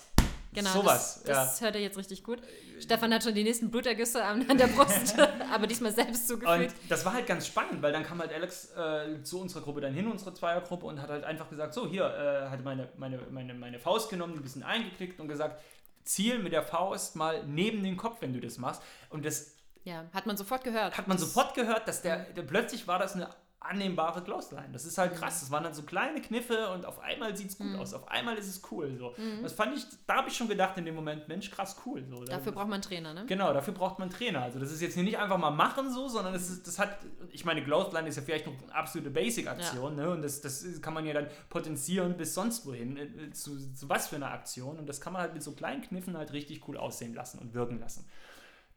Genau, 0.55 0.71
sowas, 0.71 1.23
das, 1.27 1.37
das 1.37 1.61
ja. 1.61 1.67
hört 1.67 1.75
er 1.77 1.83
jetzt 1.83 1.99
richtig 1.99 2.25
gut. 2.25 2.38
Stefan 2.81 3.12
hat 3.12 3.23
schon 3.23 3.35
die 3.35 3.45
nächsten 3.45 3.71
Blutergüsse 3.71 4.25
an, 4.25 4.49
an 4.51 4.57
der 4.57 4.69
Brust, 4.69 5.14
aber 5.53 5.67
diesmal 5.67 5.93
selbst 5.93 6.27
zugefügt. 6.27 6.73
Und 6.73 6.91
das 6.91 7.05
war 7.05 7.12
halt 7.12 7.27
ganz 7.27 7.47
spannend, 7.47 7.83
weil 7.83 7.93
dann 7.93 8.03
kam 8.03 8.19
halt 8.19 8.33
Alex 8.33 8.71
äh, 8.75 9.23
zu 9.23 9.41
unserer 9.43 9.61
Gruppe 9.61 9.83
dann 9.83 9.93
hin, 9.93 10.11
unsere 10.11 10.33
Zweiergruppe, 10.33 10.87
und 10.87 11.03
hat 11.03 11.11
halt 11.11 11.25
einfach 11.25 11.51
gesagt, 11.51 11.75
so, 11.75 11.87
hier, 11.87 12.05
äh, 12.05 12.49
hat 12.49 12.64
meine, 12.64 12.88
meine, 12.97 13.19
meine, 13.31 13.53
meine 13.53 13.79
Faust 13.79 14.09
genommen, 14.09 14.37
ein 14.37 14.43
bisschen 14.43 14.62
eingeklickt 14.62 15.21
und 15.21 15.29
gesagt, 15.29 15.61
ziel 16.09 16.38
mit 16.38 16.53
der 16.53 16.62
Faust 16.62 17.16
mal 17.16 17.44
neben 17.47 17.83
den 17.83 17.97
Kopf, 17.97 18.16
wenn 18.21 18.33
du 18.33 18.40
das 18.40 18.59
machst. 18.59 18.83
Und 19.11 19.25
das 19.25 19.55
Ja, 19.85 20.05
hat 20.12 20.27
man 20.27 20.37
sofort 20.37 20.64
gehört. 20.64 20.97
hat 20.99 21.09
man 21.09 21.18
sofort 21.18 21.55
gehört, 21.55 21.87
dass 21.88 22.03
der, 22.03 22.25
der 22.33 22.42
plötzlich 22.42 22.87
war 22.87 22.99
das 22.99 23.14
eine 23.14 23.29
annehmbare 23.61 24.23
Clothesline. 24.23 24.68
Das 24.73 24.85
ist 24.85 24.99
halt 24.99 25.14
krass. 25.14 25.40
Das 25.40 25.51
waren 25.51 25.64
dann 25.64 25.75
so 25.75 25.83
kleine 25.83 26.21
Kniffe 26.21 26.71
und 26.71 26.87
auf 26.87 27.01
einmal 27.01 27.37
sieht 27.37 27.51
es 27.51 27.59
gut 27.59 27.75
aus. 27.77 27.92
Auf 27.92 28.09
einmal 28.09 28.37
ist 28.37 28.47
es 28.49 28.62
cool. 28.71 28.97
So. 28.99 29.14
Das 29.42 29.53
fand 29.53 29.77
ich, 29.77 29.85
da 30.07 30.16
habe 30.16 30.29
ich 30.29 30.37
schon 30.37 30.49
gedacht 30.49 30.79
in 30.79 30.85
dem 30.85 30.94
Moment, 30.94 31.27
Mensch, 31.29 31.51
krass 31.51 31.77
cool. 31.85 32.05
So. 32.09 32.25
Dafür 32.25 32.53
braucht 32.53 32.68
man 32.68 32.81
Trainer, 32.81 33.12
ne? 33.14 33.27
Genau, 33.27 33.53
dafür 33.53 33.75
braucht 33.75 33.99
man 33.99 34.11
Trainer. 34.11 34.42
Also 34.42 34.59
das 34.59 34.71
ist 34.71 34.81
jetzt 34.81 34.94
hier 34.94 35.03
nicht 35.03 35.18
einfach 35.18 35.38
mal 35.38 35.51
machen 35.51 35.92
so, 35.92 36.09
sondern 36.09 36.33
das, 36.33 36.49
ist, 36.49 36.66
das 36.66 36.79
hat, 36.79 36.99
ich 37.33 37.44
meine, 37.44 37.62
Clothesline 37.62 38.09
ist 38.09 38.16
ja 38.16 38.23
vielleicht 38.23 38.47
noch 38.47 38.55
eine 38.62 38.75
absolute 38.75 39.11
Basic-Aktion, 39.11 39.97
ne? 39.97 40.11
Und 40.11 40.23
das, 40.23 40.40
das 40.40 40.64
kann 40.81 40.94
man 40.94 41.05
ja 41.05 41.14
dann 41.14 41.27
potenzieren 41.49 42.16
bis 42.16 42.35
sonst 42.35 42.64
wohin, 42.64 42.97
äh, 42.97 43.33
zu, 43.33 43.59
zu 43.75 43.88
was 43.88 44.09
für 44.09 44.16
einer 44.16 44.31
Aktion. 44.31 44.79
Und 44.79 44.88
das 44.88 45.01
kann 45.01 45.12
man 45.12 45.23
halt 45.23 45.35
mit 45.35 45.42
so 45.42 45.53
kleinen 45.53 45.83
Kniffen 45.83 46.16
halt 46.16 46.33
richtig 46.33 46.66
cool 46.68 46.77
aussehen 46.77 47.12
lassen 47.14 47.38
und 47.40 47.55
wirken 47.55 47.81
lassen. 47.81 48.09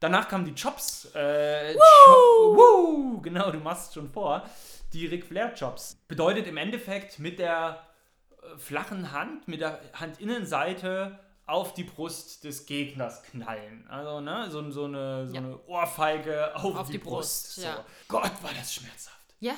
Danach 0.02 0.28
kamen 0.28 0.44
die 0.44 0.54
Chops. 0.60 1.14
Äh, 1.14 1.76
Woo! 1.76 2.56
Woo! 2.56 2.91
Genau, 3.22 3.50
du 3.50 3.58
machst 3.58 3.88
es 3.88 3.94
schon 3.94 4.08
vor. 4.10 4.48
Die 4.92 5.06
Ric 5.06 5.24
Flair 5.26 5.54
Chops. 5.54 5.96
Bedeutet 6.08 6.46
im 6.46 6.56
Endeffekt 6.56 7.18
mit 7.18 7.38
der 7.38 7.82
äh, 8.30 8.58
flachen 8.58 9.12
Hand, 9.12 9.48
mit 9.48 9.60
der 9.60 9.80
Handinnenseite 9.98 11.18
auf 11.46 11.74
die 11.74 11.84
Brust 11.84 12.44
des 12.44 12.66
Gegners 12.66 13.22
knallen. 13.24 13.86
Also, 13.88 14.20
ne, 14.20 14.48
so, 14.50 14.70
so, 14.70 14.84
eine, 14.84 15.26
so 15.26 15.34
Ja. 15.34 15.40
eine 15.40 15.58
Ohrfeige 15.66 16.54
auf, 16.56 16.76
Auf 16.76 16.86
die, 16.86 16.92
die 16.92 16.98
Brust. 16.98 17.44
Brust, 17.46 17.54
so. 17.56 17.62
ja. 17.62 17.84
Gott, 18.08 18.30
war 18.42 18.52
das 18.56 18.72
schmerzhaft. 18.74 19.16
Ja, 19.40 19.54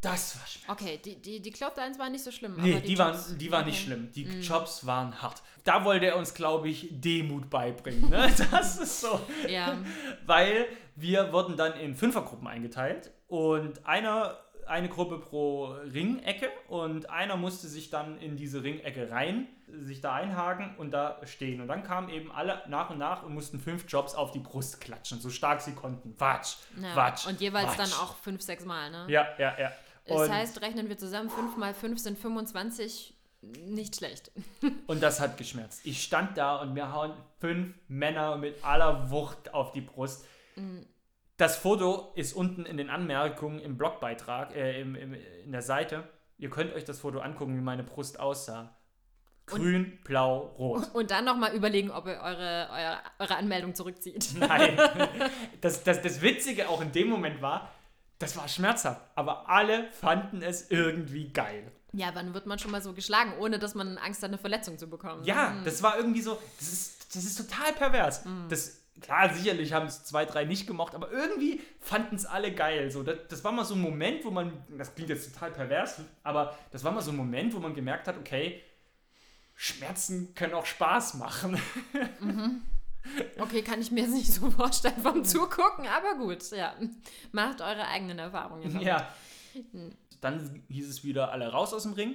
Das 0.00 0.36
war 0.38 0.46
schmerzhaft. 0.46 0.82
okay. 0.82 1.00
Die, 1.04 1.22
die, 1.22 1.40
die 1.40 1.50
Cloud-Lines 1.50 1.98
waren 1.98 2.12
nicht 2.12 2.24
so 2.24 2.32
schlimm. 2.32 2.56
Nee, 2.58 2.72
aber 2.72 2.80
die, 2.80 2.94
Chops- 2.96 3.28
waren, 3.28 3.38
die 3.38 3.52
waren 3.52 3.64
nicht 3.66 3.76
okay. 3.76 3.84
schlimm. 3.86 4.12
Die 4.12 4.46
Chops 4.46 4.84
waren 4.86 5.22
hart. 5.22 5.40
Da 5.64 5.84
wollte 5.84 6.06
er 6.06 6.16
uns, 6.16 6.34
glaube 6.34 6.68
ich, 6.68 6.88
Demut 6.90 7.48
beibringen. 7.48 8.10
Ne? 8.10 8.34
Das 8.50 8.78
ist 8.78 9.00
so. 9.00 9.20
Ja, 9.48 9.78
Weil 10.26 10.66
wir 11.00 11.32
wurden 11.32 11.56
dann 11.56 11.74
in 11.74 11.94
Fünfergruppen 11.94 12.46
eingeteilt 12.46 13.12
und 13.28 13.86
einer, 13.86 14.38
eine 14.66 14.88
Gruppe 14.88 15.18
pro 15.18 15.66
Ringecke 15.66 16.48
und 16.68 17.10
einer 17.10 17.36
musste 17.36 17.68
sich 17.68 17.90
dann 17.90 18.18
in 18.18 18.36
diese 18.36 18.62
Ringecke 18.62 19.10
rein, 19.10 19.48
sich 19.66 20.00
da 20.00 20.14
einhaken 20.14 20.76
und 20.76 20.90
da 20.90 21.20
stehen. 21.24 21.60
Und 21.60 21.68
dann 21.68 21.82
kamen 21.82 22.08
eben 22.08 22.30
alle 22.32 22.62
nach 22.68 22.90
und 22.90 22.98
nach 22.98 23.22
und 23.22 23.34
mussten 23.34 23.60
fünf 23.60 23.84
Jobs 23.88 24.14
auf 24.14 24.32
die 24.32 24.38
Brust 24.38 24.80
klatschen, 24.80 25.20
so 25.20 25.30
stark 25.30 25.60
sie 25.60 25.72
konnten. 25.72 26.14
Watsch, 26.18 26.56
ja. 26.80 26.94
watsch. 26.94 27.26
Und 27.26 27.40
jeweils 27.40 27.68
watsch. 27.68 27.76
dann 27.78 27.92
auch 28.00 28.16
fünf, 28.16 28.42
sechs 28.42 28.64
Mal, 28.64 28.90
ne? 28.90 29.06
Ja, 29.08 29.28
ja, 29.38 29.58
ja. 29.58 29.72
Das 30.06 30.22
Und, 30.22 30.32
heißt, 30.32 30.60
rechnen 30.60 30.88
wir 30.88 30.98
zusammen, 30.98 31.30
5 31.30 31.56
mal 31.56 31.74
5 31.74 31.98
sind 31.98 32.18
25, 32.18 33.14
nicht 33.42 33.96
schlecht. 33.96 34.32
und 34.86 35.02
das 35.02 35.20
hat 35.20 35.36
geschmerzt. 35.36 35.80
Ich 35.84 36.02
stand 36.02 36.36
da 36.36 36.56
und 36.56 36.74
mir 36.74 36.92
hauen 36.92 37.12
fünf 37.38 37.74
Männer 37.88 38.36
mit 38.36 38.64
aller 38.64 39.10
Wucht 39.10 39.54
auf 39.54 39.72
die 39.72 39.80
Brust. 39.80 40.24
Das 41.40 41.56
Foto 41.56 42.12
ist 42.16 42.34
unten 42.34 42.66
in 42.66 42.76
den 42.76 42.90
Anmerkungen 42.90 43.60
im 43.60 43.78
Blogbeitrag, 43.78 44.54
äh, 44.54 44.78
im, 44.78 44.94
im, 44.94 45.14
in 45.14 45.52
der 45.52 45.62
Seite. 45.62 46.06
Ihr 46.36 46.50
könnt 46.50 46.74
euch 46.74 46.84
das 46.84 47.00
Foto 47.00 47.20
angucken, 47.20 47.56
wie 47.56 47.62
meine 47.62 47.82
Brust 47.82 48.20
aussah. 48.20 48.76
Grün, 49.46 49.98
blau, 50.04 50.54
rot. 50.58 50.90
Und 50.92 51.10
dann 51.10 51.24
nochmal 51.24 51.54
überlegen, 51.54 51.90
ob 51.92 52.06
ihr 52.06 52.20
eure, 52.20 52.68
eure, 52.70 52.98
eure 53.20 53.36
Anmeldung 53.36 53.74
zurückzieht. 53.74 54.34
Nein. 54.38 54.76
Das, 55.62 55.82
das, 55.82 56.02
das 56.02 56.20
Witzige 56.20 56.68
auch 56.68 56.82
in 56.82 56.92
dem 56.92 57.08
Moment 57.08 57.40
war, 57.40 57.70
das 58.18 58.36
war 58.36 58.46
schmerzhaft, 58.46 59.00
aber 59.14 59.48
alle 59.48 59.90
fanden 59.92 60.42
es 60.42 60.70
irgendwie 60.70 61.32
geil. 61.32 61.72
Ja, 61.92 62.10
wann 62.12 62.34
wird 62.34 62.44
man 62.44 62.58
schon 62.58 62.70
mal 62.70 62.82
so 62.82 62.92
geschlagen, 62.92 63.32
ohne 63.40 63.58
dass 63.58 63.74
man 63.74 63.96
Angst 63.96 64.22
hat, 64.22 64.28
eine 64.28 64.36
Verletzung 64.36 64.76
zu 64.76 64.90
bekommen? 64.90 65.24
Ja, 65.24 65.54
das 65.64 65.82
war 65.82 65.96
irgendwie 65.96 66.20
so, 66.20 66.38
das 66.58 66.68
ist, 66.70 67.16
das 67.16 67.24
ist 67.24 67.36
total 67.36 67.72
pervers. 67.72 68.24
Das, 68.50 68.79
klar, 69.00 69.32
sicherlich 69.34 69.72
haben 69.72 69.86
es 69.86 70.04
zwei, 70.04 70.24
drei 70.24 70.44
nicht 70.44 70.66
gemocht, 70.66 70.94
aber 70.94 71.10
irgendwie 71.10 71.60
fanden 71.80 72.16
es 72.16 72.26
alle 72.26 72.52
geil. 72.52 72.90
So, 72.90 73.02
das, 73.02 73.16
das 73.28 73.44
war 73.44 73.52
mal 73.52 73.64
so 73.64 73.74
ein 73.74 73.80
Moment, 73.80 74.24
wo 74.24 74.30
man, 74.30 74.52
das 74.76 74.94
klingt 74.94 75.10
jetzt 75.10 75.32
total 75.32 75.50
pervers, 75.50 76.00
aber 76.22 76.56
das 76.70 76.84
war 76.84 76.92
mal 76.92 77.00
so 77.02 77.10
ein 77.10 77.16
Moment, 77.16 77.54
wo 77.54 77.58
man 77.58 77.74
gemerkt 77.74 78.08
hat, 78.08 78.18
okay, 78.18 78.60
Schmerzen 79.54 80.34
können 80.34 80.54
auch 80.54 80.66
Spaß 80.66 81.14
machen. 81.14 81.60
Okay, 83.38 83.62
kann 83.62 83.80
ich 83.80 83.90
mir 83.90 84.02
jetzt 84.02 84.12
nicht 84.12 84.30
so 84.30 84.50
vorstellen 84.50 85.00
vom 85.02 85.24
Zugucken, 85.24 85.86
aber 85.86 86.16
gut, 86.18 86.50
ja. 86.50 86.74
Macht 87.32 87.62
eure 87.62 87.86
eigenen 87.88 88.18
Erfahrungen. 88.18 88.70
damit. 88.70 88.86
Ja. 88.86 89.08
Dann 90.20 90.62
hieß 90.68 90.86
es 90.86 91.02
wieder 91.02 91.32
alle 91.32 91.48
raus 91.50 91.72
aus 91.72 91.84
dem 91.84 91.94
Ring. 91.94 92.14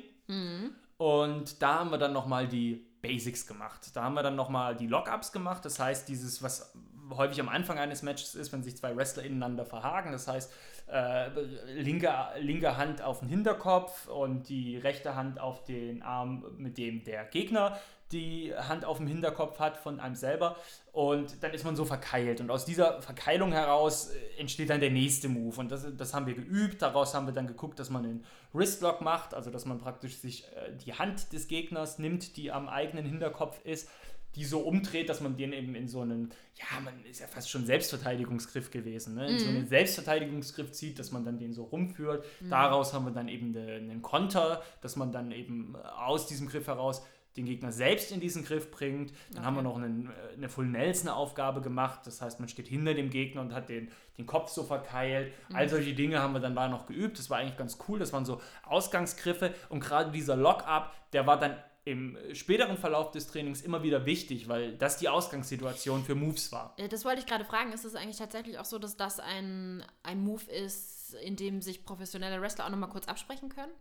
Und 0.97 1.61
da 1.61 1.79
haben 1.79 1.89
wir 1.89 1.97
dann 1.97 2.13
nochmal 2.13 2.47
die 2.47 2.85
Basics 3.05 3.45
gemacht. 3.45 3.95
Da 3.95 4.03
haben 4.03 4.15
wir 4.15 4.23
dann 4.23 4.35
nochmal 4.35 4.75
die 4.75 4.87
Lockups 4.87 5.31
gemacht. 5.31 5.63
Das 5.63 5.79
heißt, 5.79 6.07
dieses, 6.07 6.41
was 6.41 6.73
häufig 7.11 7.39
am 7.39 7.49
Anfang 7.49 7.77
eines 7.77 8.01
Matches 8.01 8.33
ist, 8.35 8.51
wenn 8.51 8.63
sich 8.63 8.75
zwei 8.77 8.95
Wrestler 8.95 9.23
ineinander 9.23 9.65
verhaken. 9.65 10.11
Das 10.11 10.27
heißt, 10.27 10.51
äh, 10.87 11.29
linke, 11.75 12.11
linke 12.39 12.77
Hand 12.77 13.01
auf 13.01 13.19
den 13.19 13.29
Hinterkopf 13.29 14.07
und 14.07 14.49
die 14.49 14.77
rechte 14.77 15.15
Hand 15.15 15.39
auf 15.39 15.63
den 15.63 16.01
Arm, 16.01 16.45
mit 16.57 16.77
dem 16.77 17.03
der 17.03 17.25
Gegner 17.25 17.77
die 18.11 18.53
Hand 18.55 18.85
auf 18.85 18.97
dem 18.97 19.07
Hinterkopf 19.07 19.59
hat 19.59 19.77
von 19.77 19.99
einem 19.99 20.15
selber 20.15 20.57
und 20.91 21.41
dann 21.41 21.53
ist 21.53 21.65
man 21.65 21.75
so 21.75 21.85
verkeilt 21.85 22.39
und 22.39 22.51
aus 22.51 22.65
dieser 22.65 23.01
Verkeilung 23.01 23.51
heraus 23.51 24.09
äh, 24.09 24.39
entsteht 24.39 24.69
dann 24.69 24.79
der 24.79 24.91
nächste 24.91 25.27
Move 25.27 25.59
und 25.59 25.71
das, 25.71 25.85
das 25.97 26.13
haben 26.13 26.27
wir 26.27 26.35
geübt, 26.35 26.81
daraus 26.81 27.13
haben 27.15 27.25
wir 27.25 27.33
dann 27.33 27.47
geguckt, 27.47 27.79
dass 27.79 27.89
man 27.89 28.03
den 28.03 28.23
Wristlock 28.53 29.01
macht, 29.01 29.33
also 29.33 29.49
dass 29.49 29.65
man 29.65 29.79
praktisch 29.79 30.17
sich 30.17 30.45
äh, 30.55 30.71
die 30.85 30.93
Hand 30.93 31.33
des 31.33 31.47
Gegners 31.47 31.97
nimmt, 31.97 32.37
die 32.37 32.51
am 32.51 32.69
eigenen 32.69 33.05
Hinterkopf 33.05 33.59
ist 33.63 33.89
die 34.35 34.43
so 34.43 34.59
umdreht, 34.59 35.09
dass 35.09 35.21
man 35.21 35.37
den 35.37 35.53
eben 35.53 35.75
in 35.75 35.87
so 35.87 36.01
einen, 36.01 36.31
ja, 36.55 36.79
man 36.81 37.05
ist 37.05 37.21
ja 37.21 37.27
fast 37.27 37.49
schon 37.49 37.65
Selbstverteidigungsgriff 37.65 38.69
gewesen, 38.69 39.15
ne? 39.15 39.27
in 39.27 39.35
mm. 39.35 39.39
so 39.39 39.47
einen 39.47 39.61
mhm. 39.61 39.67
Selbstverteidigungsgriff 39.67 40.71
zieht, 40.71 40.99
dass 40.99 41.11
man 41.11 41.23
dann 41.23 41.39
den 41.39 41.53
so 41.53 41.63
rumführt. 41.63 42.25
Mm. 42.41 42.49
Daraus 42.49 42.93
haben 42.93 43.05
wir 43.05 43.13
dann 43.13 43.29
eben 43.29 43.55
einen 43.55 44.01
Konter, 44.01 44.61
dass 44.81 44.97
man 44.97 45.11
dann 45.13 45.31
eben 45.31 45.75
aus 45.77 46.27
diesem 46.27 46.47
Griff 46.47 46.67
heraus 46.67 47.05
den 47.37 47.45
Gegner 47.45 47.71
selbst 47.71 48.11
in 48.11 48.19
diesen 48.19 48.45
Griff 48.45 48.71
bringt. 48.71 49.11
Dann 49.29 49.39
okay. 49.39 49.45
haben 49.45 49.55
wir 49.55 49.61
noch 49.61 49.75
einen, 49.75 50.07
äh, 50.07 50.33
eine 50.33 50.49
Full 50.49 50.67
Nelson-Aufgabe 50.67 51.61
gemacht. 51.61 52.01
Das 52.05 52.21
heißt, 52.21 52.39
man 52.39 52.49
steht 52.49 52.67
hinter 52.67 52.93
dem 52.93 53.09
Gegner 53.09 53.41
und 53.41 53.53
hat 53.53 53.69
den, 53.69 53.91
den 54.17 54.25
Kopf 54.25 54.49
so 54.49 54.63
verkeilt. 54.63 55.33
Mhm. 55.49 55.55
All 55.55 55.69
solche 55.69 55.93
Dinge 55.93 56.21
haben 56.21 56.33
wir 56.33 56.39
dann 56.39 56.55
da 56.55 56.67
noch 56.67 56.85
geübt. 56.85 57.19
Das 57.19 57.29
war 57.29 57.39
eigentlich 57.39 57.57
ganz 57.57 57.77
cool. 57.87 57.99
Das 57.99 58.13
waren 58.13 58.25
so 58.25 58.41
Ausgangsgriffe. 58.63 59.53
Und 59.69 59.81
gerade 59.81 60.11
dieser 60.11 60.35
Lock-up, 60.35 60.93
der 61.11 61.27
war 61.27 61.39
dann 61.39 61.55
im 61.85 62.17
späteren 62.33 62.77
Verlauf 62.77 63.11
des 63.11 63.27
Trainings 63.27 63.61
immer 63.61 63.83
wieder 63.83 64.07
wichtig, 64.07 64.49
weil 64.49 64.75
das 64.75 64.97
die 64.97 65.07
Ausgangssituation 65.07 66.03
für 66.03 66.15
Moves 66.15 66.51
war. 66.51 66.75
Das 66.89 67.05
wollte 67.05 67.19
ich 67.19 67.27
gerade 67.27 67.45
fragen. 67.45 67.71
Ist 67.73 67.85
es 67.85 67.93
eigentlich 67.93 68.17
tatsächlich 68.17 68.57
auch 68.57 68.65
so, 68.65 68.79
dass 68.79 68.97
das 68.97 69.19
ein, 69.19 69.85
ein 70.01 70.23
Move 70.23 70.51
ist, 70.51 71.13
in 71.23 71.35
dem 71.35 71.61
sich 71.61 71.85
professionelle 71.85 72.41
Wrestler 72.41 72.65
auch 72.65 72.71
nochmal 72.71 72.89
kurz 72.89 73.07
absprechen 73.07 73.49
können? 73.49 73.71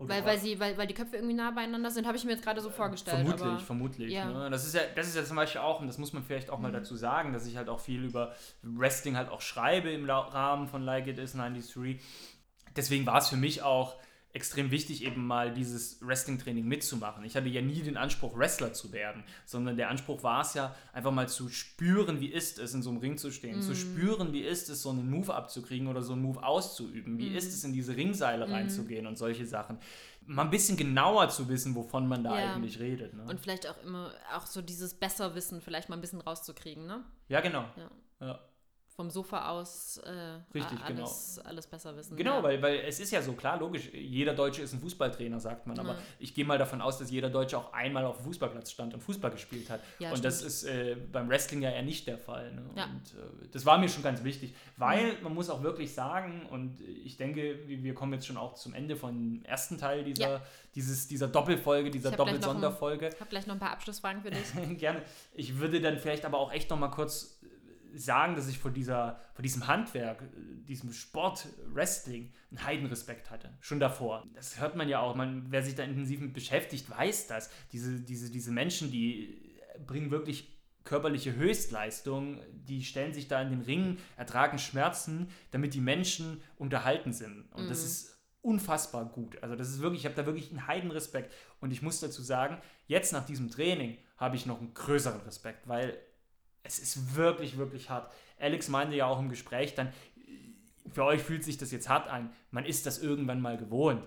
Weil, 0.00 0.24
weil, 0.24 0.38
sie, 0.38 0.60
weil, 0.60 0.78
weil 0.78 0.86
die 0.86 0.94
Köpfe 0.94 1.16
irgendwie 1.16 1.34
nah 1.34 1.50
beieinander 1.50 1.90
sind, 1.90 2.06
habe 2.06 2.16
ich 2.16 2.24
mir 2.24 2.30
jetzt 2.30 2.44
gerade 2.44 2.60
so 2.60 2.70
vorgestellt. 2.70 3.16
Vermutlich, 3.16 3.48
aber, 3.48 3.58
vermutlich. 3.58 4.12
Ja. 4.12 4.30
Ne? 4.30 4.50
Das, 4.50 4.64
ist 4.64 4.74
ja, 4.74 4.82
das 4.94 5.08
ist 5.08 5.16
ja 5.16 5.24
zum 5.24 5.36
Beispiel 5.36 5.60
auch, 5.60 5.80
und 5.80 5.88
das 5.88 5.98
muss 5.98 6.12
man 6.12 6.22
vielleicht 6.22 6.50
auch 6.50 6.60
mal 6.60 6.68
mhm. 6.68 6.74
dazu 6.74 6.94
sagen, 6.94 7.32
dass 7.32 7.46
ich 7.46 7.56
halt 7.56 7.68
auch 7.68 7.80
viel 7.80 8.04
über 8.04 8.32
Wrestling 8.62 9.16
halt 9.16 9.28
auch 9.28 9.40
schreibe 9.40 9.90
im 9.90 10.08
Rahmen 10.08 10.68
von 10.68 10.82
Like 10.82 11.08
It 11.08 11.18
Is 11.18 11.32
93. 11.32 12.00
Deswegen 12.76 13.06
war 13.06 13.18
es 13.18 13.28
für 13.28 13.36
mich 13.36 13.62
auch 13.62 13.96
extrem 14.32 14.70
wichtig, 14.70 15.04
eben 15.04 15.26
mal 15.26 15.52
dieses 15.52 15.98
Wrestling-Training 16.00 16.66
mitzumachen. 16.66 17.24
Ich 17.24 17.34
hatte 17.34 17.48
ja 17.48 17.62
nie 17.62 17.80
den 17.80 17.96
Anspruch, 17.96 18.36
Wrestler 18.36 18.72
zu 18.72 18.92
werden, 18.92 19.24
sondern 19.46 19.76
der 19.76 19.88
Anspruch 19.88 20.22
war 20.22 20.42
es 20.42 20.54
ja, 20.54 20.74
einfach 20.92 21.12
mal 21.12 21.28
zu 21.28 21.48
spüren, 21.48 22.20
wie 22.20 22.28
ist 22.28 22.58
es, 22.58 22.74
in 22.74 22.82
so 22.82 22.90
einem 22.90 22.98
Ring 22.98 23.16
zu 23.16 23.30
stehen, 23.30 23.58
mm. 23.58 23.62
zu 23.62 23.70
mhm. 23.70 23.76
spüren, 23.76 24.32
wie 24.32 24.42
ist 24.42 24.68
es, 24.68 24.82
so 24.82 24.90
einen 24.90 25.10
Move 25.10 25.34
abzukriegen 25.34 25.88
oder 25.88 26.02
so 26.02 26.12
einen 26.12 26.22
Move 26.22 26.42
auszuüben, 26.42 27.18
wie 27.18 27.30
mm. 27.30 27.36
ist 27.36 27.54
es, 27.54 27.64
in 27.64 27.72
diese 27.72 27.96
Ringseile 27.96 28.46
mm. 28.46 28.52
reinzugehen 28.52 29.06
und 29.06 29.16
solche 29.16 29.46
Sachen. 29.46 29.78
Mal 30.26 30.42
ein 30.42 30.50
bisschen 30.50 30.76
genauer 30.76 31.30
zu 31.30 31.48
wissen, 31.48 31.74
wovon 31.74 32.06
man 32.06 32.22
da 32.22 32.38
ja. 32.38 32.54
eigentlich 32.54 32.78
redet. 32.78 33.14
Ne? 33.14 33.24
Und 33.24 33.40
vielleicht 33.40 33.66
auch 33.66 33.82
immer, 33.82 34.12
auch 34.36 34.44
so 34.44 34.60
dieses 34.60 34.92
Besserwissen 34.92 35.62
vielleicht 35.62 35.88
mal 35.88 35.96
ein 35.96 36.02
bisschen 36.02 36.20
rauszukriegen, 36.20 36.86
ne? 36.86 37.02
Ja, 37.28 37.40
genau. 37.40 37.64
Ja. 37.76 37.90
ja 38.26 38.38
vom 38.98 39.10
Sofa 39.10 39.50
aus 39.50 39.98
äh, 39.98 40.10
Richtig, 40.52 40.76
alles, 40.82 41.36
genau. 41.36 41.48
alles 41.48 41.68
besser 41.68 41.96
wissen. 41.96 42.16
Genau, 42.16 42.38
ja. 42.38 42.42
weil, 42.42 42.60
weil 42.60 42.76
es 42.80 42.98
ist 42.98 43.12
ja 43.12 43.22
so 43.22 43.32
klar, 43.34 43.56
logisch, 43.56 43.92
jeder 43.92 44.34
Deutsche 44.34 44.60
ist 44.60 44.72
ein 44.72 44.80
Fußballtrainer, 44.80 45.38
sagt 45.38 45.68
man. 45.68 45.78
Aber 45.78 45.90
ja. 45.90 45.98
ich 46.18 46.34
gehe 46.34 46.44
mal 46.44 46.58
davon 46.58 46.80
aus, 46.80 46.98
dass 46.98 47.08
jeder 47.08 47.30
Deutsche 47.30 47.56
auch 47.56 47.72
einmal 47.72 48.04
auf 48.04 48.16
dem 48.16 48.24
Fußballplatz 48.24 48.72
stand 48.72 48.94
und 48.94 49.00
Fußball 49.00 49.30
gespielt 49.30 49.70
hat. 49.70 49.82
Ja, 50.00 50.08
und 50.08 50.16
stimmt. 50.16 50.24
das 50.24 50.42
ist 50.42 50.64
äh, 50.64 50.96
beim 51.12 51.28
Wrestling 51.28 51.62
ja 51.62 51.70
eher 51.70 51.84
nicht 51.84 52.08
der 52.08 52.18
Fall. 52.18 52.52
Ne? 52.52 52.62
Und 52.74 52.82
äh, 52.82 53.48
das 53.52 53.64
war 53.64 53.78
mir 53.78 53.88
schon 53.88 54.02
ganz 54.02 54.24
wichtig, 54.24 54.52
weil 54.76 55.16
man 55.22 55.32
muss 55.32 55.48
auch 55.48 55.62
wirklich 55.62 55.94
sagen, 55.94 56.46
und 56.50 56.80
ich 56.80 57.16
denke, 57.16 57.68
wir 57.68 57.94
kommen 57.94 58.14
jetzt 58.14 58.26
schon 58.26 58.36
auch 58.36 58.54
zum 58.54 58.74
Ende 58.74 58.96
vom 58.96 59.44
ersten 59.44 59.78
Teil 59.78 60.02
dieser, 60.02 60.42
dieses, 60.74 61.06
dieser 61.06 61.28
Doppelfolge, 61.28 61.92
dieser 61.92 62.10
Doppelsonderfolge. 62.10 63.10
Ich 63.10 63.20
habe 63.20 63.30
gleich 63.30 63.46
noch 63.46 63.54
ein 63.54 63.60
paar 63.60 63.70
Abschlussfragen 63.70 64.22
für 64.22 64.30
dich. 64.32 64.44
Gerne. 64.78 65.02
Ich 65.34 65.60
würde 65.60 65.80
dann 65.80 65.98
vielleicht 65.98 66.24
aber 66.24 66.38
auch 66.38 66.52
echt 66.52 66.68
noch 66.70 66.80
mal 66.80 66.88
kurz 66.88 67.37
sagen, 67.94 68.34
dass 68.34 68.48
ich 68.48 68.58
vor, 68.58 68.70
dieser, 68.70 69.20
vor 69.34 69.42
diesem 69.42 69.66
Handwerk, 69.66 70.22
diesem 70.66 70.92
Sport, 70.92 71.48
Wrestling, 71.72 72.32
einen 72.50 72.64
Heidenrespekt 72.64 73.30
hatte. 73.30 73.50
Schon 73.60 73.80
davor. 73.80 74.24
Das 74.34 74.60
hört 74.60 74.76
man 74.76 74.88
ja 74.88 75.00
auch. 75.00 75.14
Man, 75.14 75.46
wer 75.50 75.62
sich 75.62 75.74
da 75.74 75.82
intensiv 75.82 76.20
mit 76.20 76.32
beschäftigt, 76.32 76.88
weiß 76.90 77.26
das. 77.26 77.50
Diese, 77.72 78.00
diese, 78.00 78.30
diese 78.30 78.50
Menschen, 78.50 78.90
die 78.90 79.56
bringen 79.86 80.10
wirklich 80.10 80.58
körperliche 80.84 81.34
Höchstleistung, 81.36 82.40
die 82.50 82.82
stellen 82.82 83.12
sich 83.12 83.28
da 83.28 83.42
in 83.42 83.50
den 83.50 83.60
Ring, 83.60 83.98
ertragen 84.16 84.58
Schmerzen, 84.58 85.28
damit 85.50 85.74
die 85.74 85.80
Menschen 85.80 86.40
unterhalten 86.56 87.12
sind. 87.12 87.44
Und 87.52 87.64
mhm. 87.64 87.68
das 87.68 87.84
ist 87.84 88.18
unfassbar 88.40 89.04
gut. 89.04 89.42
Also 89.42 89.54
das 89.54 89.68
ist 89.68 89.80
wirklich, 89.80 90.00
ich 90.02 90.06
habe 90.06 90.14
da 90.14 90.24
wirklich 90.24 90.50
einen 90.50 90.66
Heidenrespekt. 90.66 91.34
Und 91.60 91.72
ich 91.72 91.82
muss 91.82 92.00
dazu 92.00 92.22
sagen, 92.22 92.58
jetzt 92.86 93.12
nach 93.12 93.26
diesem 93.26 93.50
Training 93.50 93.98
habe 94.16 94.36
ich 94.36 94.46
noch 94.46 94.60
einen 94.60 94.72
größeren 94.72 95.20
Respekt, 95.20 95.68
weil 95.68 95.98
es 96.62 96.78
ist 96.78 97.16
wirklich, 97.16 97.56
wirklich 97.56 97.90
hart. 97.90 98.12
Alex 98.38 98.68
meinte 98.68 98.96
ja 98.96 99.06
auch 99.06 99.18
im 99.18 99.28
Gespräch 99.28 99.74
dann, 99.74 99.92
für 100.92 101.04
euch 101.04 101.22
fühlt 101.22 101.44
sich 101.44 101.58
das 101.58 101.70
jetzt 101.70 101.88
hart 101.88 102.08
an. 102.08 102.30
Man 102.50 102.64
ist 102.64 102.86
das 102.86 102.98
irgendwann 102.98 103.40
mal 103.40 103.56
gewohnt. 103.56 104.06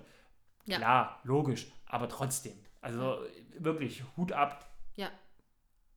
Ja. 0.66 0.78
Klar, 0.78 1.20
logisch, 1.24 1.68
aber 1.86 2.10
trotzdem. 2.10 2.58
Also 2.82 3.20
wirklich, 3.60 4.04
Hut 4.18 4.32
ab. 4.32 4.72
Ja. 4.96 5.12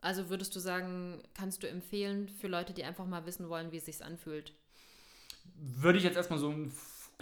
Also 0.01 0.29
würdest 0.29 0.55
du 0.55 0.61
sagen, 0.61 1.23
kannst 1.33 1.63
du 1.63 1.69
empfehlen 1.69 2.29
für 2.29 2.49
Leute, 2.49 2.75
die 2.75 2.85
einfach 2.85 3.07
mal 3.07 3.25
wissen 3.25 3.49
wollen, 3.49 3.73
wie 3.73 3.79
es 3.79 3.87
sich 3.87 4.05
anfühlt? 4.05 4.53
Würde 5.55 5.99
ich 5.99 6.05
jetzt 6.05 6.17
erstmal 6.17 6.39
so 6.39 6.51
ein 6.51 6.73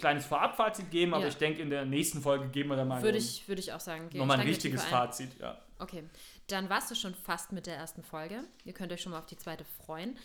kleines 0.03 0.25
Vorabfazit 0.25 0.91
geben, 0.91 1.13
aber 1.13 1.23
ja. 1.23 1.29
ich 1.29 1.37
denke, 1.37 1.61
in 1.61 1.69
der 1.69 1.85
nächsten 1.85 2.21
Folge 2.21 2.49
geben 2.49 2.69
wir 2.69 2.75
dann 2.75 2.89
mal 2.89 3.01
würde 3.01 3.17
ich, 3.17 3.47
würde 3.47 3.61
ich 3.61 3.71
auch 3.71 3.79
sagen, 3.79 4.09
nochmal 4.13 4.37
ein 4.37 4.45
richtiges 4.45 4.83
Fazit. 4.83 5.39
Ja. 5.39 5.57
Okay, 5.79 6.03
dann 6.47 6.69
warst 6.69 6.91
du 6.91 6.95
schon 6.95 7.15
fast 7.15 7.53
mit 7.53 7.67
der 7.67 7.77
ersten 7.77 8.03
Folge. 8.03 8.43
Ihr 8.65 8.73
könnt 8.73 8.91
euch 8.91 9.01
schon 9.01 9.13
mal 9.13 9.19
auf 9.19 9.25
die 9.25 9.37
zweite 9.37 9.63
freuen. 9.63 10.17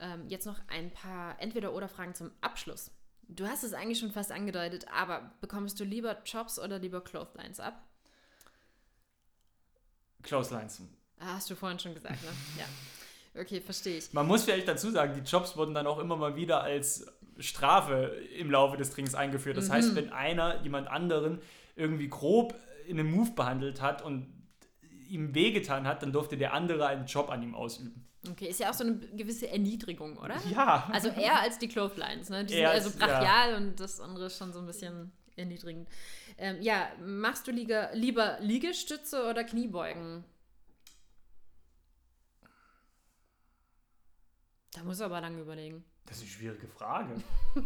Ähm, 0.00 0.26
jetzt 0.28 0.46
noch 0.46 0.58
ein 0.68 0.90
paar 0.90 1.38
Entweder-Oder-Fragen 1.38 2.14
zum 2.14 2.30
Abschluss. 2.40 2.90
Du 3.28 3.46
hast 3.46 3.62
es 3.62 3.74
eigentlich 3.74 3.98
schon 3.98 4.10
fast 4.10 4.32
angedeutet, 4.32 4.86
aber 4.90 5.32
bekommst 5.42 5.78
du 5.80 5.84
lieber 5.84 6.16
Chops 6.24 6.58
oder 6.58 6.78
lieber 6.78 7.02
Clotheslines 7.04 7.60
ab? 7.60 7.82
Clotheslines. 10.22 10.80
Ah, 11.18 11.34
hast 11.34 11.50
du 11.50 11.56
vorhin 11.56 11.78
schon 11.78 11.94
gesagt, 11.94 12.22
ne? 12.22 12.30
Ja. 12.58 12.64
Okay, 13.38 13.60
verstehe 13.60 13.98
ich. 13.98 14.12
Man 14.12 14.26
muss 14.26 14.44
vielleicht 14.44 14.66
dazu 14.66 14.90
sagen, 14.90 15.12
die 15.14 15.20
Jobs 15.20 15.58
wurden 15.58 15.74
dann 15.74 15.86
auch 15.86 15.98
immer 15.98 16.16
mal 16.16 16.36
wieder 16.36 16.62
als 16.62 17.06
Strafe 17.38 18.16
im 18.38 18.50
Laufe 18.50 18.76
des 18.76 18.90
Trainings 18.90 19.14
eingeführt. 19.14 19.56
Das 19.56 19.68
mhm. 19.68 19.72
heißt, 19.72 19.96
wenn 19.96 20.12
einer 20.12 20.62
jemand 20.62 20.88
anderen 20.88 21.40
irgendwie 21.74 22.08
grob 22.08 22.54
in 22.86 22.98
einem 22.98 23.10
Move 23.10 23.32
behandelt 23.32 23.80
hat 23.80 24.02
und 24.02 24.32
ihm 25.08 25.34
wehgetan 25.34 25.86
hat, 25.86 26.02
dann 26.02 26.12
durfte 26.12 26.36
der 26.36 26.52
andere 26.52 26.86
einen 26.86 27.06
Job 27.06 27.30
an 27.30 27.42
ihm 27.42 27.54
ausüben. 27.54 28.06
Okay, 28.30 28.46
ist 28.46 28.60
ja 28.60 28.70
auch 28.70 28.74
so 28.74 28.84
eine 28.84 28.96
gewisse 28.96 29.48
Erniedrigung, 29.48 30.16
oder? 30.16 30.36
Ja. 30.50 30.88
Also 30.92 31.08
eher 31.08 31.40
als 31.40 31.58
die 31.58 31.68
Clotheslines, 31.68 32.28
ne? 32.28 32.44
Die 32.44 32.54
sind 32.54 32.62
eher 32.62 32.80
so 32.80 32.90
brachial 32.90 33.50
ja. 33.50 33.56
und 33.56 33.78
das 33.78 34.00
andere 34.00 34.26
ist 34.26 34.38
schon 34.38 34.52
so 34.52 34.58
ein 34.58 34.66
bisschen 34.66 35.12
erniedrigend. 35.36 35.88
Ähm, 36.38 36.60
ja, 36.60 36.88
machst 37.00 37.46
du 37.46 37.52
lieber, 37.52 37.90
lieber 37.92 38.38
Liegestütze 38.40 39.28
oder 39.28 39.44
Kniebeugen? 39.44 40.24
Da 44.72 44.82
muss 44.82 45.00
er 45.00 45.06
aber 45.06 45.20
lange 45.20 45.40
überlegen. 45.40 45.84
Das 46.06 46.18
ist 46.18 46.22
eine 46.22 46.30
schwierige 46.30 46.68
Frage. 46.68 47.14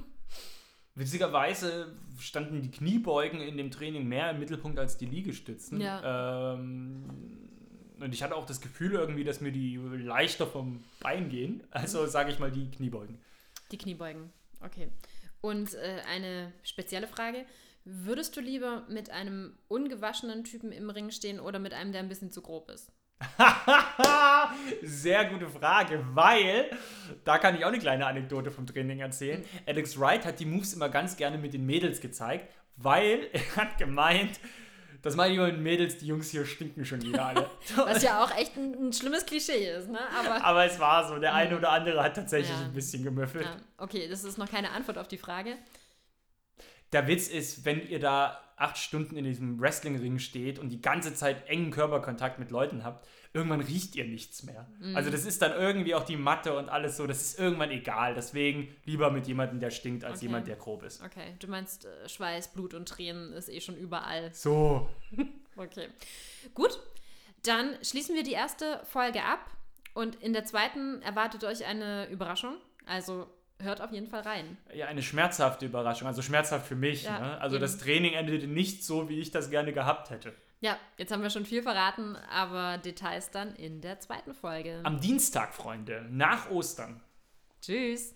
Witzigerweise 0.94 1.94
standen 2.18 2.62
die 2.62 2.70
Kniebeugen 2.70 3.40
in 3.40 3.56
dem 3.56 3.70
Training 3.70 4.06
mehr 4.06 4.30
im 4.30 4.40
Mittelpunkt 4.40 4.78
als 4.78 4.96
die 4.96 5.06
Liegestützen. 5.06 5.80
Ja. 5.80 6.54
Ähm, 6.54 7.04
und 8.00 8.14
ich 8.14 8.22
hatte 8.22 8.34
auch 8.34 8.46
das 8.46 8.60
Gefühl 8.60 8.92
irgendwie, 8.92 9.24
dass 9.24 9.40
mir 9.40 9.52
die 9.52 9.76
leichter 9.76 10.46
vom 10.46 10.82
Bein 11.00 11.28
gehen. 11.28 11.62
Also 11.70 12.06
sage 12.06 12.32
ich 12.32 12.38
mal 12.38 12.50
die 12.50 12.70
Kniebeugen. 12.70 13.18
Die 13.70 13.78
Kniebeugen, 13.78 14.32
okay. 14.60 14.88
Und 15.40 15.74
äh, 15.74 16.00
eine 16.08 16.52
spezielle 16.62 17.06
Frage. 17.06 17.44
Würdest 17.84 18.36
du 18.36 18.40
lieber 18.40 18.84
mit 18.88 19.10
einem 19.10 19.56
ungewaschenen 19.68 20.44
Typen 20.44 20.70
im 20.72 20.90
Ring 20.90 21.10
stehen 21.10 21.40
oder 21.40 21.58
mit 21.58 21.72
einem, 21.72 21.92
der 21.92 22.02
ein 22.02 22.08
bisschen 22.08 22.30
zu 22.30 22.42
grob 22.42 22.70
ist? 22.70 22.92
Sehr 24.82 25.24
gute 25.26 25.48
Frage, 25.48 26.04
weil 26.12 26.70
da 27.24 27.38
kann 27.38 27.56
ich 27.56 27.64
auch 27.64 27.68
eine 27.68 27.78
kleine 27.78 28.06
Anekdote 28.06 28.50
vom 28.50 28.66
Training 28.66 29.00
erzählen. 29.00 29.44
Alex 29.66 29.98
Wright 29.98 30.24
hat 30.24 30.40
die 30.40 30.46
Moves 30.46 30.74
immer 30.74 30.88
ganz 30.88 31.16
gerne 31.16 31.38
mit 31.38 31.52
den 31.52 31.66
Mädels 31.66 32.00
gezeigt, 32.00 32.48
weil 32.76 33.28
er 33.32 33.56
hat 33.56 33.78
gemeint, 33.78 34.40
das 35.02 35.16
meine 35.16 35.32
ich 35.32 35.38
immer 35.38 35.48
mit 35.48 35.60
Mädels, 35.60 35.98
die 35.98 36.06
Jungs 36.06 36.30
hier 36.30 36.44
stinken 36.44 36.84
schon 36.84 37.02
wieder 37.02 37.26
alle. 37.26 37.50
Was 37.76 38.02
ja 38.02 38.22
auch 38.22 38.36
echt 38.36 38.56
ein, 38.56 38.88
ein, 38.88 38.92
schlimmes 38.92 39.24
Klischee 39.24 39.70
ist, 39.70 39.88
ne? 39.88 39.98
Aber, 40.18 40.44
Aber 40.44 40.64
es 40.64 40.78
war 40.78 41.08
so, 41.08 41.18
der 41.18 41.34
eine 41.34 41.52
mhm. 41.52 41.58
oder 41.58 41.70
andere 41.72 42.02
hat 42.02 42.16
tatsächlich 42.16 42.56
ja. 42.56 42.64
ein 42.64 42.72
bisschen 42.72 43.02
gemüffelt. 43.02 43.46
Ja. 43.46 43.56
Okay, 43.78 44.08
das 44.08 44.24
ist 44.24 44.36
noch 44.36 44.50
keine 44.50 44.70
Antwort 44.70 44.98
auf 44.98 45.08
die 45.08 45.18
Frage. 45.18 45.56
Der 46.92 47.06
Witz 47.06 47.28
ist, 47.28 47.64
wenn 47.64 47.86
ihr 47.88 48.00
da 48.00 48.40
acht 48.56 48.76
Stunden 48.76 49.16
in 49.16 49.24
diesem 49.24 49.58
Wrestlingring 49.60 50.18
steht 50.18 50.58
und 50.58 50.68
die 50.68 50.82
ganze 50.82 51.14
Zeit 51.14 51.48
engen 51.48 51.70
Körperkontakt 51.70 52.38
mit 52.38 52.50
Leuten 52.50 52.84
habt, 52.84 53.06
irgendwann 53.32 53.60
riecht 53.60 53.96
ihr 53.96 54.04
nichts 54.04 54.42
mehr. 54.42 54.68
Mhm. 54.80 54.96
Also 54.96 55.10
das 55.10 55.24
ist 55.24 55.40
dann 55.40 55.52
irgendwie 55.52 55.94
auch 55.94 56.04
die 56.04 56.16
Matte 56.16 56.56
und 56.56 56.68
alles 56.68 56.96
so, 56.98 57.06
das 57.06 57.22
ist 57.22 57.38
irgendwann 57.38 57.70
egal. 57.70 58.14
Deswegen 58.14 58.68
lieber 58.84 59.10
mit 59.10 59.26
jemandem, 59.26 59.60
der 59.60 59.70
stinkt, 59.70 60.04
als 60.04 60.18
okay. 60.18 60.26
jemand, 60.26 60.46
der 60.46 60.56
grob 60.56 60.82
ist. 60.82 61.02
Okay, 61.02 61.34
du 61.38 61.46
meinst 61.46 61.86
äh, 61.86 62.08
Schweiß, 62.08 62.48
Blut 62.48 62.74
und 62.74 62.86
Tränen 62.86 63.32
ist 63.32 63.48
eh 63.48 63.60
schon 63.60 63.76
überall. 63.76 64.32
So. 64.34 64.90
okay. 65.56 65.88
Gut. 66.54 66.78
Dann 67.44 67.76
schließen 67.82 68.14
wir 68.14 68.24
die 68.24 68.32
erste 68.32 68.82
Folge 68.84 69.22
ab 69.24 69.40
und 69.94 70.16
in 70.16 70.34
der 70.34 70.44
zweiten 70.44 71.00
erwartet 71.00 71.44
euch 71.44 71.64
eine 71.64 72.06
Überraschung. 72.10 72.56
Also 72.84 73.26
hört 73.62 73.80
auf 73.80 73.92
jeden 73.92 74.08
Fall 74.08 74.22
rein. 74.22 74.56
Ja, 74.74 74.86
eine 74.86 75.02
schmerzhafte 75.02 75.66
Überraschung, 75.66 76.08
also 76.08 76.22
schmerzhaft 76.22 76.66
für 76.66 76.76
mich. 76.76 77.04
Ja, 77.04 77.18
ne? 77.18 77.40
Also 77.40 77.56
eben. 77.56 77.62
das 77.62 77.78
Training 77.78 78.14
endete 78.14 78.46
nicht 78.46 78.84
so, 78.84 79.08
wie 79.08 79.20
ich 79.20 79.30
das 79.30 79.50
gerne 79.50 79.72
gehabt 79.72 80.10
hätte. 80.10 80.34
Ja, 80.60 80.76
jetzt 80.98 81.10
haben 81.10 81.22
wir 81.22 81.30
schon 81.30 81.46
viel 81.46 81.62
verraten, 81.62 82.16
aber 82.30 82.78
Details 82.78 83.30
dann 83.30 83.54
in 83.54 83.80
der 83.80 83.98
zweiten 84.00 84.34
Folge. 84.34 84.80
Am 84.82 85.00
Dienstag, 85.00 85.54
Freunde, 85.54 86.06
nach 86.10 86.50
Ostern. 86.50 87.00
Tschüss. 87.62 88.14